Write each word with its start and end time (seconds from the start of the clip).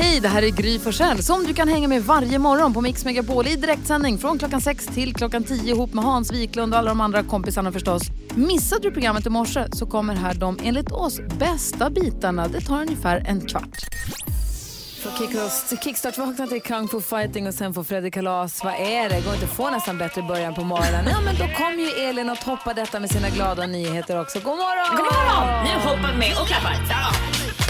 Hej, 0.00 0.20
det 0.20 0.28
här 0.28 0.42
är 0.42 0.48
Gry 0.48 0.78
Forssell 0.78 1.22
som 1.22 1.44
du 1.44 1.54
kan 1.54 1.68
hänga 1.68 1.88
med 1.88 2.02
varje 2.02 2.38
morgon 2.38 2.74
på 2.74 2.80
Mix 2.80 3.04
Megapol 3.04 3.46
i 3.46 3.56
direktsändning 3.56 4.18
från 4.18 4.38
klockan 4.38 4.60
6 4.60 4.86
till 4.86 5.14
klockan 5.14 5.44
10 5.44 5.74
ihop 5.74 5.94
med 5.94 6.04
Hans 6.04 6.32
Wiklund 6.32 6.74
och 6.74 6.78
alla 6.78 6.88
de 6.88 7.00
andra 7.00 7.22
kompisarna 7.22 7.72
förstås. 7.72 8.02
Missade 8.34 8.82
du 8.82 8.90
programmet 8.90 9.26
i 9.26 9.30
morse 9.30 9.64
så 9.72 9.86
kommer 9.86 10.14
här 10.14 10.34
de 10.34 10.58
enligt 10.62 10.92
oss 10.92 11.20
bästa 11.38 11.90
bitarna. 11.90 12.48
Det 12.48 12.60
tar 12.60 12.82
ungefär 12.82 13.24
en 13.26 13.40
kvart. 13.40 13.86
Kickstart, 15.84 16.18
vakna 16.18 16.46
till 16.46 16.62
Kung 16.62 16.88
Fu 16.88 17.00
Fighting 17.00 17.48
och 17.48 17.54
sen 17.54 17.74
får 17.74 17.84
Fredrik 17.84 18.14
Kalas. 18.14 18.64
Vad 18.64 18.74
är 18.74 19.08
det? 19.08 19.20
Går 19.20 19.34
inte 19.34 19.46
att 19.46 19.56
få 19.56 19.70
nästan 19.70 19.98
bättre 19.98 20.22
början 20.22 20.54
på 20.54 20.64
morgonen? 20.64 21.06
Ja, 21.10 21.20
men 21.20 21.34
då 21.34 21.54
kom 21.56 21.78
ju 21.78 21.88
Elin 22.08 22.30
och 22.30 22.40
toppar 22.40 22.74
detta 22.74 23.00
med 23.00 23.10
sina 23.10 23.30
glada 23.30 23.66
nyheter 23.66 24.20
också. 24.20 24.38
God 24.38 24.56
morgon! 24.56 24.96
God 24.96 25.04
morgon! 25.04 25.64
Nu 25.64 25.88
hoppar 25.88 26.12
vi 26.12 26.18
med 26.18 26.32
och 26.40 26.46
klappar. 26.46 26.72
Ja. 26.90 27.67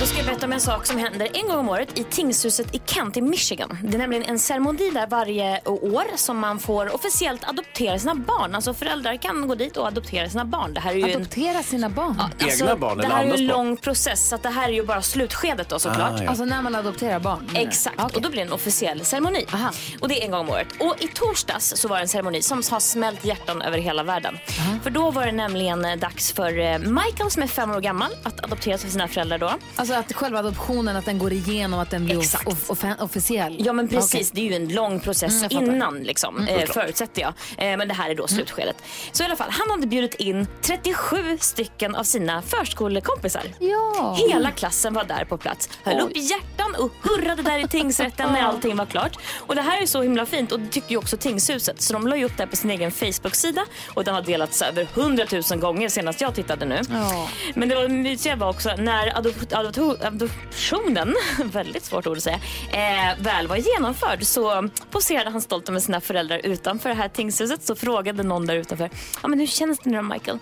Då 0.00 0.06
ska 0.06 0.16
jag 0.16 0.26
berätta 0.26 0.46
om 0.46 0.52
en 0.52 0.60
sak 0.60 0.86
som 0.86 0.98
händer 0.98 1.28
en 1.34 1.46
gång 1.48 1.56
om 1.58 1.68
året 1.68 1.98
i 1.98 2.04
tingshuset 2.04 2.74
i 2.74 2.80
Kent 2.86 3.16
i 3.16 3.20
Michigan. 3.20 3.78
Det 3.82 3.94
är 3.94 3.98
nämligen 3.98 4.24
en 4.24 4.38
ceremoni 4.38 4.90
där 4.90 5.06
varje 5.06 5.60
år 5.64 6.16
som 6.16 6.38
man 6.38 6.58
får 6.58 6.94
officiellt 6.94 7.48
adoptera 7.48 7.98
sina 7.98 8.14
barn. 8.14 8.54
Alltså 8.54 8.74
föräldrar 8.74 9.16
kan 9.16 9.48
gå 9.48 9.54
dit 9.54 9.76
och 9.76 9.86
adoptera 9.86 10.28
sina 10.30 10.44
barn. 10.44 10.74
Det 10.74 10.80
här 10.80 10.90
är 10.92 10.94
ju 10.96 11.10
en... 11.10 11.16
Adoptera 11.20 11.62
sina 11.62 11.88
barn? 11.88 12.14
Ja, 12.18 12.44
alltså, 12.44 12.76
barn 12.76 12.98
Det 12.98 13.04
eller 13.04 13.14
här 13.14 13.22
är 13.22 13.26
ju 13.26 13.30
en 13.32 13.48
barn? 13.48 13.56
lång 13.66 13.76
process 13.76 14.28
så 14.28 14.36
det 14.36 14.48
här 14.48 14.68
är 14.68 14.72
ju 14.72 14.82
bara 14.86 15.02
slutskedet 15.02 15.68
då 15.68 15.78
såklart. 15.78 16.12
Ah, 16.20 16.22
ja. 16.22 16.28
Alltså 16.28 16.44
när 16.44 16.62
man 16.62 16.74
adopterar 16.74 17.20
barn? 17.20 17.50
du? 17.54 17.60
Exakt, 17.60 17.96
Okej. 18.00 18.16
och 18.16 18.22
då 18.22 18.28
blir 18.30 18.40
det 18.40 18.46
en 18.46 18.52
officiell 18.52 19.04
ceremoni. 19.04 19.44
Aha. 19.52 19.70
Och 20.00 20.08
det 20.08 20.20
är 20.20 20.24
en 20.24 20.30
gång 20.30 20.40
om 20.40 20.50
året. 20.50 20.68
Och 20.80 20.94
i 20.98 21.08
torsdags 21.08 21.72
så 21.76 21.88
var 21.88 21.96
det 21.96 22.02
en 22.02 22.08
ceremoni 22.08 22.42
som 22.42 22.62
har 22.70 22.80
smält 22.80 23.24
hjärtan 23.24 23.62
över 23.62 23.78
hela 23.78 24.02
världen. 24.02 24.38
För 24.82 24.90
då 24.90 25.10
var 25.10 25.26
det 25.26 25.32
nämligen 25.32 25.82
dags 26.00 26.32
för 26.32 26.58
eh, 26.58 26.78
Michael 26.78 27.30
som 27.30 27.42
är 27.42 27.46
fem 27.46 27.70
år 27.70 27.80
gammal 27.80 28.10
att 28.22 28.44
adopteras 28.44 28.84
av 28.84 28.88
sina 28.88 29.08
föräldrar 29.08 29.38
då. 29.38 29.52
Alltså 29.90 30.12
att 30.12 30.12
själva 30.20 30.38
adoptionen, 30.38 30.96
att 30.96 31.04
den 31.04 31.18
går 31.18 31.32
igenom, 31.32 31.80
att 31.80 31.90
den 31.90 32.04
blir 32.04 32.20
Exakt. 32.20 32.46
off- 32.48 32.70
off- 32.70 32.96
officiell? 33.02 33.56
Ja 33.58 33.72
men 33.72 33.88
precis, 33.88 34.14
Okej. 34.14 34.30
det 34.32 34.40
är 34.40 34.44
ju 34.60 34.64
en 34.66 34.74
lång 34.74 35.00
process 35.00 35.42
Mm, 35.52 35.64
innan 35.74 35.98
liksom, 36.02 36.46
eh, 36.48 36.66
förutsätter 36.70 37.22
jag. 37.22 37.32
Eh, 37.72 37.76
men 37.76 37.88
det 37.88 37.94
här 37.94 38.10
är 38.10 38.14
då 38.14 38.26
slutskedet. 38.28 38.76
Så 39.12 39.22
i 39.22 39.26
alla 39.26 39.36
fall, 39.36 39.50
han 39.50 39.70
hade 39.70 39.86
bjudit 39.86 40.14
in 40.14 40.46
37 40.62 41.38
stycken 41.40 41.94
av 41.94 42.04
sina 42.04 42.42
förskolekompisar. 42.42 43.42
Ja. 43.58 44.16
Hela 44.28 44.50
klassen 44.50 44.94
var 44.94 45.04
där 45.04 45.24
på 45.24 45.38
plats. 45.38 45.68
Höll 45.84 46.00
upp 46.00 46.10
hjärtan 46.16 46.74
och 46.78 46.90
hurrade 47.02 47.42
där 47.42 47.64
i 47.64 47.68
tingsrätten 47.68 48.32
när 48.32 48.42
allting 48.42 48.76
var 48.76 48.86
klart. 48.86 49.16
Och 49.38 49.54
det 49.54 49.62
här 49.62 49.82
är 49.82 49.86
så 49.86 50.02
himla 50.02 50.26
fint 50.26 50.52
och 50.52 50.60
det 50.60 50.68
tycker 50.68 50.90
ju 50.90 50.96
också 50.96 51.16
tingshuset. 51.16 51.82
Så 51.82 51.92
de 51.92 52.06
la 52.06 52.16
ju 52.16 52.24
upp 52.24 52.36
det 52.36 52.42
här 52.42 52.50
på 52.50 52.56
sin 52.56 52.70
egen 52.70 52.90
Facebook-sida 52.92 53.64
och 53.94 54.04
den 54.04 54.14
har 54.14 54.22
delats 54.22 54.62
över 54.62 54.88
100 54.94 55.24
000 55.50 55.60
gånger 55.60 55.88
senast 55.88 56.20
jag 56.20 56.34
tittade 56.34 56.66
nu. 56.66 56.80
Ja. 56.90 57.28
Men 57.54 57.68
det 57.68 57.74
var 57.74 57.88
mysiga 57.88 58.36
var 58.36 58.48
också 58.50 58.70
när 58.78 59.06
adop- 59.10 59.54
adoptionen, 59.82 61.14
väldigt 61.44 61.84
svårt 61.84 62.06
ord 62.06 62.16
att 62.16 62.22
säga, 62.22 62.40
eh, 62.72 63.22
väl 63.22 63.46
var 63.46 63.56
genomförd 63.56 64.24
så 64.24 64.68
poserade 64.90 65.30
han 65.30 65.40
stolt 65.40 65.70
med 65.70 65.82
sina 65.82 66.00
föräldrar 66.00 66.40
utanför 66.44 66.88
det 66.88 66.94
här 66.94 67.08
tingshuset. 67.08 67.66
Så 67.66 67.74
frågade 67.76 68.22
någon 68.22 68.46
där 68.46 68.54
utanför, 68.54 68.90
ja 69.22 69.28
men 69.28 69.40
hur 69.40 69.46
känns 69.46 69.78
det 69.78 69.90
nu 69.90 70.02
Michael? 70.02 70.38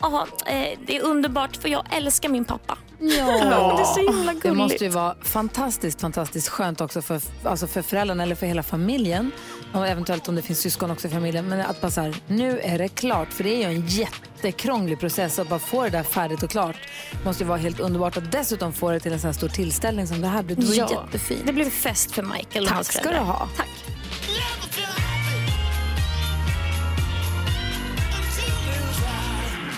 Ja, 0.00 0.26
eh, 0.46 0.78
det 0.86 0.96
är 0.96 1.02
underbart 1.02 1.56
för 1.56 1.68
jag 1.68 1.84
älskar 1.96 2.28
min 2.28 2.44
pappa. 2.44 2.78
Ja. 2.98 3.74
Det 3.76 3.82
är 3.82 3.84
så 3.84 4.00
himla 4.00 4.32
gulligt. 4.32 4.42
Det 4.42 4.52
måste 4.52 4.84
ju 4.84 4.90
vara 4.90 5.14
fantastiskt, 5.22 6.00
fantastiskt 6.00 6.48
skönt 6.48 6.80
också 6.80 7.02
för, 7.02 7.20
alltså 7.44 7.66
för 7.66 7.82
föräldrarna 7.82 8.22
eller 8.22 8.34
för 8.34 8.46
hela 8.46 8.62
familjen. 8.62 9.30
Och 9.74 9.86
eventuellt 9.88 10.28
om 10.28 10.34
det 10.34 10.42
finns 10.42 10.58
syskon 10.60 10.90
också 10.90 11.08
i 11.08 11.10
familjen. 11.10 11.48
Men 11.48 11.60
att 11.60 11.80
bara 11.80 11.90
så 11.90 12.00
här, 12.00 12.14
nu 12.28 12.60
är 12.60 12.78
det 12.78 12.88
klart. 12.88 13.32
För 13.32 13.44
det 13.44 13.50
är 13.64 13.68
ju 13.70 13.76
en 13.76 13.86
jättekrånglig 13.86 15.00
process 15.00 15.38
att 15.38 15.48
bara 15.48 15.58
få 15.58 15.82
det 15.82 15.90
där 15.90 16.02
färdigt 16.02 16.42
och 16.42 16.50
klart. 16.50 16.76
Det 17.12 17.24
måste 17.24 17.42
ju 17.42 17.48
vara 17.48 17.58
helt 17.58 17.80
underbart 17.80 18.16
att 18.16 18.32
dessutom 18.32 18.72
få 18.72 18.90
det 18.90 19.00
till 19.00 19.12
en 19.12 19.20
sån 19.20 19.28
här 19.28 19.32
stor 19.32 19.48
tillställning 19.48 20.06
som 20.06 20.20
det 20.20 20.28
här 20.28 20.42
blir. 20.42 20.56
Det 20.56 20.66
var 20.66 20.74
Ja, 20.74 21.04
jättefint. 21.06 21.40
Det 21.46 21.52
blev 21.52 21.70
fest 21.70 22.10
för 22.12 22.22
Michael 22.22 22.64
och 22.64 22.70
Tack 22.70 22.92
ska 22.92 23.10
du 23.10 23.16
ha. 23.18 23.48
Tack. 23.56 23.68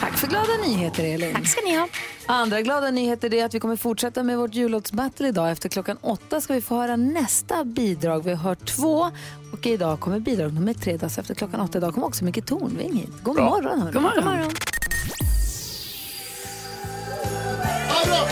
Tack 0.01 0.19
för 0.19 0.27
glada 0.27 0.57
nyheter, 0.67 1.05
Elin. 1.05 1.35
Tack 1.35 1.47
ska 1.49 1.61
ni 1.65 1.77
ha. 1.77 1.89
Andra 2.29 2.63
glada 2.63 2.91
nyheter 2.91 3.35
är 3.35 3.45
att 3.45 3.55
vi 3.55 3.61
kommer 3.61 3.77
fortsätta 3.77 4.23
med 4.23 4.39
vårt 4.39 4.55
jullåtsbattle 4.55 5.29
idag. 5.29 5.51
Efter 5.51 5.69
klockan 5.69 5.97
åtta 6.01 6.41
ska 6.41 6.55
vi 6.55 6.61
få 6.61 6.75
höra 6.77 6.97
nästa 6.97 7.65
bidrag. 7.65 8.25
Vi 8.25 8.31
har 8.31 8.37
hört 8.37 8.67
två 8.67 9.11
och 9.53 9.67
idag 9.67 10.01
kommer 10.01 10.21
bidrag 10.21 10.53
nummer 10.55 10.75
tre. 10.75 10.99
Alltså 11.03 11.21
efter 11.21 11.35
klockan 11.35 11.61
åtta 11.61 11.79
idag 11.79 11.95
kommer 11.95 12.07
också 12.07 12.25
Micke 12.25 12.47
Tornving 12.47 12.93
hit. 12.97 13.11
God 13.23 13.37
morgon. 13.37 13.81
hörni. 13.81 13.93
God 13.93 14.03
morgon. 14.03 14.51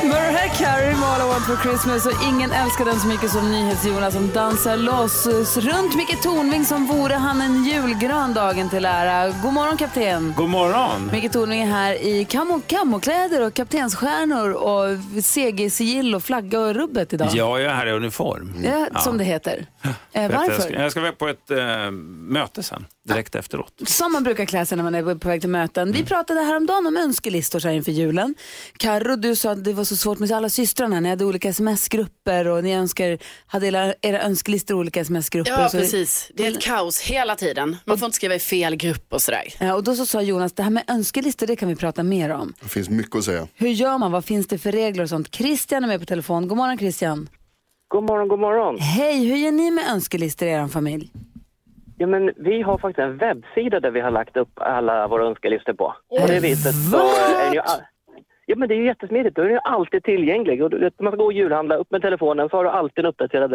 Mariah 0.09 0.53
Carey 0.59 0.95
med 0.95 1.09
All 1.09 1.21
I 1.21 1.25
Want 1.25 1.45
For 1.47 1.57
Christmas 1.57 2.07
och 2.07 2.13
ingen 2.29 2.53
älskar 2.53 2.85
den 2.85 3.01
så 3.01 3.07
mycket 3.09 3.31
som 3.31 3.51
NyhetsJonas 3.53 4.15
som 4.15 4.31
dansar 4.33 4.77
loss 4.77 5.27
runt 5.57 5.97
Micke 5.97 6.23
Tornving 6.23 6.65
som 6.65 6.87
vore 6.87 7.15
han 7.15 7.41
en 7.41 7.65
julgran 7.65 8.35
dagen 8.35 8.69
till 8.71 8.85
ära. 8.85 9.31
God 9.43 9.53
morgon 9.53 9.77
kapten. 9.77 10.35
God 10.37 10.49
morgon! 10.49 11.11
Micke 11.13 11.33
Tornving 11.33 11.63
är 11.63 11.67
här 11.67 11.95
i 11.95 12.25
camo- 12.25 12.63
kamokläder 12.67 13.47
och 13.47 13.55
kaptensstjärnor 13.55 14.51
och 14.53 14.99
segersigill 15.25 16.15
och 16.15 16.23
flagga 16.23 16.61
och 16.61 16.75
rubbet 16.75 17.13
idag. 17.13 17.29
Ja, 17.33 17.59
jag 17.59 17.71
är 17.71 17.75
här 17.75 17.87
i 17.87 17.93
uniform. 17.93 18.55
Ja, 18.93 19.01
Som 19.01 19.19
det 19.19 19.25
heter. 19.25 19.67
Eh, 20.13 20.23
Jag 20.23 20.29
varför? 20.31 20.61
ska, 20.63 20.73
jag 20.73 20.91
ska 20.91 21.01
vara 21.01 21.13
på 21.13 21.29
ett 21.29 21.51
eh, 21.51 21.91
möte 22.29 22.63
sen, 22.63 22.87
direkt 23.09 23.35
efteråt. 23.35 23.73
Som 23.87 24.13
man 24.13 24.23
brukar 24.25 24.45
klä 24.47 24.67
sig 24.67 24.77
när 24.77 24.85
man 24.85 24.95
är 24.95 25.15
på 25.15 25.29
väg 25.29 25.41
till 25.41 25.51
möten. 25.51 25.93
Vi 25.93 26.05
pratade 26.05 26.41
häromdagen 26.41 26.87
om 26.87 26.97
önskelistor 26.97 27.59
så 27.59 27.69
här 27.69 27.75
inför 27.75 27.93
julen. 27.93 28.35
Carro, 28.77 29.17
du 29.17 29.37
sa 29.37 29.51
att 29.51 29.65
det 29.65 29.73
var 29.73 29.85
så 29.85 29.97
svårt 29.97 30.19
med 30.19 30.33
alla 30.33 30.49
systrarna. 30.49 31.01
Ni 31.01 31.09
hade 31.09 31.25
olika 31.25 31.49
sms-grupper 31.49 32.47
och 32.49 32.65
ni 32.65 32.73
önskar, 32.75 33.19
hade 33.47 33.67
era, 33.67 33.95
era 34.03 34.23
önskelistor 34.23 34.77
i 34.77 34.81
olika 34.81 35.01
sms-grupper. 35.01 35.53
Ja, 35.53 35.69
så- 35.69 35.79
precis. 35.79 36.31
Det 36.35 36.47
är 36.47 36.51
ett 36.53 36.63
kaos 36.63 37.01
hela 37.01 37.37
tiden. 37.37 37.77
Man 37.85 37.99
får 37.99 38.07
inte 38.07 38.17
skriva 38.17 38.35
i 38.35 38.39
fel 38.39 38.77
grupp 38.77 39.13
och 39.13 39.23
sådär. 39.23 39.55
Ja, 39.61 39.75
och 39.75 39.85
då 39.85 39.95
så 39.95 40.07
sa 40.07 40.23
Jonas, 40.23 40.53
det 40.53 40.63
här 40.63 40.71
med 40.71 40.85
önskelistor 40.89 41.47
det 41.47 41.57
kan 41.57 41.69
vi 41.69 41.77
prata 41.77 42.03
mer 42.03 42.31
om. 42.31 42.55
Det 42.63 42.69
finns 42.69 42.89
mycket 42.91 43.17
att 43.17 43.25
säga. 43.25 43.49
Hur 43.55 43.69
gör 43.69 43.99
man? 43.99 44.13
Vad 44.13 44.25
finns 44.25 44.47
det 44.47 44.59
för 44.59 44.73
regler 44.73 45.03
och 45.03 45.09
sånt? 45.09 45.35
Christian 45.35 45.85
är 45.85 45.89
med 45.89 46.01
på 46.01 46.07
telefon. 46.07 46.49
God 46.49 46.57
morgon 46.59 46.79
Christian. 46.79 47.29
God 47.89 48.05
morgon, 48.05 48.29
god 48.29 48.39
morgon. 48.41 48.79
Hej, 48.81 49.25
hur 49.29 49.37
gör 49.37 49.53
ni 49.53 49.71
med 49.71 49.85
önskelistor 49.91 50.49
i 50.49 50.51
er 50.51 50.69
familj? 50.69 51.11
Ja, 51.99 52.07
men 52.07 52.33
vi 52.37 52.63
har 52.63 52.79
faktiskt 52.79 52.99
en 52.99 53.19
webbsida 53.19 53.81
där 53.81 53.91
vi 53.91 54.01
har 54.01 54.11
lagt 54.11 54.37
upp 54.37 54.51
alla 54.55 55.09
våra 55.09 55.27
önskelistor 55.27 55.73
på. 55.73 55.95
På 56.21 56.27
det 56.27 56.41
viset 56.41 56.75
så 56.75 56.97
är 56.97 57.45
den 57.45 57.53
ju... 57.53 57.59
all- 57.61 57.83
Ja, 58.47 58.57
men 58.57 58.69
det 58.69 58.75
är 58.75 58.77
ju 58.77 58.87
jättesmidigt. 58.87 59.37
Då 59.37 59.43
är 59.43 59.47
den 59.47 59.55
ju 59.55 59.61
alltid 59.65 60.05
tillgänglig. 60.05 60.63
Och 60.63 60.71
du 60.71 60.79
vet, 60.81 61.01
man 61.01 61.13
ska 61.13 61.17
gå 61.17 61.25
och 61.25 61.33
julhandla 61.33 61.75
upp 61.77 61.91
med 61.91 62.03
telefonen 62.03 62.49
så 62.49 62.57
har 62.57 62.65
du 62.65 62.71
alltid 62.71 63.05
en 63.05 63.09
uppdaterad 63.09 63.51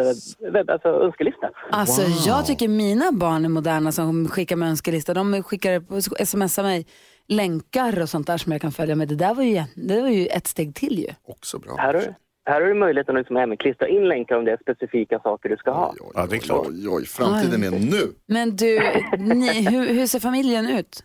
webb, 0.52 0.70
alltså 0.70 0.88
önskelista. 0.88 1.50
Alltså 1.70 2.02
jag 2.28 2.46
tycker 2.46 2.68
mina 2.68 3.12
barn 3.12 3.44
är 3.44 3.48
moderna 3.48 3.92
som 3.92 4.28
skickar 4.28 4.56
med 4.56 4.68
önskelistor. 4.68 5.14
De 5.14 5.42
skickar, 5.42 6.24
smsar 6.24 6.62
mig 6.62 6.86
länkar 7.28 8.02
och 8.02 8.08
sånt 8.08 8.26
där 8.26 8.36
som 8.38 8.52
jag 8.52 8.60
kan 8.60 8.72
följa 8.72 8.94
med. 8.96 9.08
Det 9.08 9.14
där 9.14 9.34
var 9.34 9.42
ju, 9.42 9.62
det 9.74 10.00
var 10.00 10.08
ju 10.08 10.26
ett 10.26 10.46
steg 10.46 10.74
till 10.74 10.98
ju. 10.98 11.08
Också 11.24 11.58
bra. 11.58 11.74
Här 11.78 11.86
har, 11.94 12.00
du- 12.00 12.14
här 12.44 12.60
har 12.60 12.68
du 12.68 12.74
möjligheten 12.74 13.16
att 13.16 13.20
liksom 13.20 13.36
även 13.36 13.56
klistra 13.56 13.88
in 13.88 14.08
länkar 14.08 14.36
om 14.36 14.44
det 14.44 14.52
är 14.52 14.58
specifika 14.62 15.18
saker 15.18 15.48
du 15.48 15.56
ska 15.56 15.70
ha. 15.70 15.90
Oj, 15.92 15.98
oj, 16.00 16.12
Ja, 16.14 16.26
det 16.26 16.36
är 16.36 16.40
klart. 16.40 16.66
Oj, 16.68 16.88
oj, 16.88 17.06
framtiden 17.06 17.62
är 17.64 17.70
nu. 17.70 18.12
Men 18.26 18.56
du, 18.56 18.80
ni, 19.18 19.70
hur, 19.70 19.94
hur 19.94 20.06
ser 20.06 20.20
familjen 20.20 20.66
ut? 20.68 21.04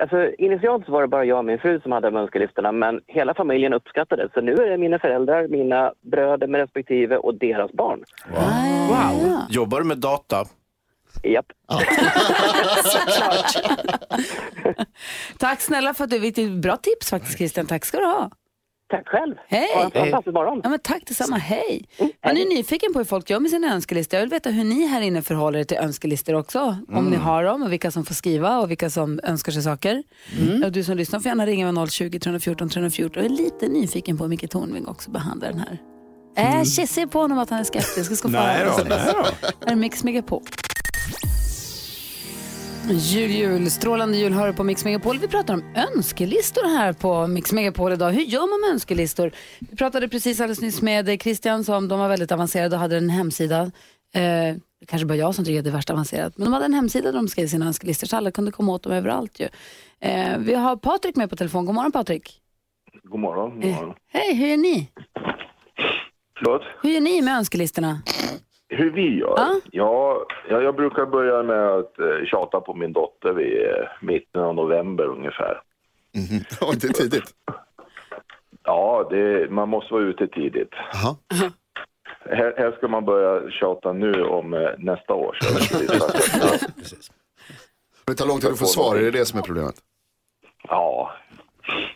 Alltså, 0.00 0.30
initialt 0.38 0.86
så 0.86 0.92
var 0.92 1.02
det 1.02 1.08
bara 1.08 1.24
jag 1.24 1.38
och 1.38 1.44
min 1.44 1.58
fru 1.58 1.80
som 1.80 1.92
hade 1.92 2.10
de 2.10 2.16
önskelistorna 2.16 2.72
men 2.72 3.00
hela 3.06 3.34
familjen 3.34 3.72
uppskattade 3.72 4.22
det. 4.22 4.30
Så 4.34 4.40
nu 4.40 4.52
är 4.52 4.70
det 4.70 4.78
mina 4.78 4.98
föräldrar, 4.98 5.48
mina 5.48 5.92
bröder 6.10 6.46
med 6.46 6.60
respektive 6.60 7.16
och 7.16 7.34
deras 7.34 7.72
barn. 7.72 8.04
Wow. 8.88 9.40
Jobbar 9.50 9.78
du 9.78 9.84
med 9.84 9.98
data? 9.98 10.44
Japp. 11.22 11.46
Tack 15.38 15.60
snälla 15.60 15.94
för 15.94 16.04
att 16.04 16.10
du 16.10 16.20
fick 16.20 16.50
bra 16.62 16.76
tips 16.76 17.10
faktiskt 17.10 17.38
Christian. 17.38 17.66
Tack 17.66 17.84
ska 17.84 17.98
du 17.98 18.04
ha. 18.04 18.30
Tack 18.92 19.08
själv. 19.08 19.34
Hej. 19.48 19.68
Ha 19.74 19.84
en 19.84 19.90
fantastisk 19.90 20.34
morgon. 20.34 20.60
Ja, 20.64 20.70
men 20.70 20.78
tack 20.78 21.02
detsamma, 21.06 21.36
hej. 21.36 21.84
Man 22.24 22.36
är 22.36 22.56
nyfiken 22.56 22.92
på 22.92 22.98
hur 22.98 23.04
folk 23.06 23.30
gör 23.30 23.40
med 23.40 23.50
sina 23.50 23.74
önskelistor. 23.74 24.18
Jag 24.18 24.26
vill 24.26 24.30
veta 24.30 24.50
hur 24.50 24.64
ni 24.64 24.86
här 24.86 25.00
inne 25.00 25.22
förhåller 25.22 25.58
er 25.58 25.64
till 25.64 25.76
önskelistor 25.76 26.34
också. 26.34 26.76
Om 26.92 27.04
ni 27.04 27.16
har 27.16 27.44
dem 27.44 27.62
och 27.62 27.72
vilka 27.72 27.90
som 27.90 28.04
får 28.04 28.14
skriva 28.14 28.58
och 28.58 28.70
vilka 28.70 28.90
som 28.90 29.20
önskar 29.22 29.52
sig 29.52 29.62
saker. 29.62 30.02
Och 30.64 30.72
du 30.72 30.84
som 30.84 30.96
lyssnar 30.96 31.20
får 31.20 31.28
gärna 31.28 31.46
ringa 31.46 31.72
med 31.72 31.90
020 31.90 32.18
314 32.18 32.68
314. 32.68 33.22
Jag 33.22 33.32
är 33.32 33.36
lite 33.36 33.68
nyfiken 33.68 34.18
på 34.18 34.24
hur 34.24 34.28
Micke 34.28 34.50
Tornving 34.50 34.86
också 34.86 35.10
behandlar 35.10 35.48
den 35.48 35.58
här. 35.58 35.78
Äh, 36.36 36.62
se 36.64 37.06
på 37.06 37.18
honom 37.18 37.38
att 37.38 37.50
han 37.50 37.60
är 37.60 37.64
skeptisk. 37.64 38.10
Jag 38.10 38.18
ska 38.18 38.28
få 38.28 38.32
Nej 38.32 38.64
höra. 38.64 39.26
Här 39.66 39.72
är 39.72 39.74
Mix 39.74 40.04
Megapol. 40.04 40.42
Jul, 42.90 43.30
jul, 43.30 43.70
strålande 43.70 44.18
jul 44.18 44.32
hör 44.32 44.46
du 44.46 44.52
på 44.52 44.64
Mix 44.64 44.84
Megapol. 44.84 45.18
Vi 45.18 45.28
pratar 45.28 45.54
om 45.54 45.64
önskelistor 45.74 46.78
här 46.78 46.92
på 46.92 47.26
Mix 47.26 47.52
Megapol 47.52 47.92
idag. 47.92 48.10
Hur 48.10 48.22
gör 48.22 48.50
man 48.50 48.60
med 48.60 48.70
önskelistor? 48.70 49.32
Vi 49.58 49.76
pratade 49.76 50.08
precis 50.08 50.40
alldeles 50.40 50.60
nyss 50.60 50.82
med 50.82 51.22
Christian 51.22 51.64
som 51.64 51.88
de 51.88 51.98
var 51.98 52.08
väldigt 52.08 52.32
avancerade 52.32 52.76
och 52.76 52.80
hade 52.80 52.96
en 52.96 53.10
hemsida. 53.10 53.62
Eh, 54.14 54.20
det 54.80 54.86
kanske 54.86 55.06
bara 55.06 55.16
jag 55.16 55.34
som 55.34 55.44
tycker 55.44 55.58
att 55.58 55.64
det 55.64 55.70
är 55.70 55.74
värst 55.74 55.90
avancerat. 55.90 56.38
Men 56.38 56.44
de 56.44 56.52
hade 56.52 56.64
en 56.64 56.74
hemsida 56.74 57.12
där 57.12 57.18
de 57.18 57.28
skrev 57.28 57.46
sina 57.46 57.66
önskelistor 57.66 58.06
så 58.06 58.16
alla 58.16 58.30
kunde 58.30 58.50
komma 58.52 58.72
åt 58.72 58.82
dem 58.82 58.92
överallt 58.92 59.40
ju. 59.40 59.48
Eh, 60.00 60.38
vi 60.38 60.54
har 60.54 60.76
Patrik 60.76 61.16
med 61.16 61.30
på 61.30 61.36
telefon. 61.36 61.66
God 61.66 61.74
morgon 61.74 61.92
Patrik. 61.92 62.40
God 63.02 63.20
morgon. 63.20 63.60
God 63.60 63.70
morgon. 63.70 63.94
Hej, 64.12 64.34
hur 64.34 64.48
är 64.48 64.56
ni? 64.56 64.88
Förlåt? 66.38 66.62
Hur 66.82 66.90
gör 66.90 67.00
ni 67.00 67.22
med 67.22 67.36
önskelistorna? 67.36 68.02
Hur 68.74 68.90
vi 68.90 69.18
gör? 69.18 69.34
Ja. 69.70 70.26
Ja, 70.48 70.62
jag, 70.62 70.76
brukar 70.76 71.06
börja 71.06 71.42
med 71.42 71.68
att 71.68 71.98
eh, 71.98 72.26
tjata 72.26 72.60
på 72.60 72.74
min 72.74 72.92
dotter 72.92 73.32
vid 73.32 73.66
eh, 73.66 73.88
mitten 74.00 74.42
av 74.42 74.54
november 74.54 75.04
ungefär. 75.04 75.62
Ja, 76.60 76.72
det 76.80 76.88
är 76.88 76.92
tidigt. 76.92 77.34
Ja, 78.64 79.06
det, 79.10 79.50
man 79.50 79.68
måste 79.68 79.94
vara 79.94 80.04
ute 80.04 80.26
tidigt. 80.26 80.72
Aha. 80.94 81.16
Här, 82.24 82.54
här 82.56 82.72
ska 82.72 82.88
man 82.88 83.04
börja 83.04 83.50
tjata 83.50 83.92
nu 83.92 84.24
om 84.24 84.54
eh, 84.54 84.70
nästa 84.78 85.14
önskelista. 85.14 86.06
Det 88.06 88.14
tar 88.14 88.26
lång 88.26 88.40
tid 88.40 88.50
att 88.50 88.58
få 88.58 88.64
svar, 88.66 88.96
är 88.96 89.02
det 89.02 89.10
det 89.10 89.26
som 89.26 89.38
är 89.38 89.42
problemet? 89.42 89.74
Ja, 90.68 91.12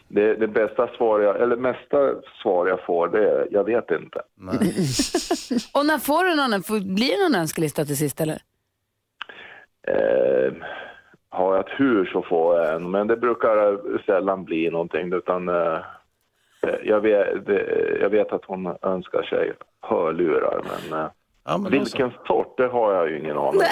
det, 0.09 0.35
det 0.35 0.47
bästa 0.49 0.89
svar 0.97 1.21
jag, 1.21 1.41
eller 1.41 1.57
mesta 1.57 2.15
svar 2.43 2.67
jag 2.67 2.85
får 2.85 3.09
det 3.09 3.31
är, 3.31 3.49
jag 3.51 3.65
vet 3.65 3.91
inte. 3.91 4.23
Och 5.75 5.87
när 5.87 5.99
får 5.99 6.25
du 6.25 6.35
någon, 6.35 6.63
får- 6.63 6.95
blir 6.95 7.17
det 7.19 7.23
någon 7.29 7.41
önskelista 7.41 7.85
till 7.85 7.97
sist 7.97 8.21
eller? 8.21 8.39
Eh, 9.89 10.53
har 11.29 11.55
jag 11.57 11.61
ett 11.67 11.81
hur 11.81 12.07
så 12.07 12.23
får 12.23 12.59
jag 12.59 12.75
en, 12.75 12.91
men 12.91 13.07
det 13.07 13.17
brukar 13.17 13.79
sällan 14.07 14.45
bli 14.45 14.71
någonting 14.71 15.13
utan 15.13 15.49
eh, 15.49 15.79
jag, 16.83 17.01
vet, 17.01 17.47
det, 17.47 17.99
jag 18.01 18.11
vet 18.11 18.33
att 18.33 18.45
hon 18.45 18.77
önskar 18.83 19.23
sig 19.23 19.53
hörlurar 19.81 20.61
men, 20.91 21.01
eh, 21.01 21.07
vilken 21.71 22.11
sort 22.27 22.57
det 22.57 22.69
har 22.69 22.93
jag 22.93 23.11
ju 23.11 23.21
ingen 23.21 23.37
aning 23.37 23.61
om. 23.61 23.67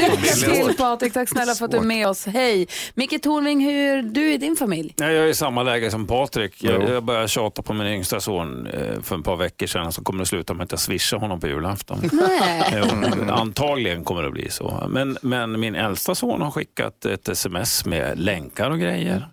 Lycka 0.00 0.64
till 0.66 0.76
Patrik, 0.76 1.12
tack 1.12 1.28
snälla 1.28 1.54
för 1.54 1.64
att 1.64 1.70
du 1.70 1.76
är 1.76 1.82
med 1.82 2.08
oss. 2.08 2.26
Hej! 2.26 2.68
Micke 2.94 3.22
Tornving, 3.22 3.60
hur 3.60 3.98
är 3.98 4.02
du 4.02 4.32
i 4.32 4.38
din 4.38 4.56
familj? 4.56 4.94
Jag 4.96 5.12
är 5.12 5.26
i 5.26 5.34
samma 5.34 5.62
läge 5.62 5.90
som 5.90 6.06
Patrik. 6.06 6.64
Jag, 6.64 6.88
jag 6.88 7.04
började 7.04 7.28
tjata 7.28 7.62
på 7.62 7.72
min 7.72 7.86
yngsta 7.86 8.20
son 8.20 8.66
eh, 8.66 9.00
för 9.02 9.18
ett 9.18 9.24
par 9.24 9.36
veckor 9.36 9.66
sedan 9.66 9.92
så 9.92 10.04
kommer 10.04 10.20
det 10.20 10.26
sluta 10.26 10.54
med 10.54 10.64
att 10.64 10.70
jag 10.70 10.80
swishar 10.80 11.18
honom 11.18 11.40
på 11.40 11.46
julafton. 11.48 11.98
Nej. 12.12 12.82
Antagligen 13.30 14.04
kommer 14.04 14.22
det 14.22 14.30
bli 14.30 14.50
så. 14.50 14.86
Men, 14.88 15.18
men 15.22 15.60
min 15.60 15.74
äldsta 15.74 16.14
son 16.14 16.42
har 16.42 16.50
skickat 16.50 17.04
ett 17.04 17.28
sms 17.28 17.86
med 17.86 18.18
länkar 18.18 18.70
och 18.70 18.78
grejer. 18.78 19.28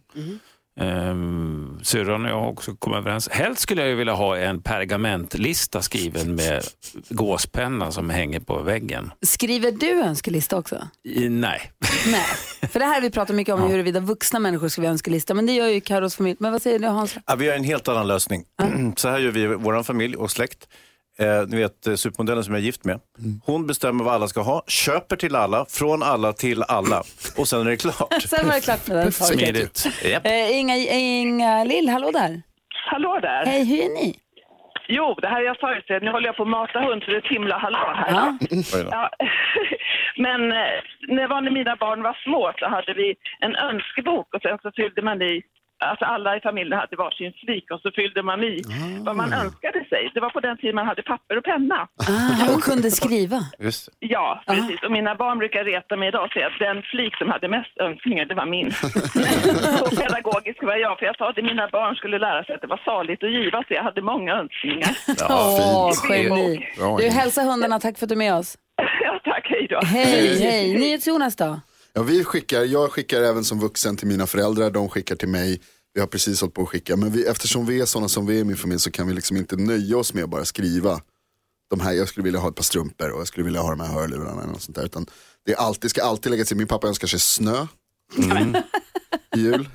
Um, 0.82 1.80
syrran 1.84 2.26
och 2.26 2.32
jag 2.32 2.40
har 2.40 2.48
också 2.48 2.76
kommit 2.76 2.98
överens. 2.98 3.30
Helst 3.30 3.62
skulle 3.62 3.82
jag 3.82 3.90
ju 3.90 3.96
vilja 3.96 4.14
ha 4.14 4.38
en 4.38 4.62
pergamentlista 4.62 5.82
skriven 5.82 6.36
med 6.36 6.64
gåspenna 7.10 7.92
som 7.92 8.10
hänger 8.10 8.40
på 8.40 8.62
väggen. 8.62 9.12
Skriver 9.22 9.72
du 9.72 10.02
önskelista 10.02 10.58
också? 10.58 10.88
I, 11.04 11.30
nej. 11.30 11.72
Nej, 12.12 12.26
för 12.70 12.80
det 12.80 12.86
här 12.86 12.94
har 12.94 13.02
vi 13.02 13.10
pratat 13.10 13.36
mycket 13.36 13.54
om 13.54 13.62
huruvida 13.62 14.00
vuxna 14.00 14.40
människor 14.40 14.70
skriver 14.70 14.90
önskelista, 14.90 15.34
men 15.34 15.46
det 15.46 15.54
gör 15.54 15.68
ju 15.68 15.82
Carros 15.82 16.16
familj. 16.16 16.38
Men 16.40 16.52
vad 16.52 16.62
säger 16.62 16.80
du 16.80 16.88
Hans? 16.88 17.16
Ja, 17.26 17.36
vi 17.36 17.48
har 17.48 17.56
en 17.56 17.64
helt 17.64 17.88
annan 17.88 18.08
lösning. 18.08 18.44
Så 18.96 19.10
här 19.10 19.20
gör 19.20 19.32
vi 19.32 19.42
i 19.42 19.48
vår 19.48 19.84
familj 19.84 20.16
och 20.16 20.32
släkt. 20.32 20.68
Eh, 21.20 21.48
ni 21.48 21.58
vet 21.58 21.88
eh, 21.88 21.96
supermodellen 21.96 22.44
som 22.44 22.54
jag 22.54 22.62
är 22.62 22.66
gift 22.66 22.86
med. 22.86 23.00
Hon 23.46 23.68
bestämmer 23.68 24.04
vad 24.04 24.14
alla 24.14 24.28
ska 24.28 24.42
ha, 24.42 24.64
köper 24.68 25.16
till 25.16 25.36
alla, 25.36 25.66
från 25.70 26.04
alla 26.04 26.34
till 26.34 26.64
alla. 26.64 27.04
Och 27.38 27.48
sen 27.48 27.62
är 27.62 27.66
det 27.66 27.78
klart. 27.78 28.22
Sen 28.28 28.48
var 28.48 28.54
det 28.54 28.62
klart 28.62 28.88
med 28.88 28.98
den 28.98 29.12
saken. 29.12 29.38
Smidigt. 29.38 29.88
Japp. 30.04 30.26
Eh, 30.26 30.60
Inga, 30.60 30.76
Inga 30.76 31.64
Lill, 31.64 31.90
hallå 31.90 32.12
där. 32.12 32.42
Hallå 32.92 33.20
där. 33.22 33.46
Hej, 33.46 33.66
hur 33.66 33.80
är 33.80 33.90
ni? 33.90 34.20
Jo, 34.88 35.14
det 35.22 35.28
här 35.28 35.42
är 35.42 35.46
jag 35.46 35.60
förutsättning. 35.60 36.06
Nu 36.06 36.12
håller 36.12 36.28
jag 36.28 36.36
på 36.38 36.44
att 36.44 36.50
mata 36.50 36.80
hund 36.80 37.04
så 37.04 37.12
det 37.12 37.18
är 37.18 37.22
ett 37.26 37.36
himla 37.38 37.58
hallå 37.58 37.94
här. 37.96 38.12
Ja. 38.12 38.38
Ja. 38.92 39.10
Men 40.26 40.52
eh, 40.52 40.78
när 41.08 41.28
var 41.28 41.42
när 41.42 41.52
mina 41.52 41.76
barn 41.76 42.02
var 42.04 42.18
små 42.24 42.54
så 42.60 42.66
hade 42.70 42.94
vi 42.94 43.16
en 43.40 43.56
önskebok 43.56 44.28
och 44.34 44.42
sen 44.42 44.58
så 44.62 44.72
fyllde 44.76 45.02
man 45.02 45.22
i 45.22 45.42
Alltså 45.92 46.06
alla 46.06 46.38
i 46.38 46.42
familjen 46.42 46.80
hade 46.80 46.96
varsin 46.96 47.34
flik 47.46 47.66
och 47.74 47.80
så 47.84 47.92
fyllde 47.96 48.24
man 48.24 48.44
i 48.44 48.62
vad 49.08 49.16
man 49.16 49.34
önskade 49.34 49.80
sig. 49.92 50.12
Det 50.14 50.20
var 50.20 50.30
på 50.30 50.40
den 50.40 50.58
tiden 50.58 50.76
man 50.76 50.88
hade 50.88 51.04
papper 51.04 51.38
och 51.38 51.44
penna. 51.44 51.80
Ah, 52.10 52.54
och 52.54 52.62
kunde 52.64 52.92
skriva. 52.92 53.40
Just 53.60 53.90
Ja, 54.00 54.44
precis. 54.48 54.80
Och 54.86 54.92
mina 54.92 55.16
barn 55.16 55.38
brukar 55.38 55.64
reta 55.64 55.98
mig 55.98 56.08
idag 56.08 56.24
och 56.26 56.32
säga 56.32 56.48
att 56.48 56.60
den 56.60 56.82
flik 56.92 57.14
som 57.18 57.30
hade 57.30 57.48
mest 57.48 57.78
önskningar, 57.88 58.26
det 58.26 58.36
var 58.36 58.46
min. 58.46 58.72
så 59.90 59.96
pedagogisk 60.02 60.64
var 60.64 60.76
jag, 60.76 61.00
för 61.00 61.06
jag 61.06 61.18
sa 61.18 61.30
att 61.30 61.36
mina 61.52 61.68
barn 61.72 61.96
skulle 61.96 62.18
lära 62.20 62.44
sig 62.44 62.56
att 62.56 62.62
det 62.62 62.68
var 62.68 62.82
saligt 62.86 63.24
att 63.24 63.32
giva, 63.32 63.58
så 63.68 63.74
jag 63.74 63.84
hade 63.84 64.02
många 64.02 64.32
önskningar. 64.42 64.92
Åh, 65.30 65.92
min 66.10 66.24
geni. 66.24 66.68
Du, 67.00 67.08
hälsa 67.10 67.42
hundarna, 67.42 67.80
tack 67.80 67.98
för 67.98 68.06
att 68.06 68.10
du 68.10 68.16
är 68.16 68.26
med 68.28 68.34
oss. 68.36 68.58
Ja, 69.06 69.20
tack. 69.24 69.46
Hej 69.50 69.68
då. 69.70 69.80
Hej, 69.86 70.44
hej. 70.44 70.74
NyhetsJonas 70.80 71.36
då? 71.36 71.60
Ja, 71.94 72.04
vi 72.04 72.24
skickar, 72.24 72.62
jag 72.62 72.92
skickar 72.92 73.22
även 73.22 73.44
som 73.44 73.60
vuxen 73.60 73.98
till 73.98 74.08
mina 74.08 74.28
föräldrar, 74.28 74.70
de 74.70 74.90
skickar 74.90 75.16
till 75.16 75.28
mig. 75.30 75.62
Vi 75.94 76.00
har 76.00 76.08
precis 76.08 76.42
hållit 76.42 76.54
på 76.56 76.62
att 76.62 76.70
skicka, 76.70 76.96
men 76.98 77.12
vi, 77.12 77.26
eftersom 77.26 77.66
vi 77.66 77.82
är 77.82 77.86
sådana 77.86 78.08
som 78.10 78.26
vi 78.26 78.36
är 78.38 78.42
i 78.42 78.44
min 78.44 78.58
familj 78.58 78.80
så 78.80 78.92
kan 78.92 79.08
vi 79.08 79.14
liksom 79.14 79.38
inte 79.38 79.56
nöja 79.56 79.98
oss 79.98 80.14
med 80.14 80.24
att 80.24 80.30
bara 80.30 80.46
skriva 80.46 81.02
de 81.70 81.80
här, 81.80 81.94
jag 81.94 82.08
skulle 82.08 82.24
vilja 82.24 82.40
ha 82.40 82.50
ett 82.50 82.56
par 82.56 82.64
strumpor 82.64 83.10
och 83.12 83.20
jag 83.20 83.28
skulle 83.28 83.44
vilja 83.46 83.62
ha 83.62 83.70
de 83.70 83.80
här 83.80 83.88
hörlurarna 83.94 84.42
eller 84.42 84.52
något 84.52 84.62
sånt 84.62 84.76
där. 84.76 84.86
Utan 84.86 85.06
det 85.46 85.52
är 85.52 85.58
alltid, 85.58 85.90
ska 85.90 86.04
alltid 86.04 86.32
lägga 86.32 86.46
till, 86.46 86.58
min 86.58 86.68
pappa 86.68 86.88
önskar 86.88 87.08
sig 87.08 87.20
snö 87.20 87.68
i 89.36 89.40
jul. 89.40 89.70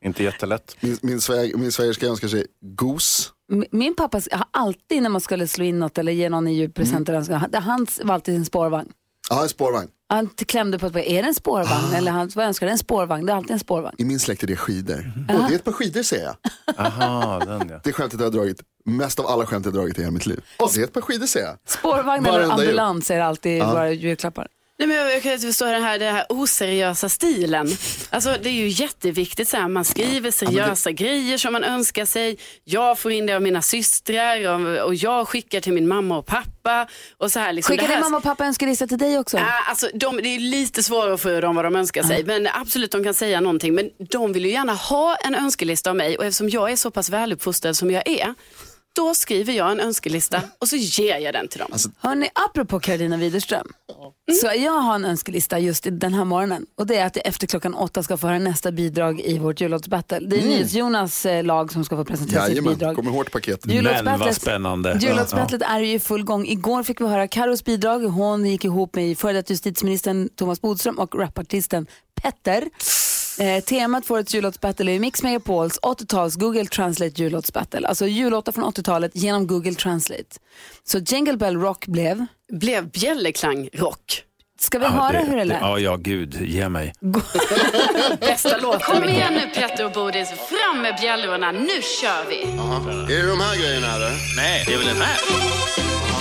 Inte 0.00 0.22
jättelätt. 0.24 0.76
Min, 0.80 0.98
min, 1.02 1.20
sväg, 1.20 1.58
min 1.58 1.72
svägerska 1.72 2.06
önskar 2.06 2.28
sig 2.28 2.46
gos. 2.60 3.32
Min 3.70 3.94
pappa 3.94 4.20
har 4.32 4.46
alltid 4.50 5.02
när 5.02 5.10
man 5.10 5.20
skulle 5.20 5.48
slå 5.48 5.64
in 5.64 5.78
något 5.78 5.98
eller 5.98 6.12
ge 6.12 6.28
någon 6.28 6.46
en 6.46 6.54
julpresent, 6.54 7.08
önska, 7.08 7.36
han- 7.36 7.54
hans 7.62 8.00
var 8.04 8.14
alltid 8.14 8.34
en 8.34 8.44
spårvagn. 8.44 8.92
Ja, 9.32 9.42
en 9.42 9.48
spårvagn. 9.48 9.88
Han 10.08 10.28
klämde 10.28 10.78
på 10.78 10.86
att 10.86 10.96
är 10.96 11.22
det 11.22 11.28
en 11.28 11.34
spårvagn 11.34 11.94
eller 11.94 12.12
han, 12.12 12.30
vad 12.34 12.44
önskar 12.46 12.66
du? 12.66 12.70
En 12.72 12.78
spårvagn, 12.78 13.26
det 13.26 13.32
är 13.32 13.36
alltid 13.36 13.50
en 13.50 13.58
spårvagn. 13.60 13.94
I 13.98 14.04
min 14.04 14.20
släkt 14.20 14.42
är 14.42 14.46
det 14.46 14.56
skidor. 14.56 15.12
Och 15.28 15.34
det 15.48 15.54
är 15.54 15.56
ett 15.56 15.64
par 15.64 15.72
skidor 15.72 16.02
säger 16.02 16.24
jag. 16.24 16.36
Aha, 16.86 17.38
den 17.38 17.68
ja. 17.68 17.80
Det 17.84 17.92
skämtet 17.92 18.20
jag 18.20 18.26
har 18.26 18.32
dragit, 18.32 18.60
mest 18.84 19.20
av 19.20 19.26
alla 19.26 19.46
skämt 19.46 19.64
jag 19.66 19.72
har 19.72 19.78
dragit 19.78 19.98
i 19.98 20.00
hela 20.00 20.10
mitt 20.12 20.26
liv. 20.26 20.40
Och 20.58 20.70
det 20.74 20.80
är 20.80 20.84
ett 20.84 20.92
par 20.92 21.00
skidor 21.00 21.26
säger 21.26 21.46
jag. 21.46 21.56
Spårvagn 21.66 22.26
eller 22.26 22.42
ambulans 22.50 23.10
är 23.10 23.20
alltid 23.20 23.58
Ja. 23.58 23.70
våra 23.72 23.90
julklappar. 23.90 24.46
Nej, 24.78 24.88
men 24.88 24.96
jag 24.96 25.22
kan 25.22 25.32
inte 25.32 25.46
förstå 25.46 25.64
den 25.64 25.82
här, 25.82 25.98
den 25.98 26.14
här 26.14 26.26
oseriösa 26.28 27.08
stilen. 27.08 27.68
Alltså, 28.10 28.36
det 28.42 28.48
är 28.48 28.52
ju 28.52 28.68
jätteviktigt. 28.68 29.48
Så 29.48 29.56
här, 29.56 29.68
man 29.68 29.84
skriver 29.84 30.30
seriösa 30.30 30.90
grejer 30.90 31.38
som 31.38 31.52
man 31.52 31.64
önskar 31.64 32.04
sig. 32.04 32.38
Jag 32.64 32.98
får 32.98 33.12
in 33.12 33.26
det 33.26 33.34
av 33.34 33.42
mina 33.42 33.62
systrar 33.62 34.48
och, 34.48 34.86
och 34.86 34.94
jag 34.94 35.28
skickar 35.28 35.60
till 35.60 35.72
min 35.72 35.88
mamma 35.88 36.18
och 36.18 36.26
pappa. 36.26 36.86
Och 37.18 37.32
så 37.32 37.38
här, 37.38 37.52
liksom, 37.52 37.72
Skickar 37.72 37.86
det 37.88 37.92
här, 37.94 38.00
din 38.00 38.04
mamma 38.04 38.16
och 38.16 38.22
pappa 38.22 38.44
önskelista 38.44 38.86
till 38.86 38.98
dig 38.98 39.18
också? 39.18 39.36
Ja, 39.36 39.64
alltså, 39.68 39.88
de, 39.94 40.16
det 40.16 40.28
är 40.28 40.38
lite 40.38 40.82
svårare 40.82 41.18
för 41.18 41.42
dem 41.42 41.56
vad 41.56 41.64
de 41.64 41.76
önskar 41.76 42.02
sig. 42.02 42.24
Men 42.24 42.48
absolut, 42.54 42.90
de 42.92 43.04
kan 43.04 43.14
säga 43.14 43.40
någonting. 43.40 43.74
Men 43.74 43.90
de 44.10 44.32
vill 44.32 44.44
ju 44.44 44.50
gärna 44.50 44.74
ha 44.74 45.16
en 45.16 45.34
önskelista 45.34 45.90
av 45.90 45.96
mig. 45.96 46.18
Och 46.18 46.24
eftersom 46.24 46.48
jag 46.48 46.72
är 46.72 46.76
så 46.76 46.90
pass 46.90 47.08
väluppfostrad 47.10 47.76
som 47.76 47.90
jag 47.90 48.08
är, 48.08 48.34
då 48.96 49.14
skriver 49.14 49.52
jag 49.52 49.70
en 49.72 49.80
önskelista 49.80 50.42
och 50.58 50.68
så 50.68 50.76
ger 50.76 51.18
jag 51.18 51.34
den 51.34 51.48
till 51.48 51.58
dem. 51.60 51.70
Hörni, 51.98 52.28
apropå 52.34 52.80
Karolina 52.80 53.16
Widerström. 53.16 53.66
Så 54.40 54.46
jag 54.56 54.72
har 54.72 54.94
en 54.94 55.04
önskelista 55.04 55.58
just 55.58 55.86
den 55.90 56.14
här 56.14 56.24
morgonen. 56.24 56.66
Och 56.78 56.86
det 56.86 56.96
är 56.96 57.06
att 57.06 57.16
jag 57.16 57.26
efter 57.26 57.46
klockan 57.46 57.74
åtta 57.74 58.02
ska 58.02 58.16
få 58.16 58.26
höra 58.26 58.38
nästa 58.38 58.72
bidrag 58.72 59.20
i 59.20 59.38
vårt 59.38 59.60
jullåtsbattle. 59.60 60.18
Det 60.20 60.36
är 60.36 60.40
Mm. 60.42 60.50
NyhetsJonas 60.50 61.26
eh, 61.26 61.44
lag 61.44 61.72
som 61.72 61.84
ska 61.84 61.96
få 61.96 62.04
presentera 62.04 62.40
sitt 62.42 62.50
Jajamän, 62.50 62.74
bidrag. 62.74 62.96
kommer 62.96 63.10
hårt 63.10 63.30
paket. 63.32 63.66
Men 63.66 64.04
vad 64.18 64.34
spännande. 64.34 64.98
Jullåtsbattlet 65.02 65.62
är 65.62 65.80
ju 65.80 65.92
i 65.94 65.98
full 66.00 66.24
gång. 66.24 66.46
Igår 66.46 66.82
fick 66.82 67.00
vi 67.00 67.06
höra 67.06 67.28
Karos 67.28 67.64
bidrag. 67.64 67.98
Hon 68.00 68.46
gick 68.46 68.64
ihop 68.64 68.94
med 68.94 69.18
före 69.18 69.32
detta 69.32 69.52
justitieministern 69.52 70.28
Thomas 70.36 70.60
Bodström 70.60 70.98
och 70.98 71.14
rapartisten 71.14 71.86
Petter. 72.22 72.64
Eh, 73.42 73.60
temat 73.64 74.06
för 74.06 74.20
ett 74.20 74.34
jullåtsbattle 74.34 74.92
är 74.92 74.98
Mix 74.98 75.22
Megapols 75.22 75.80
80-tals 75.80 76.36
Google 76.36 76.66
Translate 76.66 77.22
jullåtsbattle. 77.22 77.88
Alltså 77.88 78.06
jullåtar 78.06 78.52
från 78.52 78.64
80-talet 78.64 79.10
genom 79.14 79.46
Google 79.46 79.74
Translate. 79.74 80.36
Så 80.84 80.98
Jingle 80.98 81.36
Bell 81.36 81.56
Rock 81.56 81.86
blev? 81.86 82.26
Blev 82.52 82.90
bjällerklang 82.90 83.68
rock. 83.72 84.22
Ska 84.60 84.78
vi 84.78 84.86
höra 84.86 85.18
hur 85.18 85.36
det 85.36 85.44
lät? 85.44 85.58
Ja, 85.60 85.78
ja, 85.78 85.96
gud, 85.96 86.40
ge 86.40 86.68
mig. 86.68 86.92
Bästa 88.20 88.56
låten. 88.56 88.80
Kom 88.80 89.04
igen 89.08 89.34
nu 89.34 89.60
Petter 89.60 89.84
och 89.84 89.92
Bodis, 89.92 90.28
fram 90.28 90.82
med 90.82 90.96
bjällrorna, 91.00 91.52
nu 91.52 91.82
kör 92.00 92.28
vi! 92.28 92.42
Är 93.14 93.22
det 93.22 93.28
de 93.28 93.40
här 93.40 93.56
grejerna 93.56 93.94
eller? 93.94 94.10
Nej, 94.36 94.64
det 94.66 94.74
är 94.74 94.78
väl 94.78 94.86
den 94.86 95.02
här. 95.02 95.18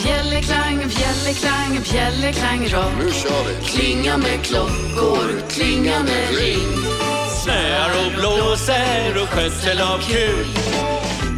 Bjällerklang, 0.03 0.77
bjällerklang, 0.77 1.79
bjällerklang 1.91 2.59
rock. 2.59 2.93
Nu 3.05 3.11
kör 3.11 3.43
vi. 3.47 3.65
Klinga 3.65 4.17
med 4.17 4.43
klockor, 4.43 5.49
klinga 5.49 5.99
med 6.03 6.29
ring. 6.39 7.10
Snöar 7.43 7.89
och 8.05 8.12
blåser 8.12 9.21
och 9.21 9.29
skötsel 9.29 9.81
av 9.81 9.98
kul. 9.98 10.45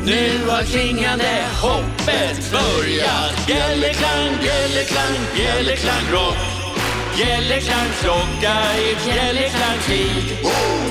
Nu 0.06 0.40
har 0.50 0.64
klingande 0.64 1.46
hoppet 1.62 2.52
börjat. 2.52 3.48
Bjällerklang, 3.48 4.30
bjällerklang, 4.42 5.16
bjällerklang 5.36 6.06
rock. 6.12 6.38
Bjällerklangklocka 7.18 8.56
i 8.78 8.96
bjällerklangtid. 9.06 10.38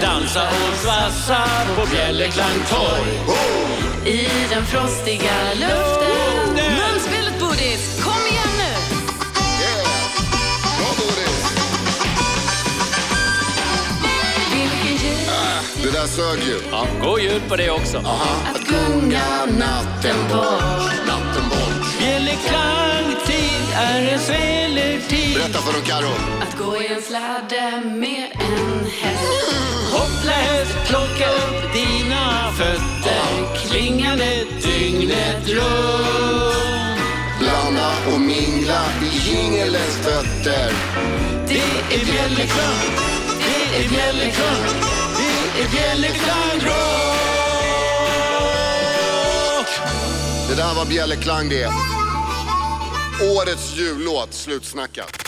Dansa 0.00 0.42
och 0.48 0.76
svassa 0.76 1.44
på 1.76 1.86
Bjällerklangtorg. 1.90 3.10
I 4.06 4.28
den 4.50 4.66
frostiga 4.66 5.34
luften. 5.54 6.42
Munspelet 6.56 7.40
Bodis, 7.40 7.91
Det 15.82 15.90
där 15.90 16.06
sög 16.06 16.38
ju. 16.38 16.56
Ja, 16.70 16.86
god 17.02 17.20
jul 17.20 17.40
på 17.48 17.56
det 17.56 17.70
också. 17.70 17.98
Att 17.98 18.66
gunga 18.68 19.46
natten 19.58 20.16
bort. 20.28 21.06
Natten 21.06 21.48
bort. 21.48 21.98
Bjällerklangtid 21.98 23.64
är 23.74 24.12
en 24.12 24.18
svelertid. 24.18 25.34
Berätta 25.34 25.58
för 25.58 25.72
dem 25.72 25.82
Karo. 25.82 26.12
Att 26.42 26.58
gå 26.58 26.76
i 26.76 26.86
en 26.86 27.02
släde 27.02 27.82
med 27.84 28.28
en 28.34 28.86
häst. 29.00 29.52
Hoppla 29.92 30.32
häst, 30.32 30.76
plocka 30.88 31.30
upp 31.30 31.72
dina 31.72 32.52
fötter. 32.52 33.56
Klingande 33.66 34.44
dygnet 34.62 35.48
runt. 35.48 36.62
Blanda 37.38 37.90
och 38.14 38.20
mingla 38.20 38.82
i 39.02 39.28
djingelens 39.28 39.96
fötter. 39.96 40.72
Det 41.48 41.94
är 41.94 42.04
bjällerklang, 42.12 42.80
det 43.38 43.84
är 43.84 43.88
bjällerklang, 43.88 44.91
det 45.56 45.62
är 45.62 45.68
bjällerklang 45.68 46.58
Det 50.48 50.54
där 50.56 50.74
var 50.74 50.84
Bjällerklang 50.86 51.48
det. 51.48 51.66
Årets 53.36 53.76
jullåt, 53.76 54.34
slutsnackat. 54.34 55.18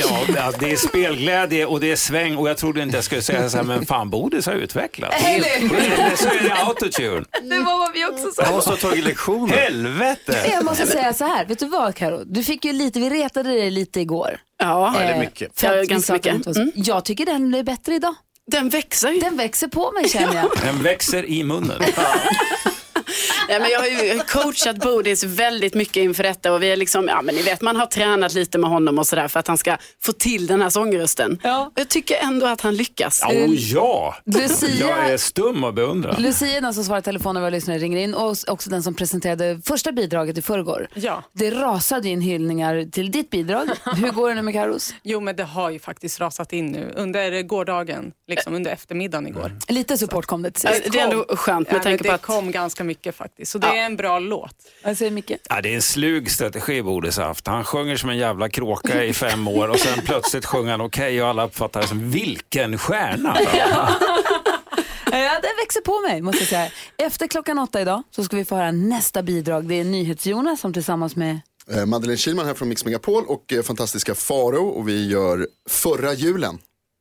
Ja, 0.00 0.20
ja, 0.36 0.52
det 0.60 0.70
är 0.72 0.76
spelglädje 0.76 1.66
och 1.66 1.80
det 1.80 1.92
är 1.92 1.96
sväng 1.96 2.36
och 2.36 2.48
jag 2.48 2.56
trodde 2.56 2.82
inte 2.82 2.96
jag 2.96 3.04
skulle 3.04 3.22
säga 3.22 3.50
så 3.50 3.56
här, 3.56 3.64
men 3.64 3.86
fan 3.86 4.10
Bodis 4.10 4.46
har 4.46 4.52
utvecklats. 4.52 5.16
Eller 5.24 6.16
Så 6.16 6.28
är 6.28 6.42
det 6.48 6.54
autotune. 6.54 7.24
Det 7.42 7.58
var 7.58 7.78
vad 7.78 7.92
vi 7.92 8.04
också 8.06 8.30
sa. 8.36 8.42
Han 8.44 8.54
måste 8.54 8.70
ha 8.70 8.76
tagit 8.76 9.04
lektioner. 9.04 9.56
Helvete! 9.56 10.38
Jag 10.52 10.64
måste 10.64 10.86
säga 10.86 11.12
så 11.12 11.24
här, 11.24 11.44
vet 11.46 11.58
du 11.58 11.66
vad 11.66 11.94
Karo? 11.94 12.22
Du 12.24 12.44
fick 12.44 12.64
ju 12.64 12.72
lite, 12.72 13.00
vi 13.00 13.10
retade 13.10 13.48
dig 13.50 13.70
lite 13.70 14.00
igår. 14.00 14.40
Ja, 14.58 14.94
det 14.98 15.04
är 15.04 15.18
mycket. 15.18 15.60
för 15.60 15.66
att 15.68 15.74
Ja, 15.74 15.80
vi 15.80 15.86
ganska 15.86 16.12
mycket. 16.12 16.44
så- 16.56 16.70
Jag 16.74 17.04
tycker 17.04 17.26
den 17.26 17.54
är 17.54 17.62
bättre 17.62 17.94
idag. 17.94 18.14
Den 18.50 18.68
växer 18.68 19.10
ju. 19.10 19.20
Den 19.20 19.36
växer 19.36 19.68
på 19.68 19.92
mig 19.92 20.08
känner 20.08 20.34
jag. 20.34 20.50
Den 20.64 20.82
växer 20.82 21.24
i 21.24 21.44
munnen. 21.44 21.82
Nej, 23.50 23.60
men 23.60 23.70
jag 23.70 23.80
har 23.80 23.86
ju 23.86 24.18
coachat 24.28 24.76
Bodis 24.76 25.24
väldigt 25.24 25.74
mycket 25.74 25.96
inför 25.96 26.22
detta 26.22 26.52
och 26.52 26.62
vi 26.62 26.70
är 26.72 26.76
liksom, 26.76 27.08
ja 27.08 27.22
men 27.22 27.34
ni 27.34 27.42
vet 27.42 27.60
man 27.60 27.76
har 27.76 27.86
tränat 27.86 28.34
lite 28.34 28.58
med 28.58 28.70
honom 28.70 28.98
och 28.98 29.06
sådär 29.06 29.28
för 29.28 29.40
att 29.40 29.46
han 29.46 29.58
ska 29.58 29.76
få 30.02 30.12
till 30.12 30.46
den 30.46 30.62
här 30.62 30.70
sångrösten. 30.70 31.38
Ja. 31.42 31.66
Och 31.74 31.80
Jag 31.80 31.88
tycker 31.88 32.16
ändå 32.16 32.46
att 32.46 32.60
han 32.60 32.74
lyckas. 32.76 33.22
Oh 33.22 33.54
ja! 33.54 34.16
Lucia- 34.24 34.68
Jag 34.88 35.10
är 35.10 35.16
stum 35.16 35.64
och 35.64 35.74
beundrar. 35.74 36.16
Lucia 36.18 36.56
är 36.56 36.60
den 36.60 36.74
som 36.74 36.84
svarar 36.84 36.98
i 36.98 37.02
telefon 37.02 37.34
när 37.34 37.40
våra 37.40 37.50
lyssnare 37.50 37.78
ringer 37.78 37.98
in 37.98 38.14
och 38.14 38.36
också 38.48 38.70
den 38.70 38.82
som 38.82 38.94
presenterade 38.94 39.60
första 39.64 39.92
bidraget 39.92 40.38
i 40.38 40.42
förrgår. 40.42 40.88
Ja. 40.94 41.22
Det 41.32 41.50
rasade 41.50 42.08
in 42.08 42.20
hyllningar 42.20 42.90
till 42.92 43.10
ditt 43.10 43.30
bidrag. 43.30 43.68
Hur 43.96 44.10
går 44.10 44.28
det 44.28 44.34
nu 44.34 44.42
med 44.42 44.54
Karos? 44.54 44.94
Jo, 45.02 45.20
men 45.20 45.36
det 45.36 45.44
har 45.44 45.70
ju 45.70 45.78
faktiskt 45.78 46.20
rasat 46.20 46.52
in 46.52 46.66
nu 46.66 46.92
under 46.96 47.42
gårdagen, 47.42 48.12
liksom 48.28 48.54
under 48.54 48.70
eftermiddagen 48.70 49.26
igår. 49.26 49.52
Lite 49.68 49.98
support 49.98 50.26
kom 50.26 50.42
det 50.42 50.50
till 50.50 50.68
sist. 50.68 50.92
Det 50.92 50.98
är 50.98 51.04
ändå 51.04 51.24
skönt 51.36 51.70
med 51.70 51.78
Ja, 51.78 51.82
tanke 51.82 52.02
det 52.02 52.08
på 52.08 52.14
att 52.14 52.22
kom 52.22 52.50
ganska 52.52 52.84
mycket 52.84 53.16
faktiskt, 53.16 53.39
så 53.44 53.58
det 53.58 53.66
är 53.66 53.86
en 53.86 53.96
bra 53.96 54.18
låt. 54.18 54.54
Vad 54.84 54.98
säger 54.98 55.10
Micke? 55.10 55.32
Ja, 55.48 55.60
det 55.60 55.68
är 55.68 55.74
en 55.74 55.82
slug 55.82 56.30
strategi 56.30 56.82
Bodis 56.82 57.18
haft. 57.18 57.46
Han 57.46 57.64
sjunger 57.64 57.96
som 57.96 58.10
en 58.10 58.18
jävla 58.18 58.48
kråka 58.48 59.04
i 59.04 59.12
fem 59.12 59.48
år 59.48 59.68
och 59.68 59.78
sen 59.78 59.98
plötsligt 60.04 60.46
sjunger 60.46 60.70
han 60.70 60.80
okej 60.80 61.22
och 61.22 61.28
alla 61.28 61.46
uppfattar 61.46 61.80
det 61.82 61.88
som 61.88 62.10
vilken 62.10 62.78
stjärna. 62.78 63.36
Ja, 65.12 65.40
den 65.42 65.50
växer 65.62 65.80
på 65.80 66.00
mig 66.00 66.22
måste 66.22 66.38
jag 66.38 66.48
säga. 66.48 66.70
Efter 66.96 67.26
klockan 67.26 67.58
åtta 67.58 67.80
idag 67.80 68.02
så 68.10 68.24
ska 68.24 68.36
vi 68.36 68.44
få 68.44 68.56
höra 68.56 68.72
nästa 68.72 69.22
bidrag. 69.22 69.68
Det 69.68 69.74
är 69.80 69.84
NyhetsJonas 69.84 70.60
som 70.60 70.72
tillsammans 70.72 71.16
med 71.16 71.40
Eh, 71.72 71.86
Madeleine 71.86 72.16
Kilman 72.18 72.46
här 72.46 72.54
från 72.54 72.68
Mix 72.68 72.84
Megapol 72.84 73.24
och 73.26 73.52
eh, 73.52 73.62
fantastiska 73.62 74.14
Faro 74.14 74.68
och 74.68 74.88
vi 74.88 75.08
gör 75.10 75.46
Förra 75.68 76.14
julen. 76.14 76.58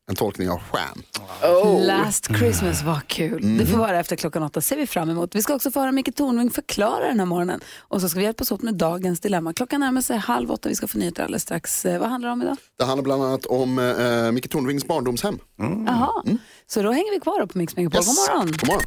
En 0.09 0.15
tolkning 0.15 0.49
av 0.49 0.59
Stjärn. 0.71 1.03
Oh. 1.43 1.85
Last 1.85 2.25
Christmas 2.37 2.83
var 2.83 2.99
kul. 3.07 3.57
Det 3.57 3.65
får 3.65 3.77
vara 3.77 3.99
efter 3.99 4.15
klockan 4.15 4.43
åtta, 4.43 4.61
ser 4.61 4.77
vi 4.77 4.87
fram 4.87 5.09
emot. 5.09 5.35
Vi 5.35 5.41
ska 5.41 5.55
också 5.55 5.71
få 5.71 5.79
höra 5.79 5.91
Micke 5.91 6.15
Tornving 6.15 6.49
förklara 6.51 7.07
den 7.07 7.19
här 7.19 7.25
morgonen. 7.25 7.59
Och 7.79 8.01
så 8.01 8.09
ska 8.09 8.19
vi 8.19 8.25
hjälpas 8.25 8.51
åt 8.51 8.61
med 8.61 8.75
dagens 8.75 9.19
dilemma. 9.19 9.53
Klockan 9.53 9.79
närmar 9.79 10.01
sig 10.01 10.17
halv 10.17 10.51
åtta, 10.51 10.69
vi 10.69 10.75
ska 10.75 10.87
få 10.87 10.97
nyheter 10.97 11.23
alldeles 11.23 11.43
strax. 11.43 11.85
Eh, 11.85 11.99
Vad 11.99 12.09
handlar 12.09 12.29
det 12.29 12.33
om 12.33 12.41
idag? 12.41 12.57
Det 12.79 12.85
handlar 12.85 13.03
bland 13.03 13.23
annat 13.23 13.45
om 13.45 13.79
eh, 13.79 14.31
Micke 14.31 14.49
Tornvings 14.49 14.87
barndomshem. 14.87 15.39
Jaha, 15.87 16.23
så 16.67 16.81
då 16.81 16.91
hänger 16.91 17.11
vi 17.11 17.19
kvar 17.19 17.45
på 17.45 17.57
Mix 17.57 17.75
Megapol. 17.75 17.99
God 18.01 18.07
morgon! 18.15 18.51
God 18.51 18.67
morgon. 18.67 18.85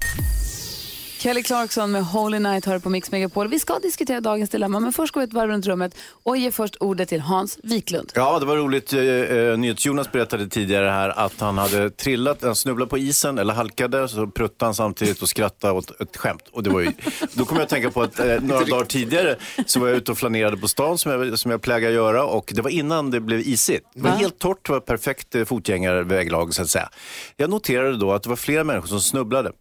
Kelly 1.23 1.43
Clarkson 1.43 1.93
med 1.93 2.05
Holy 2.05 2.38
Night 2.38 2.64
hör 2.64 2.79
på 2.79 2.91
Mix 2.91 3.11
Megapol. 3.11 3.49
Vi 3.49 3.59
ska 3.59 3.79
diskutera 3.79 4.21
dagens 4.21 4.50
dilemma, 4.50 4.81
men 4.81 4.93
först 4.93 5.14
går 5.14 5.21
vi 5.21 5.25
ett 5.25 5.33
varv 5.33 5.50
runt 5.50 5.67
rummet 5.67 5.95
och 6.23 6.37
ger 6.37 6.50
först 6.50 6.76
ordet 6.81 7.09
till 7.09 7.21
Hans 7.21 7.59
Wiklund. 7.62 8.12
Ja, 8.14 8.38
det 8.38 8.47
var 8.47 8.57
roligt. 8.57 8.93
Eh, 8.93 9.00
eh, 9.00 9.59
NyhetsJonas 9.59 10.12
berättade 10.12 10.49
tidigare 10.49 10.87
här 10.91 11.09
att 11.09 11.41
han 11.41 11.59
hade 11.59 11.91
trillat, 11.91 12.43
han 12.43 12.55
snubblade 12.57 12.88
på 12.88 12.99
isen 12.99 13.38
eller 13.38 13.55
halkade, 13.55 14.09
så 14.09 14.26
pruttade 14.26 14.67
han 14.67 14.75
samtidigt 14.75 15.23
och 15.23 15.29
skrattade 15.29 15.73
åt 15.73 16.00
ett 16.00 16.17
skämt. 16.17 16.43
Och 16.52 16.62
det 16.62 16.71
var 16.71 16.81
ju, 16.81 16.93
då 17.33 17.45
kom 17.45 17.57
jag 17.57 17.64
att 17.64 17.71
tänka 17.71 17.91
på 17.91 18.02
att 18.02 18.19
eh, 18.19 18.26
några 18.43 18.64
dagar 18.64 18.85
tidigare 18.85 19.37
så 19.67 19.81
var 19.81 19.88
jag 19.88 19.97
ute 19.97 20.12
och 20.12 20.19
flanerade 20.19 20.57
på 20.57 20.69
stan 20.69 20.99
som 20.99 21.12
jag, 21.12 21.38
som 21.38 21.50
jag 21.50 21.62
plägar 21.62 21.91
göra 21.91 22.25
och 22.25 22.52
det 22.55 22.62
var 22.62 22.71
innan 22.71 23.11
det 23.11 23.21
blev 23.21 23.41
isigt. 23.41 23.87
Det 23.95 24.02
var 24.02 24.11
Va? 24.11 24.17
helt 24.17 24.38
torrt, 24.38 24.67
det 24.67 24.73
var 24.73 24.81
perfekt 24.81 25.37
fotgängarväglag 25.47 26.55
så 26.55 26.62
att 26.62 26.69
säga. 26.69 26.88
Jag 27.37 27.50
noterade 27.50 27.97
då 27.97 28.12
att 28.12 28.23
det 28.23 28.29
var 28.29 28.37
flera 28.37 28.64
människor 28.64 28.88
som 28.88 29.00
snubblade. 29.00 29.52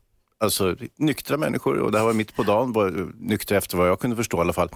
Alltså 0.41 0.75
nyktra 0.97 1.37
människor 1.37 1.79
och 1.79 1.91
det 1.91 1.97
här 1.97 2.05
var 2.05 2.13
mitt 2.13 2.35
på 2.35 2.43
dagen, 2.43 2.71
var 2.71 3.11
nyktra 3.19 3.57
efter 3.57 3.77
vad 3.77 3.89
jag 3.89 3.99
kunde 3.99 4.15
förstå 4.15 4.37
i 4.37 4.41
alla 4.41 4.53
fall. 4.53 4.69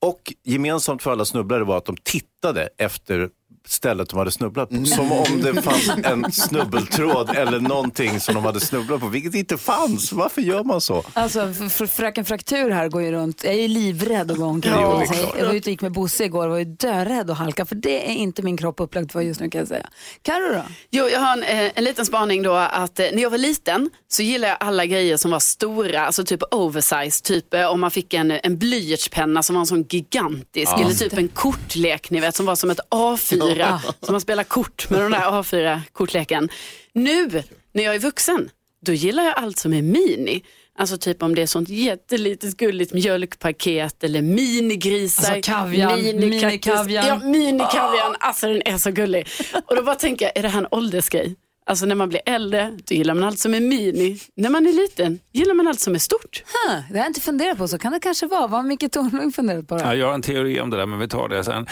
Och 0.00 0.34
gemensamt 0.44 1.02
för 1.02 1.12
alla 1.12 1.24
snubblare 1.24 1.64
var 1.64 1.76
att 1.76 1.84
de 1.84 1.96
tittade 2.02 2.68
efter 2.78 3.30
stället 3.68 4.08
de 4.08 4.18
hade 4.18 4.30
snubblat 4.30 4.70
på. 4.70 4.84
Som 4.84 5.12
om 5.12 5.42
det 5.42 5.62
fanns 5.62 5.90
en 6.04 6.32
snubbeltråd 6.32 7.30
eller 7.36 7.60
någonting 7.60 8.20
som 8.20 8.34
de 8.34 8.44
hade 8.44 8.60
snubblat 8.60 9.00
på, 9.00 9.06
vilket 9.08 9.34
inte 9.34 9.58
fanns. 9.58 10.12
Varför 10.12 10.42
gör 10.42 10.64
man 10.64 10.80
så? 10.80 11.04
Alltså, 11.12 11.52
fröken 11.88 12.24
Fraktur 12.24 12.70
här 12.70 12.88
går 12.88 13.02
ju 13.02 13.12
runt. 13.12 13.44
Jag 13.44 13.54
är 13.54 13.58
ju 13.60 13.68
livrädd 13.68 14.30
att 14.30 14.36
gå 14.38 14.44
omkring. 14.44 14.72
Ja, 14.72 15.00
klart. 15.00 15.34
jag 15.38 15.46
var 15.46 15.52
ute 15.54 15.68
och 15.68 15.70
gick 15.70 15.82
med 15.82 15.92
Bosse 15.92 16.24
igår 16.24 16.44
och 16.44 16.50
var 16.50 16.58
ju 16.58 16.64
dörädd 16.64 17.30
att 17.30 17.38
halka. 17.38 17.66
För 17.66 17.74
det 17.74 18.10
är 18.10 18.14
inte 18.14 18.42
min 18.42 18.56
kropp 18.56 18.80
upplagd 18.80 19.12
för 19.12 19.20
just 19.20 19.40
nu 19.40 19.50
kan 19.50 19.58
jag 19.58 19.68
säga. 19.68 19.86
Carro 20.22 20.54
då? 20.54 20.62
Jo, 20.90 21.08
jag 21.08 21.20
har 21.20 21.32
en, 21.32 21.42
eh, 21.42 21.72
en 21.74 21.84
liten 21.84 22.06
spaning 22.06 22.42
då 22.42 22.52
att 22.54 22.98
eh, 23.00 23.06
när 23.12 23.22
jag 23.22 23.30
var 23.30 23.38
liten 23.38 23.90
så 24.08 24.22
gillade 24.22 24.48
jag 24.60 24.68
alla 24.68 24.86
grejer 24.86 25.16
som 25.16 25.30
var 25.30 25.40
stora, 25.40 26.06
alltså 26.06 26.24
typ 26.24 26.42
oversize, 26.50 27.22
typ 27.24 27.54
eh, 27.54 27.64
om 27.66 27.80
man 27.80 27.90
fick 27.90 28.14
en, 28.14 28.30
en 28.42 28.58
blyertspenna 28.58 29.42
som 29.42 29.54
var 29.54 29.60
en 29.60 29.66
sån 29.66 29.82
gigantisk, 29.88 30.72
Ja. 30.76 30.80
eller 30.84 30.94
typ 30.94 31.18
en 31.18 31.28
kortlek 31.28 32.10
ni 32.10 32.20
vet 32.20 32.36
som 32.36 32.46
var 32.46 32.54
som 32.56 32.70
ett 32.70 32.80
A4, 32.90 33.55
Ja. 33.58 33.80
som 34.00 34.12
man 34.12 34.20
spelar 34.20 34.44
kort 34.44 34.90
med 34.90 35.00
den 35.00 35.10
där 35.10 35.20
A4-kortleken. 35.20 36.48
Nu 36.92 37.42
när 37.72 37.84
jag 37.84 37.94
är 37.94 37.98
vuxen, 37.98 38.50
då 38.82 38.92
gillar 38.92 39.24
jag 39.24 39.34
allt 39.36 39.58
som 39.58 39.72
är 39.72 39.82
mini. 39.82 40.42
Alltså 40.78 40.98
typ 40.98 41.22
om 41.22 41.34
det 41.34 41.42
är 41.42 41.46
sånt 41.46 41.68
jättelitet 41.68 42.56
gulligt 42.56 42.92
mjölkpaket 42.92 44.04
eller 44.04 44.22
minigrisar. 44.22 45.34
Alltså 45.34 45.52
kavian, 45.52 46.02
minikavian. 46.02 47.06
Ja, 47.06 47.18
minikavian. 47.24 48.16
Alltså 48.20 48.46
den 48.46 48.62
är 48.64 48.78
så 48.78 48.90
gullig. 48.90 49.28
Och 49.66 49.76
då 49.76 49.82
bara 49.82 49.94
tänker 49.96 50.24
jag, 50.26 50.36
är 50.36 50.42
det 50.42 50.48
här 50.48 50.58
en 50.58 50.68
åldersgrej? 50.70 51.36
Alltså 51.68 51.86
när 51.86 51.94
man 51.94 52.08
blir 52.08 52.20
äldre, 52.26 52.78
då 52.88 52.94
gillar 52.94 53.14
man 53.14 53.24
allt 53.24 53.38
som 53.38 53.54
är 53.54 53.60
mini. 53.60 54.18
När 54.36 54.50
man 54.50 54.66
är 54.66 54.72
liten, 54.72 55.18
gillar 55.32 55.54
man 55.54 55.68
allt 55.68 55.80
som 55.80 55.94
är 55.94 55.98
stort. 55.98 56.42
Huh, 56.46 56.76
det 56.90 56.94
har 56.94 56.98
jag 56.98 57.06
inte 57.06 57.20
funderat 57.20 57.58
på, 57.58 57.68
så 57.68 57.78
kan 57.78 57.92
det 57.92 58.00
kanske 58.00 58.26
vara. 58.26 58.40
Vad 58.46 58.50
har 58.50 58.62
Micke 58.62 58.92
Tornving 58.92 59.32
funderat 59.32 59.68
på 59.68 59.74
då? 59.76 59.80
Ja, 59.84 59.94
jag 59.94 60.06
har 60.06 60.14
en 60.14 60.22
teori 60.22 60.60
om 60.60 60.70
det 60.70 60.76
där, 60.76 60.86
men 60.86 60.98
vi 60.98 61.08
tar 61.08 61.28
det 61.28 61.44
sen. 61.44 61.66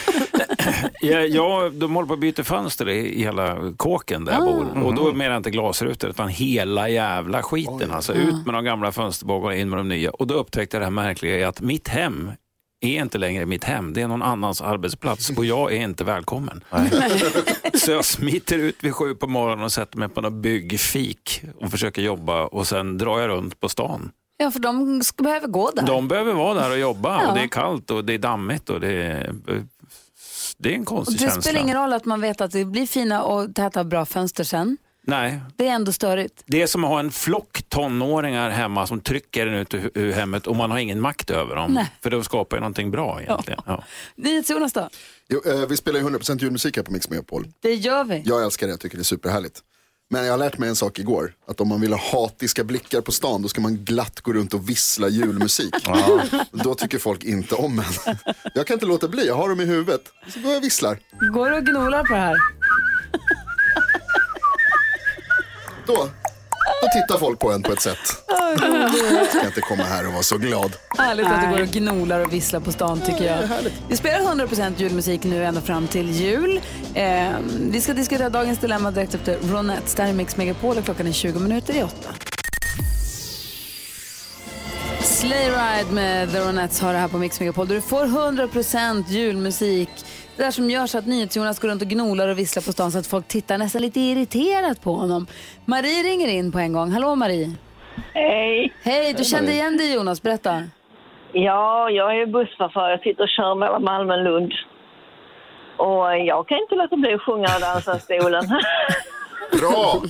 jag, 1.00 1.28
jag, 1.28 1.72
de 1.72 1.94
håller 1.94 2.06
på 2.08 2.14
att 2.14 2.20
byta 2.20 2.44
fönster 2.44 2.88
i, 2.88 3.14
i 3.14 3.22
hela 3.22 3.72
kåken 3.76 4.24
där 4.24 4.32
jag 4.32 4.42
Ah. 4.42 4.46
bor. 4.46 4.82
Och 4.84 4.94
då 4.94 5.12
menar 5.12 5.30
jag 5.30 5.36
inte 5.36 5.50
glasrutor, 5.50 6.10
utan 6.10 6.28
hela 6.28 6.88
jävla 6.88 7.42
skiten. 7.42 7.90
Alltså 7.90 8.14
ut 8.14 8.46
med 8.46 8.54
de 8.54 8.64
gamla 8.64 8.92
fönsterbågarna, 8.92 9.56
in 9.56 9.70
med 9.70 9.78
de 9.78 9.88
nya. 9.88 10.10
Och 10.10 10.26
då 10.26 10.34
upptäckte 10.34 10.76
jag 10.76 10.80
det 10.80 10.86
här 10.86 10.90
märkliga 10.90 11.38
i 11.38 11.44
att 11.44 11.60
mitt 11.60 11.88
hem 11.88 12.30
är 12.84 13.02
inte 13.02 13.18
längre 13.18 13.46
mitt 13.46 13.64
hem. 13.64 13.92
Det 13.92 14.02
är 14.02 14.08
någon 14.08 14.22
annans 14.22 14.60
arbetsplats 14.62 15.30
och 15.30 15.44
jag 15.44 15.72
är 15.72 15.80
inte 15.80 16.04
välkommen. 16.04 16.64
Så 17.74 17.90
jag 17.90 18.04
smiter 18.04 18.58
ut 18.58 18.76
vid 18.84 18.94
sju 18.94 19.14
på 19.14 19.26
morgonen 19.26 19.64
och 19.64 19.72
sätter 19.72 19.98
mig 19.98 20.08
på 20.08 20.20
något 20.20 20.32
byggfik 20.32 21.42
och 21.60 21.70
försöker 21.70 22.02
jobba 22.02 22.44
och 22.44 22.66
sen 22.66 22.98
drar 22.98 23.18
jag 23.20 23.28
runt 23.28 23.60
på 23.60 23.68
stan. 23.68 24.10
Ja, 24.36 24.50
för 24.50 24.58
de 24.60 25.02
ska, 25.04 25.22
behöver 25.24 25.48
gå 25.48 25.70
där. 25.70 25.82
De 25.86 26.08
behöver 26.08 26.32
vara 26.32 26.54
där 26.54 26.70
och 26.70 26.78
jobba 26.78 27.22
Ja. 27.22 27.28
och 27.28 27.34
det 27.34 27.40
är 27.42 27.46
kallt 27.48 27.90
och 27.90 28.04
det 28.04 28.12
är 28.14 28.18
dammigt 28.18 28.70
och 28.70 28.80
det 28.80 28.92
är, 28.92 29.32
det 30.58 30.70
är 30.70 30.74
en 30.74 30.80
Och 30.80 30.86
konstig 30.86 31.16
det 31.18 31.22
känsla. 31.22 31.42
spelar 31.42 31.60
ingen 31.60 31.76
roll 31.76 31.92
att 31.92 32.04
man 32.04 32.20
vet 32.20 32.40
att 32.40 32.50
det 32.52 32.64
blir 32.64 32.86
fina 32.86 33.22
och 33.22 33.54
täta 33.54 33.84
bra 33.84 34.06
fönster 34.06 34.44
sen. 34.44 34.76
Nej, 35.06 35.40
Det 35.56 35.68
är 35.68 35.72
ändå 35.72 35.92
störigt. 35.92 36.42
det 36.46 36.62
är 36.62 36.66
som 36.66 36.84
att 36.84 36.90
ha 36.90 37.00
en 37.00 37.10
flock 37.12 37.62
tonåringar 37.68 38.50
hemma 38.50 38.86
som 38.86 39.00
trycker 39.00 39.46
en 39.46 39.54
ut 39.54 39.74
ur, 39.74 39.90
ur 39.94 40.12
hemmet 40.12 40.46
och 40.46 40.56
man 40.56 40.70
har 40.70 40.78
ingen 40.78 41.00
makt 41.00 41.30
över 41.30 41.56
dem. 41.56 41.72
Nej. 41.72 41.90
För 42.02 42.10
de 42.10 42.24
skapar 42.24 42.56
ju 42.56 42.60
någonting 42.60 42.90
bra 42.90 43.22
egentligen. 43.22 43.60
Ja. 43.66 43.84
NyhetsJonas 44.16 44.72
då? 44.72 44.88
Jo, 45.28 45.40
eh, 45.46 45.66
vi 45.68 45.76
spelar 45.76 46.00
ju 46.00 46.06
100% 46.06 46.42
julmusik 46.42 46.76
här 46.76 46.82
på 46.84 46.92
Mix 46.92 47.10
Megapol. 47.10 47.46
Det 47.60 47.74
gör 47.74 48.04
vi. 48.04 48.22
Jag 48.24 48.44
älskar 48.44 48.66
det, 48.66 48.70
jag 48.72 48.80
tycker 48.80 48.96
det 48.96 49.02
är 49.02 49.04
superhärligt. 49.04 49.60
Men 50.10 50.24
jag 50.24 50.32
har 50.32 50.38
lärt 50.38 50.58
mig 50.58 50.68
en 50.68 50.76
sak 50.76 50.98
igår, 50.98 51.32
att 51.48 51.60
om 51.60 51.68
man 51.68 51.80
vill 51.80 51.92
ha 51.92 52.00
hatiska 52.22 52.64
blickar 52.64 53.00
på 53.00 53.12
stan 53.12 53.42
då 53.42 53.48
ska 53.48 53.60
man 53.60 53.76
glatt 53.76 54.20
gå 54.20 54.32
runt 54.32 54.54
och 54.54 54.68
vissla 54.70 55.08
julmusik. 55.08 55.74
Då 56.52 56.74
tycker 56.74 56.98
folk 56.98 57.24
inte 57.24 57.54
om 57.54 57.78
en. 57.78 57.84
Jag 58.54 58.66
kan 58.66 58.74
inte 58.74 58.86
låta 58.86 59.08
bli, 59.08 59.26
jag 59.26 59.34
har 59.34 59.48
dem 59.48 59.60
i 59.60 59.64
huvudet. 59.64 60.00
Så 60.28 60.40
går 60.40 60.50
jag 60.50 60.58
och 60.58 60.64
visslar. 60.64 60.98
Går 61.34 61.50
du 61.50 61.56
och 61.56 61.64
gnolar 61.64 62.04
på 62.04 62.12
det 62.12 62.20
här? 62.20 62.36
Då, 65.86 66.08
då 66.82 66.88
tittar 67.00 67.18
folk 67.18 67.38
på 67.38 67.52
en 67.52 67.62
på 67.62 67.72
ett 67.72 67.80
sätt. 67.82 67.98
Jag 68.28 69.28
ska 69.28 69.46
inte 69.46 69.60
komma 69.60 69.82
här 69.82 70.06
och 70.06 70.12
vara 70.12 70.22
så 70.22 70.38
glad. 70.38 70.76
Härligt 70.98 71.26
att 71.26 71.42
du 71.42 71.50
går 71.50 71.60
och 71.60 71.68
gnolar 71.68 72.20
och 72.20 72.32
visslar 72.32 72.60
på 72.60 72.72
stan 72.72 73.00
tycker 73.00 73.24
jag. 73.24 73.48
Vi 73.88 73.96
spelar 73.96 74.18
100% 74.18 74.72
julmusik 74.76 75.24
nu 75.24 75.44
ända 75.44 75.60
fram 75.60 75.86
till 75.86 76.10
jul. 76.10 76.60
Eh, 76.94 77.28
vi 77.60 77.80
ska 77.80 77.92
diskutera 77.94 78.28
dagens 78.28 78.58
dilemma 78.58 78.90
direkt 78.90 79.14
efter 79.14 79.38
Ronettes. 79.42 79.94
Där 79.94 80.06
är 80.06 80.12
Mix 80.12 80.36
Megapol 80.36 80.78
och 80.78 80.84
klockan 80.84 81.06
är 81.06 81.12
20 81.12 81.38
minuter 81.38 81.76
i 81.76 81.82
åtta. 81.82 82.10
Sleigh 85.02 85.50
Ride 85.50 85.92
med 85.92 86.32
The 86.32 86.38
Ronettes 86.38 86.80
har 86.80 86.92
det 86.92 86.98
här 86.98 87.08
på 87.08 87.18
Mix 87.18 87.40
Megapol. 87.40 87.68
Du 87.68 87.80
får 87.80 88.04
100% 88.06 89.04
julmusik. 89.08 89.90
Det 90.36 90.42
där 90.42 90.50
som 90.50 90.70
gör 90.70 90.86
så 90.86 90.98
att 90.98 91.06
NyhetsJonas 91.06 91.58
går 91.60 91.68
runt 91.68 91.82
och 91.82 91.88
gnolar 91.88 92.28
och 92.28 92.38
visslar 92.38 92.62
på 92.62 92.72
stan 92.72 92.90
så 92.92 92.98
att 92.98 93.06
folk 93.06 93.28
tittar 93.28 93.58
nästan 93.58 93.82
lite 93.82 94.00
irriterat 94.00 94.82
på 94.82 94.92
honom. 94.92 95.26
Marie 95.64 96.02
ringer 96.02 96.28
in 96.28 96.52
på 96.52 96.58
en 96.58 96.72
gång. 96.72 96.90
Hallå 96.90 97.14
Marie. 97.14 97.50
Hej. 98.14 98.72
Hej, 98.82 99.14
du 99.18 99.24
kände 99.24 99.52
igen 99.52 99.76
dig 99.76 99.94
Jonas. 99.94 100.22
Berätta. 100.22 100.62
Ja, 101.32 101.90
jag 101.90 102.20
är 102.20 102.26
busschaufför. 102.26 102.88
Jag 102.90 103.00
sitter 103.02 103.22
och 103.22 103.28
kör 103.28 103.54
mellan 103.54 103.84
Malmö 103.84 104.14
och 104.14 104.24
Lund. 104.24 104.52
Och 105.76 106.18
jag 106.18 106.48
kan 106.48 106.58
inte 106.58 106.74
låta 106.74 106.96
bli 106.96 107.14
att 107.14 107.20
sjunga 107.22 107.48
och 107.54 107.60
dansa 107.60 107.96
i 107.96 108.00
stolen. 108.00 108.44
Bra! 109.60 110.02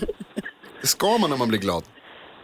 Det 0.81 0.87
ska 0.87 1.19
man 1.19 1.31
när 1.31 1.37
man 1.37 1.49
blir 1.49 1.59
glad. 1.61 1.83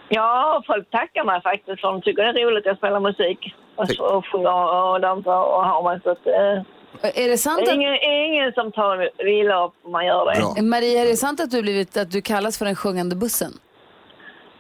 ja, 0.09 0.63
folk 0.67 0.91
tackar 0.91 1.25
mig 1.25 1.43
faktiskt 1.43 1.81
för 1.81 1.89
de 1.93 2.03
tycker 2.03 2.23
det 2.23 2.41
är 2.41 2.47
roligt 2.47 2.63
att 2.63 2.67
jag 2.67 2.77
spelar 2.77 3.01
musik. 3.01 3.55
Och, 3.77 3.89
så- 3.89 4.05
och 4.05 4.27
sjunger 4.27 4.85
och 4.93 5.01
dansar 5.01 5.39
och 5.55 5.65
har 5.65 5.83
mig. 5.89 6.01
Så 6.05 6.11
att, 6.11 6.27
eh, 6.27 6.63
Är 7.03 7.29
det 7.29 7.39
sant 7.39 7.63
att... 7.63 7.75
ingen, 7.75 7.95
ingen 8.03 8.53
som 8.53 8.73
tar 8.73 9.27
illa 9.29 9.65
upp 9.65 9.75
om 9.83 9.93
man 9.93 10.07
gör 10.07 10.55
det. 10.55 10.63
Maria, 10.63 11.03
är 11.03 11.07
det 11.07 11.17
sant 11.17 11.41
att 11.41 11.51
du, 11.51 11.63
blivit, 11.63 11.97
att 11.97 12.11
du 12.11 12.23
kallas 12.23 12.59
för 12.59 12.65
den 12.65 12.77
sjungande 12.77 13.17
bussen? 13.17 13.53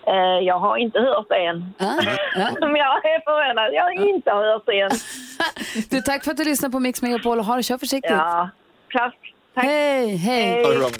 Eh, 0.06 0.14
jag 0.46 0.58
har 0.58 0.76
inte 0.76 0.98
hört 0.98 1.28
det 1.28 1.46
än. 1.46 1.74
Men 2.60 2.76
jag 2.76 3.04
är 3.04 3.24
förvånad. 3.24 3.74
Jag 3.74 3.82
har 3.82 4.08
inte 4.08 4.30
hört 4.30 4.62
det 4.66 4.80
än. 4.80 4.90
Du, 5.90 6.00
tack 6.00 6.24
för 6.24 6.30
att 6.30 6.36
du 6.36 6.44
lyssnar 6.44 6.70
på 6.70 6.80
Mix 6.80 7.02
Megapol 7.02 7.38
och 7.38 7.44
ha 7.44 7.56
det, 7.56 7.62
kör 7.62 7.78
försiktigt. 7.78 8.10
Ja, 8.10 8.50
klass. 8.88 9.14
Hej, 9.54 10.16
hej. 10.16 10.44
Hej. 10.44 10.90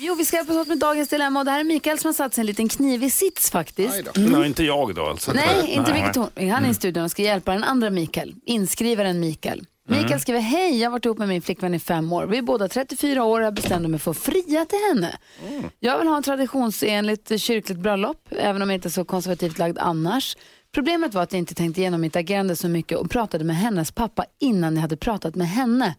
Jo, 0.00 0.14
vi 0.14 0.24
ska 0.24 0.36
hjälpas 0.36 0.56
åt 0.56 0.68
med 0.68 0.78
dagens 0.78 1.08
dilemma 1.08 1.38
och 1.38 1.44
det 1.44 1.50
här 1.50 1.60
är 1.60 1.64
Mikael 1.64 1.98
som 1.98 2.08
har 2.08 2.12
satt 2.12 2.34
sig 2.34 2.42
en 2.42 2.46
liten 2.46 2.68
knivig 2.68 3.12
sits 3.12 3.50
faktiskt. 3.50 4.08
Nej, 4.16 4.46
inte 4.46 4.64
jag 4.64 4.94
då 4.94 5.06
alltså. 5.06 5.32
Nej, 5.32 5.66
inte. 5.68 5.92
Mikael 5.92 6.14
Tornving. 6.14 6.50
Han 6.52 6.64
är 6.64 6.70
i 6.70 6.74
studion 6.74 7.04
och 7.04 7.10
ska 7.10 7.22
hjälpa 7.22 7.52
den 7.52 7.64
andra 7.64 7.90
Mikael, 7.90 8.34
inskrivaren 8.46 9.20
Mikael. 9.20 9.64
Mikael 9.88 10.06
Mm. 10.06 10.20
skriver, 10.20 10.40
hej, 10.40 10.78
jag 10.80 10.86
har 10.86 10.92
varit 10.92 11.04
ihop 11.04 11.18
med 11.18 11.28
min 11.28 11.42
flickvän 11.42 11.74
i 11.74 11.78
fem 11.78 12.12
år. 12.12 12.26
Vi 12.26 12.38
är 12.38 12.42
båda 12.42 12.68
34 12.68 13.24
år 13.24 13.40
och 13.40 13.46
jag 13.46 13.54
bestämde 13.54 13.88
mig 13.88 14.00
för 14.00 14.10
att 14.10 14.16
fria 14.18 14.64
till 14.64 14.78
henne. 14.88 15.16
Jag 15.80 15.98
vill 15.98 16.08
ha 16.08 16.16
en 16.16 16.22
traditionsenligt 16.22 17.40
kyrkligt 17.40 17.80
bröllop, 17.80 18.28
även 18.30 18.62
om 18.62 18.70
jag 18.70 18.76
inte 18.76 18.88
är 18.88 18.90
så 18.90 19.04
konservativt 19.04 19.58
lagd 19.58 19.78
annars. 19.78 20.36
Problemet 20.74 21.14
var 21.14 21.22
att 21.22 21.32
jag 21.32 21.38
inte 21.38 21.54
tänkte 21.54 21.80
igenom 21.80 22.00
mitt 22.00 22.16
agerande 22.16 22.56
så 22.56 22.68
mycket 22.68 22.98
och 22.98 23.10
pratade 23.10 23.44
med 23.44 23.56
hennes 23.56 23.92
pappa 23.92 24.24
innan 24.40 24.74
jag 24.74 24.80
hade 24.82 24.96
pratat 24.96 25.34
med 25.34 25.48
henne. 25.48 25.94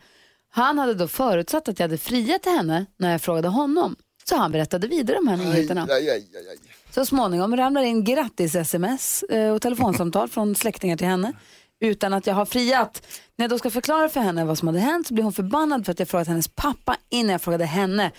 Han 0.50 0.80
hade 0.80 0.94
då 0.94 1.08
förutsatt 1.08 1.68
att 1.70 1.80
jag 1.80 1.84
hade 1.84 1.98
friat 1.98 2.44
till 2.44 2.52
henne 2.52 2.86
när 2.98 3.12
jag 3.12 3.22
frågade 3.22 3.48
honom. 3.48 3.96
Så 4.24 4.36
han 4.36 4.52
berättade 4.52 4.88
vidare 4.88 5.18
de 5.18 5.28
här 5.28 5.38
nyheterna. 5.38 5.88
Aj, 5.90 6.10
aj, 6.10 6.28
aj. 6.36 6.58
Så 6.92 7.06
småningom 7.06 7.58
ramlar 7.58 7.82
in 7.82 8.04
grattis-sms 8.04 9.24
eh, 9.30 9.54
och 9.54 9.62
telefonsamtal 9.62 10.28
från 10.30 10.56
släktingar 10.56 10.98
till 10.98 11.08
henne 11.08 11.34
utan 11.80 12.14
att 12.14 12.28
jag 12.28 12.36
har 12.36 12.46
friat. 12.46 13.02
När 13.36 13.44
jag 13.44 13.50
då 13.50 13.58
ska 13.60 13.70
förklara 13.70 14.10
för 14.10 14.20
henne 14.20 14.46
vad 14.46 14.58
som 14.58 14.68
hade 14.68 14.80
hänt 14.80 15.08
så 15.08 15.14
blir 15.14 15.24
hon 15.24 15.34
förbannad 15.34 15.86
för 15.86 15.92
att 15.92 16.00
jag 16.00 16.08
frågat 16.08 16.28
hennes 16.28 16.48
pappa 16.48 16.98
innan 17.10 17.32
jag 17.32 17.42
frågade 17.42 17.66
henne. 17.66 18.12